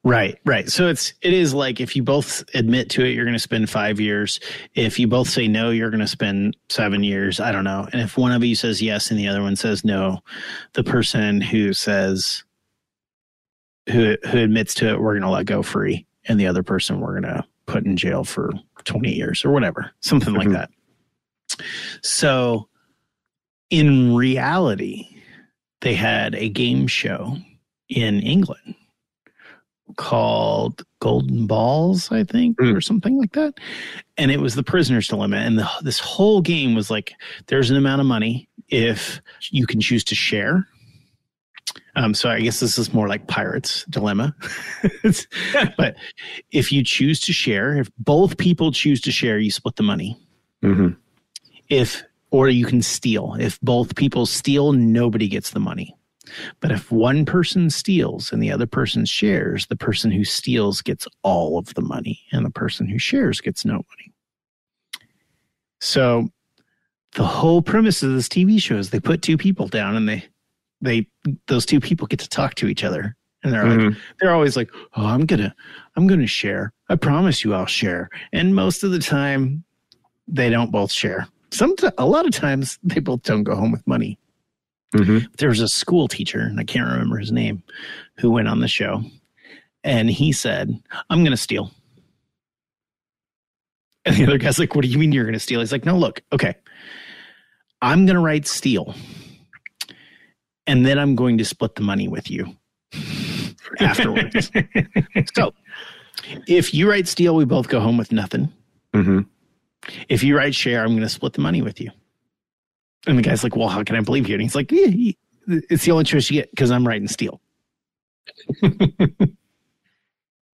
Right, 0.04 0.40
right. 0.44 0.70
So 0.70 0.88
it's 0.88 1.14
it 1.22 1.34
is 1.34 1.54
like 1.54 1.80
if 1.80 1.96
you 1.96 2.02
both 2.02 2.44
admit 2.56 2.90
to 2.92 3.06
it, 3.06 3.10
you're 3.10 3.26
going 3.26 3.34
to 3.34 3.40
spend 3.40 3.70
five 3.70 4.00
years. 4.00 4.40
If 4.74 5.00
you 5.00 5.08
both 5.08 5.30
say 5.30 5.48
no, 5.48 5.70
you're 5.70 5.92
going 5.92 6.02
to 6.02 6.08
spend 6.08 6.58
seven 6.70 7.04
years. 7.04 7.40
I 7.40 7.52
don't 7.52 7.64
know. 7.64 7.88
And 7.94 8.02
if 8.02 8.18
one 8.18 8.32
of 8.32 8.44
you 8.44 8.56
says 8.56 8.82
yes 8.82 9.12
and 9.12 9.20
the 9.20 9.28
other 9.28 9.44
one 9.44 9.56
says 9.56 9.86
no, 9.86 10.20
the 10.74 10.84
person 10.84 11.42
who 11.42 11.72
says 11.72 12.44
who 13.88 14.18
who 14.28 14.40
admits 14.40 14.74
to 14.76 14.90
it, 14.90 15.00
we're 15.00 15.14
going 15.14 15.22
to 15.22 15.30
let 15.30 15.46
go 15.46 15.62
free 15.62 16.08
and 16.26 16.40
the 16.40 16.48
other 16.48 16.64
person 16.64 17.00
we're 17.00 17.20
going 17.20 17.36
to 17.36 17.46
put 17.68 17.86
in 17.86 17.96
jail 17.96 18.24
for 18.24 18.52
20 18.84 19.12
years 19.12 19.46
or 19.46 19.52
whatever, 19.52 19.92
something 20.00 20.34
mm-hmm. 20.34 20.52
like 20.52 20.70
that. 21.58 21.68
So 22.02 22.68
in 23.70 24.16
reality, 24.16 25.08
they 25.82 25.94
had 25.94 26.36
a 26.36 26.50
game 26.50 26.88
show 26.88 27.38
in 27.90 28.20
England 28.22 28.76
called 29.98 30.84
Golden 31.00 31.46
Balls, 31.48 32.12
I 32.12 32.24
think, 32.24 32.58
mm. 32.58 32.76
or 32.76 32.82
something 32.82 33.18
like 33.18 33.34
that. 33.34 33.54
And 34.18 34.32
it 34.32 34.40
was 34.40 34.56
the 34.56 34.64
prisoner's 34.64 35.08
dilemma. 35.08 35.38
And 35.38 35.60
the, 35.60 35.70
this 35.82 36.00
whole 36.00 36.42
game 36.42 36.76
was 36.76 36.90
like 36.90 37.14
there's 37.48 37.70
an 37.70 37.78
amount 37.78 38.02
of 38.02 38.08
money 38.08 38.50
if 38.68 39.22
you 39.52 39.68
can 39.68 39.80
choose 39.80 40.04
to 40.06 40.16
share 40.16 40.68
um, 41.96 42.14
so 42.14 42.30
I 42.30 42.42
guess 42.42 42.60
this 42.60 42.78
is 42.78 42.94
more 42.94 43.08
like 43.08 43.28
Pirates 43.28 43.86
Dilemma. 43.86 44.36
but 45.78 45.96
if 46.52 46.72
you 46.72 46.84
choose 46.84 47.20
to 47.22 47.34
share, 47.34 47.78
if 47.78 47.90
both 47.98 48.38
people 48.38 48.72
choose 48.72 49.02
to 49.02 49.12
share, 49.12 49.40
you 49.40 49.52
split 49.52 49.76
the 49.78 49.84
money. 49.84 50.18
Mm-hmm. 50.64 50.90
If 51.70 52.04
or 52.36 52.50
you 52.50 52.66
can 52.66 52.82
steal. 52.82 53.38
If 53.40 53.58
both 53.62 53.96
people 53.96 54.26
steal, 54.26 54.74
nobody 54.74 55.30
gets 55.30 55.52
the 55.52 55.60
money. 55.62 55.96
But 56.60 56.70
if 56.70 56.92
one 56.92 57.24
person 57.24 57.70
steals 57.70 58.30
and 58.34 58.44
the 58.44 58.52
other 58.52 58.66
person 58.66 59.06
shares, 59.06 59.68
the 59.68 59.78
person 59.78 60.12
who 60.12 60.26
steals 60.26 60.82
gets 60.82 61.08
all 61.24 61.58
of 61.58 61.74
the 61.76 61.82
money, 61.82 62.20
and 62.34 62.46
the 62.46 62.50
person 62.50 62.90
who 62.90 63.00
shares 63.00 63.40
gets 63.40 63.64
no 63.64 63.76
money. 63.76 64.12
So 65.80 66.28
the 67.14 67.24
whole 67.24 67.62
premise 67.62 68.04
of 68.04 68.12
this 68.12 68.28
TV 68.28 68.62
show 68.62 68.76
is 68.76 68.90
they 68.90 69.00
put 69.00 69.22
two 69.22 69.38
people 69.38 69.70
down 69.70 69.96
and 69.96 70.10
they 70.10 70.26
they 70.82 71.08
those 71.48 71.66
two 71.66 71.80
people 71.80 72.06
get 72.06 72.20
to 72.20 72.28
talk 72.28 72.56
to 72.56 72.68
each 72.68 72.84
other 72.84 73.16
and 73.44 73.54
they're 73.54 73.64
mm-hmm. 73.64 73.88
like 73.88 73.98
they're 74.20 74.36
always 74.36 74.58
like 74.58 74.70
oh 74.98 75.06
i'm 75.06 75.26
gonna 75.26 75.56
i'm 75.96 76.06
gonna 76.06 76.28
share 76.28 76.74
i 76.90 76.96
promise 76.96 77.46
you 77.46 77.54
i'll 77.54 77.66
share 77.66 78.10
and 78.34 78.54
most 78.54 78.84
of 78.84 78.92
the 78.92 79.00
time 79.00 79.64
they 80.28 80.50
don't 80.50 80.70
both 80.70 80.92
share 80.92 81.30
some 81.56 81.76
a 81.98 82.06
lot 82.06 82.26
of 82.26 82.32
times 82.32 82.80
they 82.84 83.00
both 83.00 83.24
don't 83.24 83.44
go 83.44 83.56
home 83.56 83.72
with 83.72 83.86
money 83.88 84.18
mm-hmm. 84.94 85.20
there 85.38 85.50
was 85.50 85.62
a 85.62 85.68
school 85.68 86.08
teacher 86.08 86.40
and 86.40 86.60
i 86.60 86.64
can't 86.64 86.90
remember 86.90 87.18
his 87.18 87.32
name 87.32 87.64
who 88.18 88.32
went 88.32 88.48
on 88.48 88.60
the 88.60 88.68
show 88.68 89.02
and 89.84 90.10
he 90.10 90.32
said 90.32 90.78
i'm 91.10 91.24
gonna 91.24 91.38
steal 91.38 91.72
and 94.06 94.16
the 94.16 94.24
other 94.24 94.38
guy's 94.38 94.60
like 94.60 94.76
what 94.76 94.84
do 94.84 94.88
you 94.88 94.98
mean 94.98 95.12
you're 95.12 95.26
gonna 95.26 95.40
steal 95.40 95.60
he's 95.60 95.72
like 95.72 95.86
no 95.86 95.98
look 95.98 96.22
okay 96.32 96.56
i'm 97.82 98.06
gonna 98.06 98.22
write 98.22 98.46
steal 98.46 98.94
and 100.68 100.86
then 100.86 100.98
I'm 100.98 101.16
going 101.16 101.38
to 101.38 101.46
split 101.46 101.76
the 101.76 101.82
money 101.82 102.08
with 102.08 102.30
you 102.30 102.56
afterwards. 103.80 104.52
so 105.36 105.54
if 106.48 106.74
you 106.74 106.90
write 106.90 107.08
steal, 107.08 107.36
we 107.36 107.46
both 107.46 107.68
go 107.68 107.80
home 107.80 107.98
with 107.98 108.12
nothing. 108.12 108.52
Mm-hmm. 108.94 109.22
If 110.10 110.24
you 110.24 110.38
write 110.38 110.56
share, 110.56 110.82
I'm 110.84 110.90
going 110.90 111.02
to 111.02 111.10
split 111.10 111.34
the 111.34 111.42
money 111.42 111.62
with 111.62 111.80
you. 111.80 111.92
And 113.08 113.18
the 113.18 113.22
guy's 113.22 113.44
like, 113.44 113.56
well, 113.56 113.70
how 113.70 113.84
can 113.84 113.96
I 113.96 114.02
believe 114.02 114.28
you? 114.28 114.36
And 114.36 114.42
he's 114.42 114.56
like, 114.56 114.72
yeah, 114.72 115.12
it's 115.48 115.86
the 115.86 115.92
only 115.92 116.04
choice 116.04 116.30
you 116.30 116.42
get 116.42 116.50
because 116.52 116.72
I'm 116.72 116.88
writing 116.88 117.08
steal. 117.08 117.40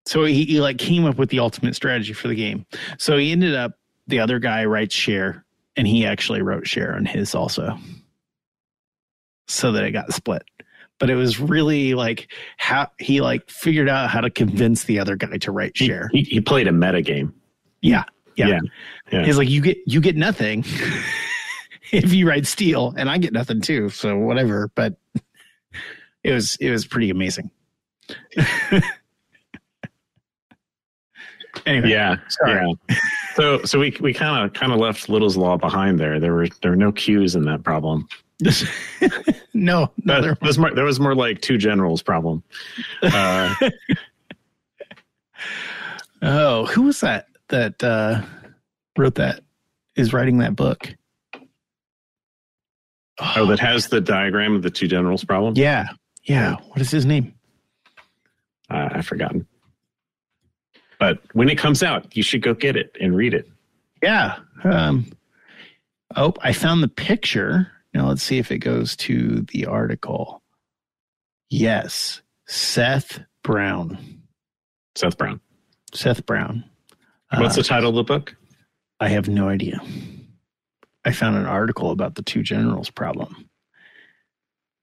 So 0.05 0.25
he, 0.25 0.45
he 0.45 0.59
like 0.59 0.77
came 0.77 1.05
up 1.05 1.17
with 1.17 1.29
the 1.29 1.39
ultimate 1.39 1.75
strategy 1.75 2.13
for 2.13 2.27
the 2.27 2.35
game. 2.35 2.65
So 2.97 3.17
he 3.17 3.31
ended 3.31 3.55
up 3.55 3.73
the 4.07 4.19
other 4.19 4.39
guy 4.39 4.65
writes 4.65 4.95
share, 4.95 5.45
and 5.75 5.87
he 5.87 6.05
actually 6.05 6.41
wrote 6.41 6.67
share 6.67 6.95
on 6.95 7.05
his 7.05 7.35
also, 7.35 7.77
so 9.47 9.71
that 9.71 9.83
it 9.83 9.91
got 9.91 10.11
split. 10.11 10.43
But 10.99 11.09
it 11.09 11.15
was 11.15 11.39
really 11.39 11.93
like 11.93 12.31
how 12.57 12.89
he 12.99 13.21
like 13.21 13.49
figured 13.49 13.89
out 13.89 14.09
how 14.09 14.21
to 14.21 14.29
convince 14.29 14.83
the 14.83 14.99
other 14.99 15.15
guy 15.15 15.37
to 15.37 15.51
write 15.51 15.73
He, 15.75 15.87
share. 15.87 16.09
he, 16.11 16.23
he 16.23 16.41
played 16.41 16.67
a 16.67 16.71
meta 16.71 17.01
game. 17.01 17.33
Yeah, 17.81 18.03
yeah. 18.35 18.47
Yeah, 18.47 18.59
yeah. 19.11 19.25
He's 19.25 19.37
like, 19.37 19.49
you 19.49 19.61
get 19.61 19.77
you 19.85 20.01
get 20.01 20.15
nothing 20.15 20.63
if 21.91 22.13
you 22.13 22.27
ride 22.27 22.47
steal, 22.47 22.93
and 22.97 23.09
I 23.09 23.17
get 23.17 23.33
nothing 23.33 23.61
too. 23.61 23.89
So 23.89 24.17
whatever. 24.17 24.69
But 24.75 24.95
it 26.23 26.31
was 26.33 26.55
it 26.57 26.69
was 26.71 26.85
pretty 26.85 27.09
amazing. 27.09 27.51
anyway, 31.65 31.89
Yeah, 31.89 32.15
Sorry. 32.29 32.77
yeah. 32.89 32.95
So 33.35 33.63
so 33.63 33.79
we 33.79 33.95
we 34.01 34.13
kind 34.13 34.43
of 34.45 34.53
kind 34.53 34.71
of 34.71 34.79
left 34.79 35.09
Little's 35.09 35.37
law 35.37 35.57
behind 35.57 35.99
there. 35.99 36.19
There 36.19 36.33
were 36.33 36.47
there 36.61 36.71
were 36.71 36.77
no 36.77 36.91
queues 36.91 37.35
in 37.35 37.43
that 37.45 37.63
problem. 37.63 38.07
no, 39.53 39.91
no, 40.03 40.19
there 40.21 40.35
was 40.41 40.57
more, 40.57 40.73
there 40.73 40.83
was 40.83 40.99
more 40.99 41.13
like 41.13 41.41
two 41.41 41.57
generals 41.59 42.01
problem. 42.01 42.41
Uh, 43.03 43.53
Oh, 46.23 46.65
who 46.67 46.83
was 46.83 46.99
that 47.01 47.27
that 47.51 47.83
uh, 47.83 48.21
wrote 48.97 49.15
that? 49.15 49.41
Is 49.95 50.13
writing 50.13 50.39
that 50.39 50.55
book? 50.55 50.93
oh, 53.35 53.45
that 53.45 53.59
has 53.59 53.87
the 53.89 54.01
diagram 54.01 54.55
of 54.55 54.63
the 54.63 54.69
two 54.69 54.87
generals 54.87 55.23
problem. 55.23 55.53
yeah, 55.55 55.89
yeah. 56.23 56.55
What 56.69 56.81
is 56.81 56.91
his 56.91 57.05
name? 57.05 57.33
Uh, 58.69 58.89
I've 58.93 59.05
forgotten. 59.05 59.47
But 60.99 61.19
when 61.33 61.49
it 61.49 61.57
comes 61.57 61.83
out, 61.83 62.15
you 62.15 62.23
should 62.23 62.41
go 62.41 62.53
get 62.53 62.75
it 62.75 62.95
and 62.99 63.15
read 63.15 63.33
it. 63.33 63.47
Yeah. 64.01 64.37
Um, 64.63 65.11
oh, 66.15 66.33
I 66.41 66.53
found 66.53 66.83
the 66.83 66.87
picture. 66.87 67.71
Now 67.93 68.07
let's 68.07 68.23
see 68.23 68.37
if 68.37 68.51
it 68.51 68.59
goes 68.59 68.95
to 68.97 69.41
the 69.51 69.65
article. 69.65 70.41
Yes, 71.49 72.21
Seth 72.47 73.19
Brown. 73.43 74.21
Seth 74.95 75.17
Brown. 75.17 75.41
Seth 75.93 76.25
Brown. 76.25 76.63
What's 77.37 77.55
Uh, 77.57 77.61
the 77.61 77.67
title 77.67 77.89
of 77.89 77.95
the 77.95 78.03
book? 78.03 78.35
I 78.99 79.09
have 79.09 79.27
no 79.29 79.47
idea. 79.49 79.79
I 81.05 81.11
found 81.11 81.35
an 81.37 81.45
article 81.45 81.91
about 81.91 82.15
the 82.15 82.21
two 82.21 82.43
generals 82.43 82.89
problem, 82.89 83.49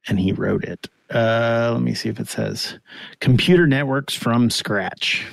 and 0.09 0.19
he 0.19 0.33
wrote 0.33 0.65
it. 0.65 0.89
Uh, 1.15 1.71
let 1.73 1.83
me 1.83 1.95
see 1.95 2.09
if 2.09 2.19
it 2.19 2.29
says 2.29 2.79
"Computer 3.21 3.67
Networks 3.67 4.15
from 4.15 4.51
Scratch." 4.51 5.25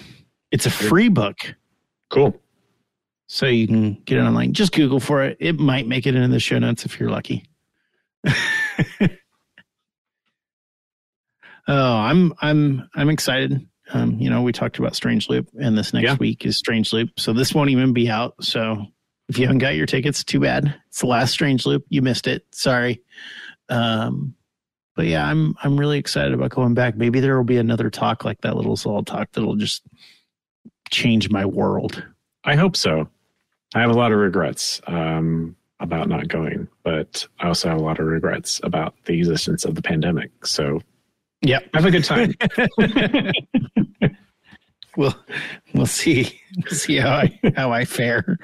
It's 0.52 0.66
a 0.66 0.72
free 0.72 1.10
book, 1.10 1.56
Cool. 2.10 2.40
so 3.28 3.48
you 3.48 3.66
can 3.68 3.96
get 4.06 4.20
it 4.20 4.22
online. 4.22 4.54
Just 4.54 4.72
Google 4.74 5.00
for 5.00 5.24
it. 5.24 5.38
It 5.40 5.60
might 5.60 5.88
make 5.88 6.06
it 6.06 6.16
into 6.16 6.28
the 6.30 6.40
show 6.40 6.60
notes 6.60 6.86
if 6.86 7.00
you're 7.00 7.10
lucky. 7.10 7.44
oh, 8.28 9.18
I'm 11.68 12.34
I'm 12.42 12.90
I'm 12.96 13.10
excited. 13.10 13.68
Um, 13.94 14.18
you 14.20 14.30
know, 14.30 14.42
we 14.42 14.52
talked 14.52 14.80
about 14.80 14.96
Strange 14.96 15.30
Loop, 15.30 15.48
and 15.60 15.78
this 15.78 15.94
next 15.94 16.04
Yeah. 16.06 16.18
week 16.20 16.46
is 16.46 16.58
Strange 16.58 16.92
Loop. 16.92 17.12
So 17.20 17.34
this 17.34 17.54
won't 17.54 17.70
even 17.70 17.94
be 17.94 18.10
out. 18.10 18.34
So 18.44 18.86
if 19.30 19.38
you 19.38 19.46
haven't 19.46 19.60
got 19.60 19.76
your 19.76 19.86
tickets, 19.86 20.24
too 20.24 20.40
bad. 20.40 20.74
It's 20.88 21.02
the 21.02 21.08
last 21.08 21.32
Strange 21.32 21.66
Loop. 21.66 21.86
You 21.90 22.02
missed 22.02 22.28
it. 22.28 22.46
Sorry. 22.52 23.02
Um, 23.70 24.36
but 24.96 25.06
yeah, 25.08 25.28
I'm 25.28 25.56
I'm 25.62 25.78
really 25.78 25.98
excited 26.00 26.34
about 26.34 26.52
going 26.52 26.74
back. 26.74 26.96
Maybe 26.96 27.20
there 27.20 27.36
will 27.38 27.44
be 27.44 27.58
another 27.58 27.90
talk 27.90 28.24
like 28.24 28.42
that 28.42 28.56
Little's 28.56 28.86
Law 28.86 29.02
talk 29.02 29.30
that'll 29.34 29.56
just 29.56 29.84
change 30.90 31.30
my 31.30 31.46
world. 31.46 32.04
I 32.44 32.56
hope 32.56 32.76
so. 32.78 33.10
I 33.74 33.82
have 33.82 33.90
a 33.90 33.94
lot 33.96 34.12
of 34.14 34.20
regrets 34.20 34.80
um, 34.88 35.56
about 35.80 36.08
not 36.08 36.28
going, 36.28 36.68
but 36.84 37.28
I 37.40 37.48
also 37.48 37.68
have 37.70 37.78
a 37.80 37.84
lot 37.84 38.00
of 38.00 38.06
regrets 38.06 38.62
about 38.64 38.96
the 39.06 39.18
existence 39.18 39.66
of 39.66 39.76
the 39.76 39.82
pandemic. 39.82 40.46
So 40.46 40.82
Yep. 41.46 41.70
have 41.74 41.86
a 41.86 41.92
good 41.92 42.04
time. 42.04 42.34
We'll 44.98 45.14
we'll 45.74 45.88
see 45.88 46.40
we'll 46.64 46.72
see 46.80 46.96
how 46.96 47.16
I 47.16 47.40
how 47.58 47.74
I 47.74 47.84
fare. 47.84 48.40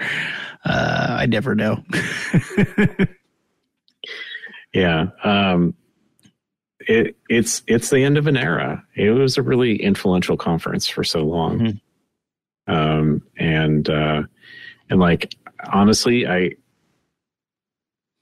Uh, 0.66 1.16
I 1.20 1.26
never 1.26 1.56
know. 1.56 1.82
yeah. 4.74 5.08
Um, 5.24 5.74
it, 6.82 7.16
it's 7.30 7.64
it's 7.68 7.89
the 7.89 8.04
end 8.04 8.18
of 8.18 8.28
an 8.28 8.36
era. 8.36 8.84
It 8.95 9.12
was 9.12 9.38
a 9.38 9.41
really 9.41 9.82
influential 9.82 10.36
conference 10.36 10.88
for 10.89 11.06
so 11.06 11.22
long, 11.24 11.60
Mhm. 11.60 11.80
um, 12.68 13.22
and 13.38 13.89
uh, 13.89 14.24
and 14.89 14.99
like 14.99 15.34
honestly, 15.72 16.28
I 16.28 16.52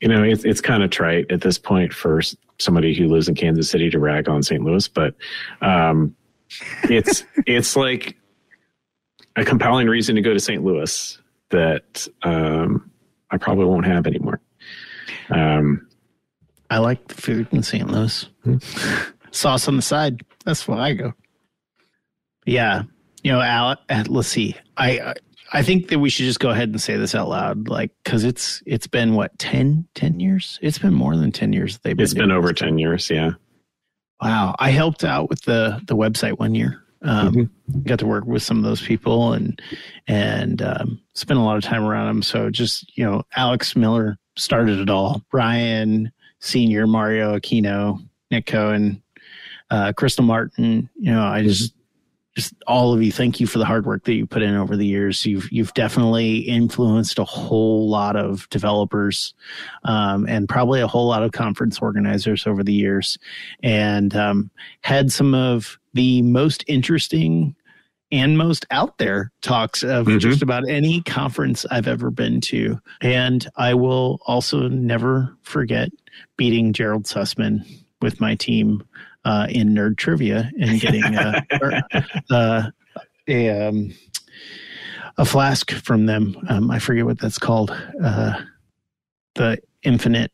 you 0.02 0.08
know 0.08 0.22
it's 0.22 0.46
it's 0.46 0.62
kind 0.62 0.84
of 0.84 0.92
trite 0.92 1.32
at 1.32 1.42
this 1.42 1.58
point 1.58 1.94
for 1.94 2.22
somebody 2.60 2.94
who 2.94 3.08
lives 3.08 3.28
in 3.28 3.36
Kansas 3.36 3.70
City 3.70 3.90
to 3.90 4.00
rag 4.00 4.30
on 4.30 4.44
St. 4.44 4.64
Louis, 4.64 4.88
but 4.88 5.16
um, 5.62 6.16
it's 6.84 7.24
it's 7.48 7.76
like 7.76 8.18
a 9.36 9.46
compelling 9.46 9.88
reason 9.88 10.16
to 10.16 10.22
go 10.22 10.34
to 10.34 10.40
St. 10.40 10.64
Louis 10.64 11.18
that 11.50 12.08
um, 12.24 12.92
I 13.32 13.38
probably 13.38 13.66
won't 13.66 13.86
have 13.86 14.06
anymore. 14.06 14.40
Um, 15.30 15.88
I 16.70 16.78
like 16.78 17.08
the 17.08 17.16
food 17.16 17.48
in 17.52 17.64
St. 17.64 17.90
Louis. 17.90 18.28
Sauce 19.32 19.68
on 19.68 19.76
the 19.76 19.82
side. 19.82 20.22
That's 20.46 20.68
why 20.68 20.80
I 20.80 20.94
go. 20.94 21.14
Yeah, 22.46 22.84
you 23.24 23.32
know, 23.32 23.42
Al. 23.42 23.78
Let's 24.08 24.28
see. 24.28 24.56
I 24.78 25.16
I- 25.54 25.64
think 25.64 25.88
that 25.90 26.00
we 26.00 26.10
should 26.10 26.26
just 26.26 26.40
go 26.40 26.50
ahead 26.50 26.70
and 26.70 26.82
say 26.82 26.96
this 26.98 27.16
out 27.16 27.30
loud, 27.30 27.68
like 27.68 27.92
because 28.04 28.24
it's 28.24 28.62
it's 28.66 28.88
been 28.88 29.16
what 29.16 29.38
10, 29.40 29.88
10 29.96 30.20
years. 30.20 30.60
It's 30.62 30.78
been 30.80 30.94
more 30.94 31.16
than 31.16 31.32
ten 31.32 31.54
years. 31.54 31.74
that 31.76 31.84
They've 31.84 31.98
been. 31.98 32.04
it's 32.04 32.14
been 32.14 32.32
over 32.32 32.54
ten 32.54 32.78
years. 32.78 33.10
Yeah. 33.10 33.32
Wow, 34.22 34.56
I 34.60 34.72
helped 34.72 35.04
out 35.04 35.30
with 35.30 35.42
the 35.44 35.82
the 35.88 35.96
website 35.96 36.38
one 36.40 36.54
year. 36.56 36.84
Um, 37.02 37.50
Mhm. 37.72 37.86
Got 37.86 38.00
to 38.00 38.06
work 38.08 38.26
with 38.26 38.44
some 38.44 38.58
of 38.58 38.64
those 38.64 38.82
people 38.82 39.32
and 39.34 39.62
and 40.08 40.62
um, 40.62 41.00
spent 41.14 41.40
a 41.40 41.44
lot 41.44 41.56
of 41.58 41.64
time 41.64 41.84
around 41.84 42.08
them. 42.08 42.22
So 42.24 42.50
just 42.50 42.96
you 42.98 43.06
know, 43.06 43.24
Alex 43.36 43.76
Miller 43.76 44.18
started 44.36 44.80
it 44.80 44.90
all. 44.90 45.24
Brian 45.32 46.12
Senior, 46.42 46.88
Mario 46.88 47.38
Aquino, 47.38 48.00
Nick 48.32 48.46
Cohen, 48.48 49.02
uh, 49.72 49.94
Crystal 49.94 50.26
Martin. 50.26 50.90
You 50.96 51.12
know, 51.14 51.24
I 51.24 51.42
just 51.44 51.74
just 52.40 52.54
all 52.68 52.94
of 52.94 53.04
you. 53.04 53.12
Thank 53.12 53.40
you 53.40 53.48
for 53.48 53.58
the 53.60 53.66
hard 53.66 53.86
work 53.86 54.06
that 54.06 54.14
you 54.14 54.26
put 54.26 54.42
in 54.42 54.56
over 54.56 54.78
the 54.78 54.86
years. 54.86 55.26
You've 55.26 55.52
you've 55.52 55.74
definitely 55.74 56.38
influenced 56.38 57.20
a 57.20 57.26
whole 57.26 57.90
lot 57.90 58.16
of 58.16 58.48
developers 58.50 59.34
um, 59.84 60.26
and 60.28 60.48
probably 60.48 60.80
a 60.80 60.88
whole 60.88 61.08
lot 61.08 61.24
of 61.24 61.32
conference 61.34 61.80
organizers 61.80 62.48
over 62.48 62.64
the 62.64 62.74
years 62.74 63.18
and 63.62 64.16
um, 64.16 64.50
had 64.82 65.12
some 65.12 65.34
of 65.34 65.78
the 65.94 66.22
most 66.22 66.64
interesting 66.68 67.56
and 68.12 68.38
most 68.38 68.66
out 68.72 68.98
there 69.00 69.32
talks 69.42 69.84
of 69.84 70.08
Mhm. 70.08 70.20
just 70.20 70.42
about 70.42 70.68
any 70.68 71.02
conference 71.02 71.66
I've 71.70 71.88
ever 71.88 72.10
been 72.10 72.42
to. 72.42 72.80
And 73.02 73.48
I 73.58 73.74
will 73.74 74.20
also 74.26 74.68
never 74.70 75.36
forget 75.44 75.92
beating 76.38 76.74
Gerald 76.74 77.04
Sussman 77.04 77.64
with 78.02 78.20
my 78.22 78.34
team 78.36 78.82
uh, 79.26 79.48
in 79.50 79.70
nerd 79.70 79.98
trivia 79.98 80.50
and 80.60 80.80
getting 80.80 81.04
uh, 81.04 81.42
uh, 82.32 82.64
a 83.28 83.50
um, 83.68 83.94
a 85.18 85.26
flask 85.26 85.72
from 85.72 86.06
them. 86.06 86.36
Um, 86.50 86.72
I 86.72 86.80
forget 86.80 87.06
what 87.06 87.20
that's 87.20 87.38
called. 87.38 87.72
Uh, 88.04 88.42
the 89.36 89.58
infinite 89.84 90.32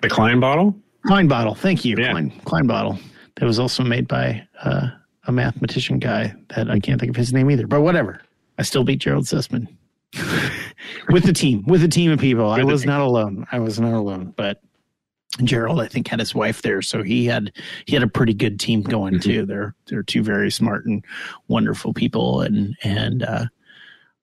The 0.00 0.08
Klein 0.08 0.40
bottle. 0.40 0.74
Klein 1.06 1.28
bottle. 1.28 1.54
Thank 1.54 1.84
you, 1.84 1.96
Yeah. 1.98 2.12
Klein, 2.12 2.30
Klein 2.44 2.66
bottle. 2.66 2.98
That 3.36 3.46
was 3.46 3.58
also 3.58 3.82
made 3.82 4.06
by 4.08 4.46
uh, 4.62 4.88
a 5.26 5.32
mathematician 5.32 5.98
guy 5.98 6.34
that 6.54 6.70
I 6.70 6.78
can't 6.78 7.00
think 7.00 7.10
of 7.10 7.16
his 7.16 7.32
name 7.32 7.50
either. 7.50 7.66
But 7.66 7.80
whatever, 7.82 8.20
I 8.58 8.62
still 8.62 8.84
beat 8.84 9.00
Gerald 9.00 9.24
Sussman 9.24 9.66
with 11.08 11.24
the 11.24 11.32
team, 11.32 11.64
with 11.66 11.82
a 11.82 11.88
team 11.88 12.10
of 12.12 12.20
people. 12.20 12.50
I 12.50 12.58
With 12.58 12.66
the 12.66 12.72
was 12.72 12.86
not 12.86 13.00
alone. 13.00 13.46
I 13.50 13.58
was 13.58 13.80
not 13.80 13.94
alone. 13.94 14.32
But 14.36 14.60
Gerald, 15.44 15.80
I 15.80 15.86
think, 15.86 16.08
had 16.08 16.18
his 16.20 16.34
wife 16.34 16.60
there, 16.62 16.82
so 16.82 17.02
he 17.02 17.24
had 17.26 17.52
he 17.86 17.94
had 17.94 18.02
a 18.02 18.08
pretty 18.08 18.34
good 18.34 18.60
team 18.60 18.82
going 18.82 19.14
Mhm. 19.14 19.22
too. 19.22 19.46
They're 19.46 19.74
they're 19.86 20.02
two 20.02 20.22
very 20.22 20.50
smart 20.50 20.84
and 20.86 21.04
wonderful 21.48 21.94
people, 21.94 22.42
and 22.42 22.76
and 22.84 23.22
uh, 23.22 23.46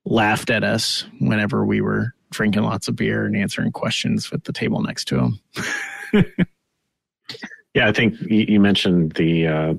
laughed 0.05 0.49
at 0.49 0.63
us 0.63 1.05
whenever 1.19 1.65
we 1.65 1.81
were 1.81 2.13
drinking 2.31 2.61
lots 2.63 2.87
of 2.87 2.95
beer 2.95 3.25
and 3.25 3.35
answering 3.35 3.71
questions 3.71 4.29
with 4.29 4.43
the 4.43 4.53
table 4.53 4.81
next 4.81 5.05
to 5.07 5.19
him. 6.13 6.35
Yeah, 7.75 7.87
I 7.87 7.91
think 7.91 8.19
you, 8.21 8.45
you 8.49 8.59
mentioned 8.59 9.11
the 9.13 9.45
uh, 9.47 9.73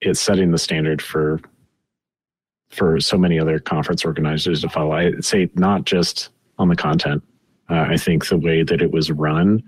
it's 0.00 0.18
setting 0.18 0.50
the 0.50 0.58
standard 0.58 1.02
for 1.02 1.40
for 2.70 2.98
so 3.00 3.18
many 3.18 3.38
other 3.38 3.58
conference 3.58 4.02
organizers 4.04 4.62
to 4.62 4.68
follow. 4.70 4.92
I'd 4.92 5.24
say 5.24 5.50
not 5.54 5.84
just 5.84 6.30
on 6.58 6.68
the 6.68 6.76
content. 6.76 7.22
Uh, 7.68 7.86
I 7.90 7.98
think 7.98 8.26
the 8.28 8.38
way 8.38 8.62
that 8.62 8.80
it 8.80 8.92
was 8.92 9.10
run, 9.10 9.62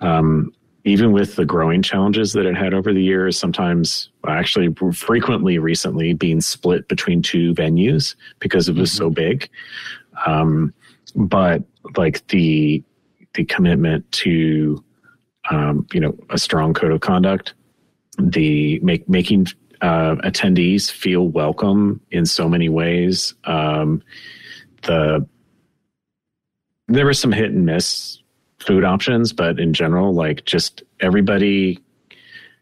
um, 0.00 0.52
even 0.84 1.12
with 1.12 1.36
the 1.36 1.44
growing 1.44 1.82
challenges 1.82 2.32
that 2.32 2.46
it 2.46 2.56
had 2.56 2.72
over 2.72 2.92
the 2.92 3.02
years, 3.02 3.38
sometimes 3.38 4.10
actually 4.26 4.74
frequently 4.92 5.58
recently 5.58 6.14
being 6.14 6.40
split 6.40 6.88
between 6.88 7.20
two 7.20 7.54
venues 7.54 8.14
because 8.38 8.68
it 8.68 8.76
was 8.76 8.90
mm-hmm. 8.90 8.98
so 8.98 9.10
big. 9.10 9.48
Um, 10.26 10.72
but 11.14 11.62
like 11.96 12.26
the 12.28 12.82
the 13.34 13.44
commitment 13.44 14.10
to 14.12 14.82
um, 15.50 15.86
you 15.92 16.00
know 16.00 16.16
a 16.30 16.38
strong 16.38 16.72
code 16.72 16.92
of 16.92 17.00
conduct, 17.00 17.54
the 18.18 18.78
make 18.80 19.08
making 19.08 19.48
uh, 19.82 20.16
attendees 20.16 20.90
feel 20.90 21.28
welcome 21.28 22.00
in 22.10 22.24
so 22.24 22.48
many 22.48 22.68
ways. 22.68 23.34
Um, 23.44 24.02
the 24.82 25.26
there 26.88 27.06
was 27.06 27.18
some 27.18 27.32
hit 27.32 27.50
and 27.50 27.66
miss 27.66 28.19
food 28.60 28.84
options, 28.84 29.32
but 29.32 29.58
in 29.58 29.72
general, 29.72 30.14
like 30.14 30.44
just 30.44 30.82
everybody 31.00 31.78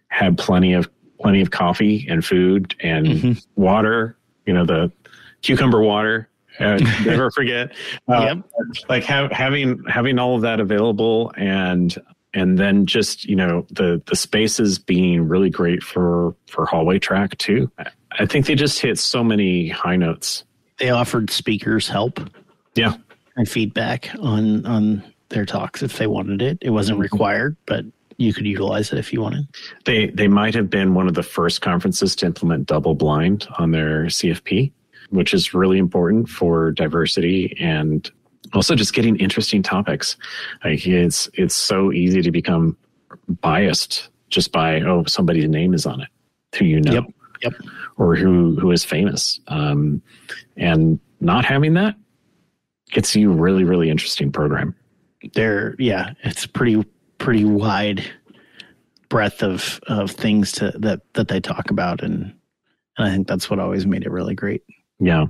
had 0.08 0.38
plenty 0.38 0.72
of 0.72 0.88
plenty 1.20 1.40
of 1.40 1.50
coffee 1.50 2.06
and 2.08 2.24
food 2.24 2.74
and 2.80 3.06
mm-hmm. 3.06 3.32
water. 3.60 4.16
You 4.46 4.54
know 4.54 4.64
the 4.64 4.90
cucumber 5.42 5.82
water. 5.82 6.28
Uh, 6.58 6.76
never 7.04 7.30
forget. 7.30 7.72
Uh, 8.08 8.34
yep. 8.34 8.38
Like 8.88 9.04
have, 9.04 9.30
having 9.30 9.82
having 9.84 10.18
all 10.18 10.34
of 10.36 10.42
that 10.42 10.60
available 10.60 11.32
and 11.36 11.96
and 12.34 12.58
then 12.58 12.86
just 12.86 13.24
you 13.24 13.36
know 13.36 13.66
the 13.70 14.02
the 14.06 14.16
spaces 14.16 14.78
being 14.78 15.28
really 15.28 15.50
great 15.50 15.82
for 15.82 16.34
for 16.46 16.66
hallway 16.66 16.98
track 16.98 17.36
too. 17.38 17.70
I 18.12 18.26
think 18.26 18.46
they 18.46 18.54
just 18.54 18.80
hit 18.80 18.98
so 18.98 19.22
many 19.22 19.68
high 19.68 19.96
notes. 19.96 20.44
They 20.78 20.90
offered 20.90 21.30
speakers 21.30 21.88
help. 21.88 22.20
Yeah. 22.74 22.94
And 23.36 23.48
feedback 23.48 24.10
on 24.20 24.66
on 24.66 25.02
their 25.30 25.44
talks 25.44 25.82
if 25.82 25.98
they 25.98 26.06
wanted 26.06 26.42
it. 26.42 26.58
It 26.60 26.70
wasn't 26.70 26.96
mm-hmm. 26.96 27.02
required, 27.02 27.56
but 27.66 27.84
you 28.18 28.32
could 28.32 28.46
utilize 28.46 28.92
it 28.92 28.98
if 28.98 29.12
you 29.12 29.22
wanted. 29.22 29.46
They 29.84 30.08
they 30.08 30.28
might 30.28 30.54
have 30.54 30.68
been 30.68 30.94
one 30.94 31.08
of 31.08 31.14
the 31.14 31.22
first 31.22 31.62
conferences 31.62 32.16
to 32.16 32.26
implement 32.26 32.66
double 32.66 32.94
blind 32.94 33.46
on 33.58 33.70
their 33.70 34.06
CFP, 34.06 34.72
which 35.10 35.32
is 35.32 35.54
really 35.54 35.78
important 35.78 36.28
for 36.28 36.72
diversity 36.72 37.56
and 37.60 38.10
also 38.52 38.74
just 38.74 38.92
getting 38.92 39.16
interesting 39.16 39.62
topics. 39.62 40.16
Like 40.64 40.86
it's 40.86 41.28
it's 41.34 41.54
so 41.54 41.92
easy 41.92 42.22
to 42.22 42.30
become 42.30 42.76
biased 43.40 44.10
just 44.30 44.52
by 44.52 44.80
oh 44.82 45.04
somebody's 45.04 45.48
name 45.48 45.72
is 45.72 45.86
on 45.86 46.00
it, 46.00 46.08
who 46.56 46.64
you 46.64 46.80
know, 46.80 46.92
yep, 46.92 47.04
yep, 47.42 47.52
or 47.96 48.16
who 48.16 48.58
who 48.58 48.72
is 48.72 48.84
famous, 48.84 49.40
um, 49.48 50.02
and 50.56 50.98
not 51.20 51.44
having 51.44 51.74
that 51.74 51.94
gets 52.90 53.14
you 53.14 53.30
really 53.30 53.64
really 53.64 53.90
interesting 53.90 54.32
program. 54.32 54.74
There, 55.34 55.74
yeah, 55.78 56.14
it's 56.22 56.46
pretty 56.46 56.84
pretty 57.18 57.44
wide 57.44 58.08
breadth 59.08 59.42
of 59.42 59.80
of 59.86 60.10
things 60.10 60.52
to 60.52 60.72
that 60.78 61.00
that 61.14 61.28
they 61.28 61.40
talk 61.40 61.70
about, 61.70 62.02
and 62.02 62.34
and 62.96 63.08
I 63.08 63.10
think 63.10 63.28
that's 63.28 63.50
what 63.50 63.58
always 63.58 63.86
made 63.86 64.04
it 64.04 64.10
really 64.10 64.34
great. 64.34 64.62
Yeah, 65.00 65.26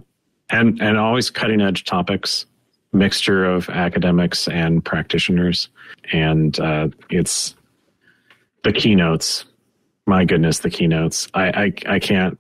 and 0.51 0.81
and 0.81 0.99
always 0.99 1.31
cutting 1.31 1.61
edge 1.61 1.85
topics 1.85 2.47
mixture 2.93 3.45
of 3.45 3.69
academics 3.69 4.49
and 4.49 4.85
practitioners, 4.85 5.69
and 6.13 6.59
uh, 6.61 6.89
it's 7.11 7.55
the 8.65 8.73
keynotes. 8.73 9.45
My 10.07 10.25
goodness, 10.25 10.61
the 10.61 10.71
keynotes. 10.71 11.29
I, 11.35 11.49
I 11.49 11.95
I 11.95 11.99
can't 11.99 12.39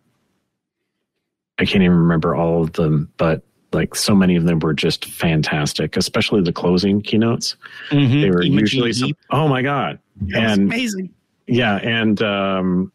I 1.58 1.64
can't 1.64 1.82
even 1.82 1.96
remember 1.96 2.34
all 2.34 2.62
of 2.62 2.72
them, 2.72 3.12
but 3.16 3.42
like 3.72 3.94
so 3.94 4.14
many 4.14 4.36
of 4.36 4.44
them 4.44 4.58
were 4.60 4.74
just 4.74 5.04
fantastic, 5.06 5.96
especially 5.96 6.42
the 6.42 6.52
closing 6.52 7.00
keynotes. 7.00 7.56
Mm-hmm. 7.90 8.20
They 8.20 8.30
were 8.30 8.42
usually 8.42 8.92
some, 8.92 9.12
oh 9.30 9.48
my 9.48 9.62
god, 9.62 9.98
and 10.34 10.62
amazing. 10.62 11.10
Yeah, 11.46 11.76
and 11.76 12.20
um, 12.22 12.92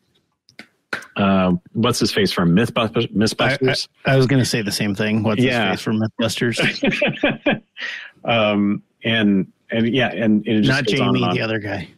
uh, 1.16 1.54
what's 1.74 2.00
his 2.00 2.12
face 2.12 2.32
from 2.32 2.56
Mythbusters? 2.56 3.12
Mythbusters. 3.14 3.88
I, 4.06 4.12
I, 4.12 4.14
I 4.14 4.18
was 4.18 4.28
going 4.28 4.42
to 4.42 4.46
say 4.46 4.62
the 4.62 4.72
same 4.72 4.96
thing. 4.96 5.24
What's 5.24 5.42
yeah. 5.42 5.72
his 5.72 5.80
face 5.80 5.84
from 5.84 6.00
Mythbusters? 6.00 7.62
um, 8.26 8.84
and 9.04 9.52
and 9.70 9.94
yeah, 9.94 10.12
and, 10.12 10.46
and 10.48 10.68
not 10.68 10.86
Jamie, 10.86 11.20
the 11.34 11.42
other 11.42 11.60
guy. 11.60 11.90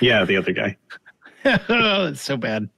yeah, 0.00 0.24
the 0.24 0.36
other 0.36 0.52
guy. 0.52 0.76
oh, 1.44 2.06
it's 2.08 2.22
so 2.22 2.36
bad. 2.36 2.68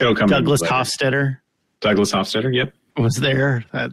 It'll 0.00 0.14
come. 0.14 0.28
Douglas 0.28 0.62
Hofstadter. 0.62 1.38
Douglas 1.80 2.12
Hofstadter. 2.12 2.54
Yep. 2.54 2.72
Was 2.96 3.16
there 3.16 3.64
that 3.72 3.92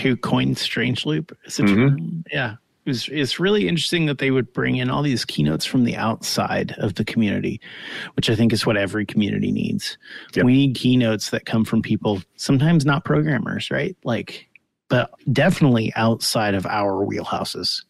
who 0.00 0.16
coined 0.16 0.58
Strange 0.58 1.06
Loop? 1.06 1.36
Mm-hmm. 1.46 2.20
Yeah 2.30 2.56
it 2.84 2.90
was 2.90 3.08
it's 3.12 3.38
really 3.38 3.68
interesting 3.68 4.06
that 4.06 4.18
they 4.18 4.30
would 4.30 4.52
bring 4.52 4.76
in 4.76 4.90
all 4.90 5.02
these 5.02 5.24
keynotes 5.24 5.64
from 5.64 5.84
the 5.84 5.96
outside 5.96 6.74
of 6.78 6.94
the 6.94 7.04
community, 7.04 7.60
which 8.16 8.28
I 8.28 8.34
think 8.34 8.52
is 8.52 8.66
what 8.66 8.76
every 8.76 9.06
community 9.06 9.52
needs. 9.52 9.96
Yep. 10.34 10.44
We 10.44 10.52
need 10.52 10.74
keynotes 10.74 11.30
that 11.30 11.46
come 11.46 11.64
from 11.64 11.80
people, 11.80 12.22
sometimes 12.36 12.84
not 12.84 13.04
programmers, 13.04 13.70
right? 13.70 13.96
Like, 14.02 14.48
but 14.88 15.12
definitely 15.32 15.92
outside 15.94 16.54
of 16.54 16.66
our 16.66 17.06
wheelhouses. 17.06 17.84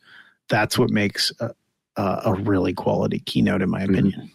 That's 0.50 0.78
what 0.78 0.90
makes 0.90 1.32
a, 1.40 1.54
a 1.96 2.34
really 2.34 2.74
quality 2.74 3.20
keynote, 3.20 3.62
in 3.62 3.70
my 3.70 3.82
mm-hmm. 3.82 3.94
opinion. 3.94 4.30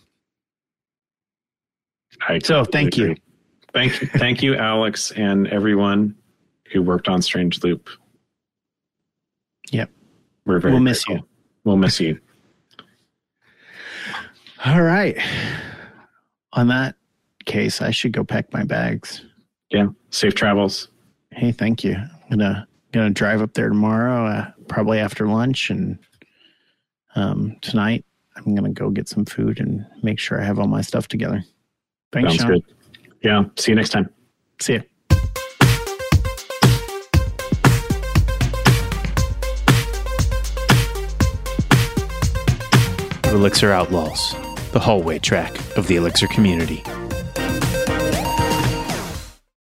I 2.28 2.40
so, 2.40 2.66
thank 2.66 2.96
agree. 2.96 3.10
you. 3.10 3.16
Thank 3.78 4.02
you, 4.02 4.08
thank 4.08 4.42
you, 4.42 4.56
Alex, 4.56 5.12
and 5.12 5.48
everyone 5.50 6.16
who 6.74 6.82
worked 6.82 7.08
on 7.08 7.22
Strange 7.22 7.64
Loop. 7.64 7.92
Yep. 9.72 9.92
We're 10.48 10.58
very 10.58 10.74
we'll 10.74 10.82
miss 10.82 11.06
grateful. 11.06 11.28
you. 11.28 11.30
We'll 11.64 11.78
miss 11.78 12.00
you. 12.00 12.20
All 14.66 14.82
right. 14.82 15.16
On 16.54 16.68
that 16.70 16.96
case, 17.46 17.80
I 17.80 17.92
should 17.92 18.14
go 18.14 18.24
pack 18.24 18.52
my 18.52 18.64
bags. 18.64 19.24
Yeah. 19.70 19.90
Safe 20.10 20.34
travels. 20.34 20.88
Hey, 21.30 21.52
thank 21.52 21.84
you. 21.84 21.94
I'm 21.94 22.30
gonna 22.32 22.68
gonna 22.94 23.12
drive 23.12 23.44
up 23.44 23.54
there 23.54 23.70
tomorrow, 23.70 24.26
uh, 24.26 24.52
probably 24.68 24.98
after 24.98 25.28
lunch, 25.28 25.70
and 25.70 26.00
um, 27.16 27.56
tonight 27.62 28.04
I'm 28.36 28.56
gonna 28.56 28.72
go 28.72 28.90
get 28.90 29.08
some 29.08 29.26
food 29.26 29.60
and 29.60 29.86
make 30.02 30.18
sure 30.18 30.42
I 30.42 30.46
have 30.46 30.58
all 30.58 30.68
my 30.68 30.82
stuff 30.82 31.08
together. 31.08 31.44
Thanks, 32.12 32.30
Sounds 32.30 32.42
Sean. 32.42 32.52
good. 32.54 32.64
Yeah. 33.28 33.44
See 33.58 33.74
you 33.74 33.76
next 33.76 33.90
time. 33.90 34.10
See 34.62 34.76
you. 34.76 34.84
Elixir 43.26 43.74
Outlaws, 43.74 44.34
the 44.72 44.80
hallway 44.80 45.20
track 45.20 45.54
of 45.76 45.88
the 45.88 45.98
Elixir 45.98 46.28
community. 46.28 46.82